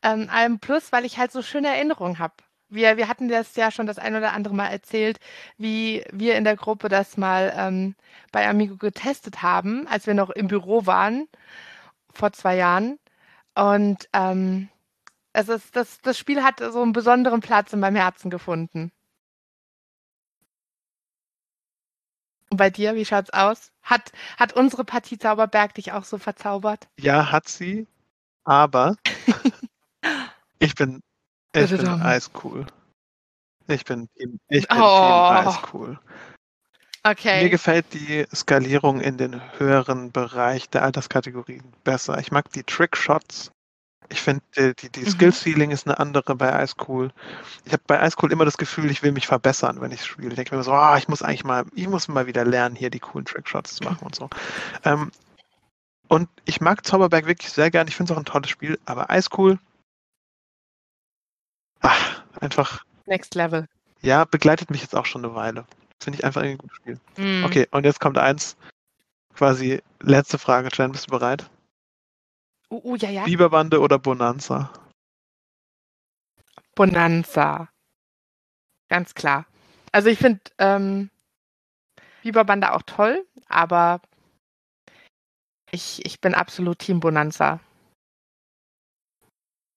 ähm, 0.02 0.28
allem 0.30 0.58
Plus, 0.58 0.90
weil 0.92 1.04
ich 1.04 1.18
halt 1.18 1.30
so 1.30 1.42
schöne 1.42 1.68
Erinnerungen 1.68 2.18
habe. 2.18 2.34
Wir, 2.68 2.96
wir 2.96 3.08
hatten 3.08 3.28
das 3.28 3.54
ja 3.54 3.70
schon 3.70 3.86
das 3.86 3.98
ein 3.98 4.16
oder 4.16 4.32
andere 4.32 4.54
Mal 4.54 4.68
erzählt, 4.68 5.20
wie 5.58 6.02
wir 6.10 6.36
in 6.36 6.44
der 6.44 6.56
Gruppe 6.56 6.88
das 6.88 7.16
mal 7.16 7.52
ähm, 7.56 7.94
bei 8.32 8.48
Amigo 8.48 8.76
getestet 8.76 9.42
haben, 9.42 9.86
als 9.86 10.06
wir 10.06 10.14
noch 10.14 10.30
im 10.30 10.48
Büro 10.48 10.86
waren, 10.86 11.28
vor 12.12 12.32
zwei 12.32 12.56
Jahren. 12.56 12.98
Und 13.54 14.08
ähm, 14.12 14.68
es 15.32 15.48
ist, 15.48 15.76
das, 15.76 16.00
das 16.00 16.18
Spiel 16.18 16.42
hat 16.42 16.60
so 16.60 16.82
einen 16.82 16.92
besonderen 16.92 17.40
Platz 17.40 17.72
in 17.72 17.80
meinem 17.80 17.96
Herzen 17.96 18.30
gefunden. 18.30 18.92
Und 22.54 22.58
bei 22.58 22.70
dir, 22.70 22.94
wie 22.94 23.04
schaut's 23.04 23.30
aus? 23.30 23.72
Hat, 23.82 24.12
hat 24.36 24.52
unsere 24.52 24.84
Partie 24.84 25.18
Zauberberg 25.18 25.74
dich 25.74 25.90
auch 25.90 26.04
so 26.04 26.18
verzaubert? 26.18 26.86
Ja, 27.00 27.32
hat 27.32 27.48
sie, 27.48 27.88
aber 28.44 28.94
ich 30.60 30.76
bin, 30.76 31.00
ich 31.52 31.68
bin 31.76 31.88
eiscool. 31.88 32.64
Ich 33.66 33.84
bin, 33.84 34.08
ich 34.14 34.68
bin 34.68 34.78
Oh. 34.78 35.00
Team 35.00 35.36
eiscool. 35.36 35.98
Mir 37.02 37.10
Okay. 37.10 37.50
gefällt 37.50 37.92
die 37.92 38.24
Skalierung 38.32 39.00
in 39.00 39.18
den 39.18 39.58
höheren 39.58 40.12
Bereich 40.12 40.70
der 40.70 40.84
Alterskategorien 40.84 41.74
besser. 41.82 42.20
Ich 42.20 42.30
mag 42.30 42.52
die 42.52 42.62
Trickshots. 42.62 43.50
Ich 44.10 44.20
finde, 44.20 44.42
die, 44.56 44.74
die, 44.74 44.88
die 44.90 45.00
Mhm. 45.00 45.10
Skill 45.10 45.32
Ceiling 45.32 45.70
ist 45.70 45.86
eine 45.86 45.98
andere 45.98 46.34
bei 46.36 46.62
Ice 46.62 46.74
Cool. 46.86 47.10
Ich 47.64 47.72
habe 47.72 47.82
bei 47.86 48.06
Ice 48.06 48.16
Cool 48.20 48.32
immer 48.32 48.44
das 48.44 48.58
Gefühl, 48.58 48.90
ich 48.90 49.02
will 49.02 49.12
mich 49.12 49.26
verbessern, 49.26 49.80
wenn 49.80 49.92
ich 49.92 50.04
spiele. 50.04 50.28
Ich 50.28 50.34
denke 50.36 50.54
mir 50.56 50.62
so, 50.62 50.72
ah, 50.72 50.96
ich 50.98 51.08
muss 51.08 51.22
eigentlich 51.22 51.44
mal, 51.44 51.64
ich 51.74 51.88
muss 51.88 52.08
mal 52.08 52.26
wieder 52.26 52.44
lernen, 52.44 52.76
hier 52.76 52.90
die 52.90 53.00
coolen 53.00 53.24
Trickshots 53.24 53.76
zu 53.76 53.84
machen 53.84 54.04
und 54.04 54.14
so. 54.14 54.28
Ähm, 54.84 55.10
und 56.08 56.28
ich 56.44 56.60
mag 56.60 56.84
Zauberberg 56.86 57.26
wirklich 57.26 57.50
sehr 57.50 57.70
gern. 57.70 57.88
Ich 57.88 57.96
finde 57.96 58.12
es 58.12 58.16
auch 58.16 58.20
ein 58.20 58.26
tolles 58.26 58.50
Spiel, 58.50 58.78
aber 58.84 59.08
Ice 59.10 59.30
Cool, 59.36 59.58
ach, 61.80 62.22
einfach, 62.40 62.84
Next 63.06 63.34
Level. 63.34 63.66
ja, 64.02 64.24
begleitet 64.24 64.70
mich 64.70 64.82
jetzt 64.82 64.94
auch 64.94 65.06
schon 65.06 65.24
eine 65.24 65.34
Weile. 65.34 65.64
Finde 66.02 66.18
ich 66.18 66.24
einfach 66.24 66.42
ein 66.42 66.58
gutes 66.58 66.76
Spiel. 66.76 67.00
Mm. 67.16 67.44
Okay, 67.44 67.66
und 67.70 67.84
jetzt 67.84 68.00
kommt 68.00 68.18
eins, 68.18 68.56
quasi 69.34 69.82
letzte 70.00 70.38
Frage. 70.38 70.68
Jan, 70.72 70.92
bist 70.92 71.06
du 71.06 71.10
bereit? 71.10 71.48
Uh, 72.74 72.80
uh, 72.82 72.96
ja, 72.96 73.08
ja. 73.08 73.24
Biberbande 73.24 73.78
oder 73.80 74.00
Bonanza? 74.00 74.72
Bonanza. 76.74 77.68
Ganz 78.88 79.14
klar. 79.14 79.46
Also 79.92 80.08
ich 80.08 80.18
finde 80.18 80.40
ähm, 80.58 81.08
Biberbande 82.24 82.72
auch 82.72 82.82
toll, 82.82 83.24
aber 83.46 84.00
ich, 85.70 86.04
ich 86.04 86.20
bin 86.20 86.34
absolut 86.34 86.80
Team 86.80 86.98
Bonanza. 86.98 87.60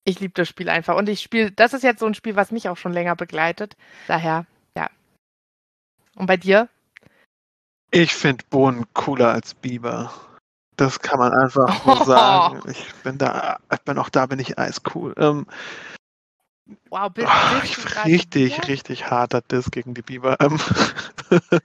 Ich 0.03 0.19
liebe 0.19 0.33
das 0.33 0.49
Spiel 0.49 0.69
einfach. 0.69 0.95
Und 0.95 1.07
ich 1.07 1.21
spiele, 1.21 1.51
das 1.51 1.73
ist 1.73 1.83
jetzt 1.83 1.99
so 1.99 2.07
ein 2.07 2.15
Spiel, 2.15 2.35
was 2.35 2.49
mich 2.49 2.67
auch 2.67 2.77
schon 2.77 2.93
länger 2.93 3.15
begleitet. 3.15 3.77
Daher, 4.07 4.47
ja. 4.75 4.89
Und 6.15 6.25
bei 6.25 6.37
dir? 6.37 6.67
Ich 7.91 8.15
finde 8.15 8.43
Bohnen 8.49 8.91
cooler 8.93 9.33
als 9.33 9.53
Biber. 9.53 10.11
Das 10.77 10.99
kann 10.99 11.19
man 11.19 11.33
einfach 11.33 11.83
so 11.83 12.03
sagen. 12.05 12.61
Ich 12.69 12.93
bin 13.03 13.17
da, 13.17 13.59
ich 13.73 13.81
bin 13.81 13.97
auch 13.97 14.09
da, 14.09 14.25
bin 14.25 14.39
ich 14.39 14.57
eiscool. 14.57 15.13
Ähm, 15.17 15.45
Wow, 16.89 17.09
bist, 17.09 17.27
ah, 17.29 17.59
bist 17.61 18.05
richtig, 18.05 18.67
richtig 18.67 19.09
harter 19.09 19.41
Diss 19.41 19.71
gegen 19.71 19.93
die 19.93 20.01
Biber. 20.01 20.37
Ähm, 20.41 20.59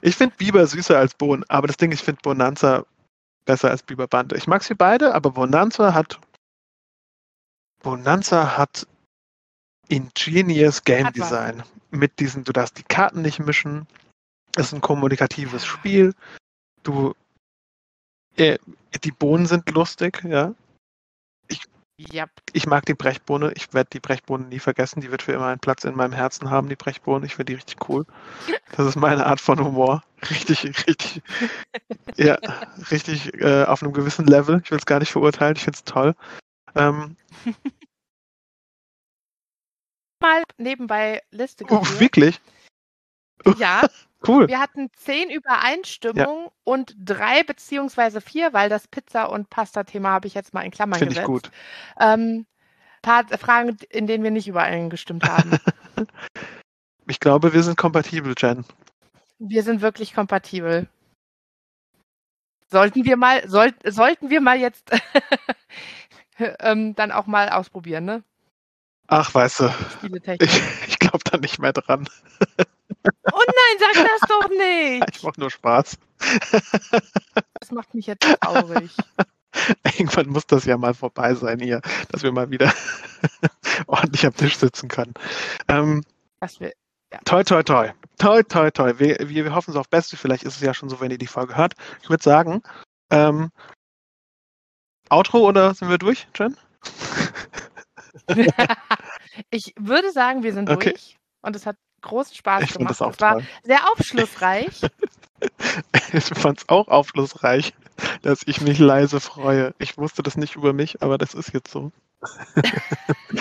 ich 0.00 0.16
finde 0.16 0.34
Biber 0.36 0.66
süßer 0.66 0.96
als 0.96 1.14
Bohnen, 1.14 1.44
aber 1.48 1.66
das 1.66 1.76
Ding, 1.76 1.92
ist, 1.92 2.00
ich 2.00 2.04
finde 2.04 2.22
Bonanza 2.22 2.84
besser 3.44 3.70
als 3.70 3.82
Biberbande. 3.82 4.36
Ich 4.36 4.46
mag 4.46 4.62
sie 4.62 4.74
beide, 4.74 5.14
aber 5.14 5.32
Bonanza 5.32 5.92
hat 5.92 6.18
Bonanza 7.82 8.56
hat 8.56 8.86
ingenious 9.88 10.84
Game 10.84 11.06
Hat 11.06 11.18
was. 11.18 11.28
Design. 11.28 11.62
Mit 11.90 12.20
diesen, 12.20 12.44
du 12.44 12.52
darfst 12.52 12.78
die 12.78 12.84
Karten 12.84 13.22
nicht 13.22 13.40
mischen. 13.40 13.86
Es 14.56 14.66
ist 14.66 14.74
ein 14.74 14.80
kommunikatives 14.80 15.66
Spiel. 15.66 16.14
Du 16.82 17.14
äh, 18.36 18.58
die 19.02 19.12
Bohnen 19.12 19.46
sind 19.46 19.68
lustig, 19.70 20.22
ja. 20.24 20.54
Ja, 22.12 22.26
Ich 22.54 22.66
mag 22.66 22.86
die 22.86 22.94
Brechbohne. 22.94 23.52
Ich 23.56 23.74
werde 23.74 23.90
die 23.92 24.00
Brechbohne 24.00 24.46
nie 24.46 24.58
vergessen. 24.58 25.02
Die 25.02 25.10
wird 25.10 25.20
für 25.20 25.32
immer 25.32 25.48
einen 25.48 25.60
Platz 25.60 25.84
in 25.84 25.94
meinem 25.94 26.14
Herzen 26.14 26.48
haben, 26.48 26.70
die 26.70 26.76
Brechbohne. 26.76 27.26
Ich 27.26 27.34
finde 27.34 27.52
die 27.52 27.56
richtig 27.56 27.88
cool. 27.88 28.06
Das 28.76 28.86
ist 28.86 28.96
meine 28.96 29.26
Art 29.26 29.40
von 29.40 29.62
Humor. 29.62 30.02
Richtig, 30.30 30.64
richtig, 30.64 31.22
ja, 32.16 32.38
richtig 32.90 33.34
äh, 33.34 33.64
auf 33.64 33.82
einem 33.82 33.92
gewissen 33.92 34.26
Level. 34.26 34.60
Ich 34.64 34.70
will 34.70 34.78
es 34.78 34.86
gar 34.86 35.00
nicht 35.00 35.10
verurteilen. 35.10 35.56
Ich 35.56 35.64
finde 35.64 35.76
es 35.76 35.84
toll. 35.84 36.14
Ähm, 36.76 37.16
mal 40.22 40.42
nebenbei 40.56 41.20
Liste 41.32 41.64
oh, 41.68 41.80
geführt. 41.80 42.00
wirklich? 42.00 42.40
Ja, 43.58 43.82
Cool. 44.26 44.48
wir 44.48 44.60
hatten 44.60 44.90
zehn 44.92 45.30
Übereinstimmungen 45.30 46.48
und 46.64 46.94
drei 46.98 47.42
beziehungsweise 47.42 48.20
vier, 48.20 48.52
weil 48.52 48.68
das 48.68 48.86
Pizza- 48.86 49.30
und 49.30 49.48
Pasta-Thema 49.48 50.10
habe 50.10 50.26
ich 50.26 50.34
jetzt 50.34 50.52
mal 50.52 50.60
in 50.60 50.70
Klammern 50.70 50.98
Finde 50.98 51.12
ich 51.14 51.20
gesetzt. 51.20 51.26
gut. 51.26 51.50
Ähm, 51.98 52.44
paar 53.00 53.26
Fragen, 53.38 53.78
in 53.88 54.06
denen 54.06 54.22
wir 54.22 54.30
nicht 54.30 54.48
übereingestimmt 54.48 55.24
haben. 55.28 55.58
Ich 57.06 57.18
glaube, 57.18 57.52
wir 57.52 57.64
sind 57.64 57.76
kompatibel, 57.76 58.34
Jen. 58.38 58.64
wir 59.40 59.64
sind 59.64 59.80
wirklich 59.80 60.14
kompatibel. 60.14 60.86
Sollten 62.70 63.04
wir 63.04 63.16
mal, 63.16 63.48
soll, 63.48 63.74
sollten 63.84 64.30
wir 64.30 64.40
mal 64.40 64.56
jetzt 64.60 64.92
ähm, 66.38 66.94
dann 66.94 67.10
auch 67.10 67.26
mal 67.26 67.48
ausprobieren, 67.48 68.04
ne? 68.04 68.22
Ach, 69.08 69.34
weißt 69.34 69.60
du, 69.60 69.74
ich, 70.38 70.62
ich 70.86 70.98
glaube 71.00 71.18
da 71.24 71.36
nicht 71.38 71.58
mehr 71.58 71.72
dran. 71.72 72.08
Oh 73.32 73.42
nein, 73.46 73.78
sag 73.78 73.94
das 73.94 74.28
doch 74.28 74.48
nicht! 74.48 75.16
Ich 75.16 75.22
mache 75.22 75.40
nur 75.40 75.50
Spaß. 75.50 75.96
Das 77.60 77.70
macht 77.70 77.94
mich 77.94 78.06
jetzt 78.06 78.26
traurig. 78.40 78.94
Irgendwann 79.84 80.28
muss 80.28 80.46
das 80.46 80.64
ja 80.64 80.76
mal 80.76 80.94
vorbei 80.94 81.34
sein 81.34 81.58
hier, 81.58 81.80
dass 82.10 82.22
wir 82.22 82.32
mal 82.32 82.50
wieder 82.50 82.72
ordentlich 83.86 84.24
am 84.26 84.34
Tisch 84.34 84.56
sitzen 84.56 84.88
können. 84.88 85.14
Ähm, 85.68 86.04
Was 86.40 86.60
wir, 86.60 86.72
toi, 87.24 87.42
toi, 87.42 87.62
toi. 87.62 87.92
Toi, 88.18 88.42
toi, 88.42 88.70
toi. 88.70 88.92
Wir, 88.98 89.16
wir, 89.18 89.44
wir 89.44 89.54
hoffen 89.54 89.70
es 89.70 89.76
auf 89.76 89.88
Beste. 89.88 90.16
Vielleicht 90.16 90.44
ist 90.44 90.56
es 90.56 90.60
ja 90.60 90.74
schon 90.74 90.88
so, 90.88 91.00
wenn 91.00 91.10
ihr 91.10 91.18
die 91.18 91.26
Folge 91.26 91.56
hört. 91.56 91.74
Ich 92.02 92.10
würde 92.10 92.22
sagen, 92.22 92.62
ähm, 93.10 93.50
Outro 95.08 95.38
oder 95.48 95.74
sind 95.74 95.88
wir 95.88 95.98
durch, 95.98 96.28
Jen? 96.38 96.56
ich 99.50 99.74
würde 99.78 100.12
sagen, 100.12 100.42
wir 100.42 100.52
sind 100.52 100.70
Okay. 100.70 100.90
durch 100.90 101.16
und 101.42 101.56
es 101.56 101.66
hat 101.66 101.76
großen 102.02 102.34
Spaß 102.34 102.64
Ich 102.64 102.72
gemacht. 102.74 103.00
das 103.00 103.00
es 103.00 103.20
war 103.20 103.40
sehr 103.62 103.90
aufschlussreich. 103.90 104.82
Ich 106.12 106.24
fand 106.24 106.58
es 106.58 106.68
auch 106.68 106.88
aufschlussreich, 106.88 107.72
dass 108.20 108.42
ich 108.44 108.60
mich 108.60 108.78
leise 108.78 109.20
freue. 109.20 109.74
Ich 109.78 109.96
wusste 109.96 110.22
das 110.22 110.36
nicht 110.36 110.54
über 110.54 110.74
mich, 110.74 111.00
aber 111.02 111.16
das 111.16 111.32
ist 111.32 111.54
jetzt 111.54 111.70
so. 111.70 111.92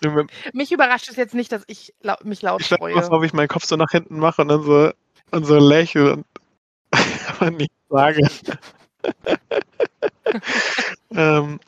ich 0.00 0.54
Mich 0.54 0.72
überrascht 0.72 1.08
es 1.08 1.14
jetzt 1.14 1.34
nicht, 1.34 1.52
dass 1.52 1.62
ich 1.68 1.94
lau 2.00 2.16
mich 2.24 2.42
laut 2.42 2.62
ich 2.62 2.70
weiß 2.70 2.78
freue. 2.78 2.94
bloß, 2.94 3.10
ob 3.10 3.22
ich 3.22 3.32
meinen 3.32 3.46
Kopf 3.48 3.64
so 3.64 3.76
nach 3.76 3.90
hinten 3.92 4.18
mache 4.18 4.42
und 4.42 4.48
dann 4.48 4.62
so, 4.62 4.90
und 5.30 5.44
so 5.44 5.58
lächle 5.58 6.14
und 6.14 6.26
aber 7.28 7.50
nichts 7.52 7.76
sage. 7.88 8.28
ähm, 11.12 11.60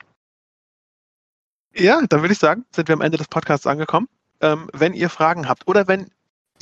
ja, 1.74 2.03
dann 2.09 2.20
würde 2.20 2.32
ich 2.32 2.39
sagen, 2.41 2.64
sind 2.72 2.89
wir 2.89 2.95
am 2.95 3.01
Ende 3.01 3.18
des 3.18 3.28
Podcasts 3.28 3.66
angekommen. 3.66 4.09
Ähm, 4.41 4.68
wenn 4.72 4.95
ihr 4.95 5.09
Fragen 5.11 5.49
habt 5.49 5.66
oder 5.68 5.86
wenn 5.89 6.11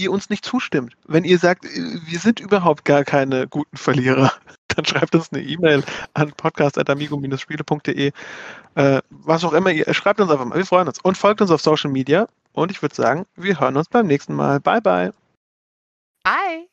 ihr 0.00 0.12
uns 0.12 0.30
nicht 0.30 0.44
zustimmt. 0.44 0.96
Wenn 1.06 1.24
ihr 1.24 1.38
sagt, 1.38 1.64
wir 1.64 2.18
sind 2.18 2.40
überhaupt 2.40 2.84
gar 2.84 3.04
keine 3.04 3.46
guten 3.48 3.76
Verlierer, 3.76 4.32
dann 4.68 4.84
schreibt 4.84 5.14
uns 5.14 5.32
eine 5.32 5.42
E-Mail 5.42 5.82
an 6.14 6.32
podcast.amigo-spiele.de. 6.32 8.12
Äh, 8.74 9.02
was 9.10 9.44
auch 9.44 9.52
immer 9.52 9.70
ihr, 9.70 9.92
schreibt 9.94 10.20
uns 10.20 10.30
einfach 10.30 10.44
mal. 10.44 10.58
Wir 10.58 10.66
freuen 10.66 10.88
uns. 10.88 11.00
Und 11.00 11.16
folgt 11.16 11.40
uns 11.40 11.50
auf 11.50 11.60
Social 11.60 11.90
Media. 11.90 12.28
Und 12.52 12.70
ich 12.70 12.82
würde 12.82 12.94
sagen, 12.94 13.26
wir 13.36 13.60
hören 13.60 13.76
uns 13.76 13.88
beim 13.88 14.06
nächsten 14.06 14.34
Mal. 14.34 14.60
Bye, 14.60 14.80
bye. 14.80 15.12
Bye. 16.24 16.65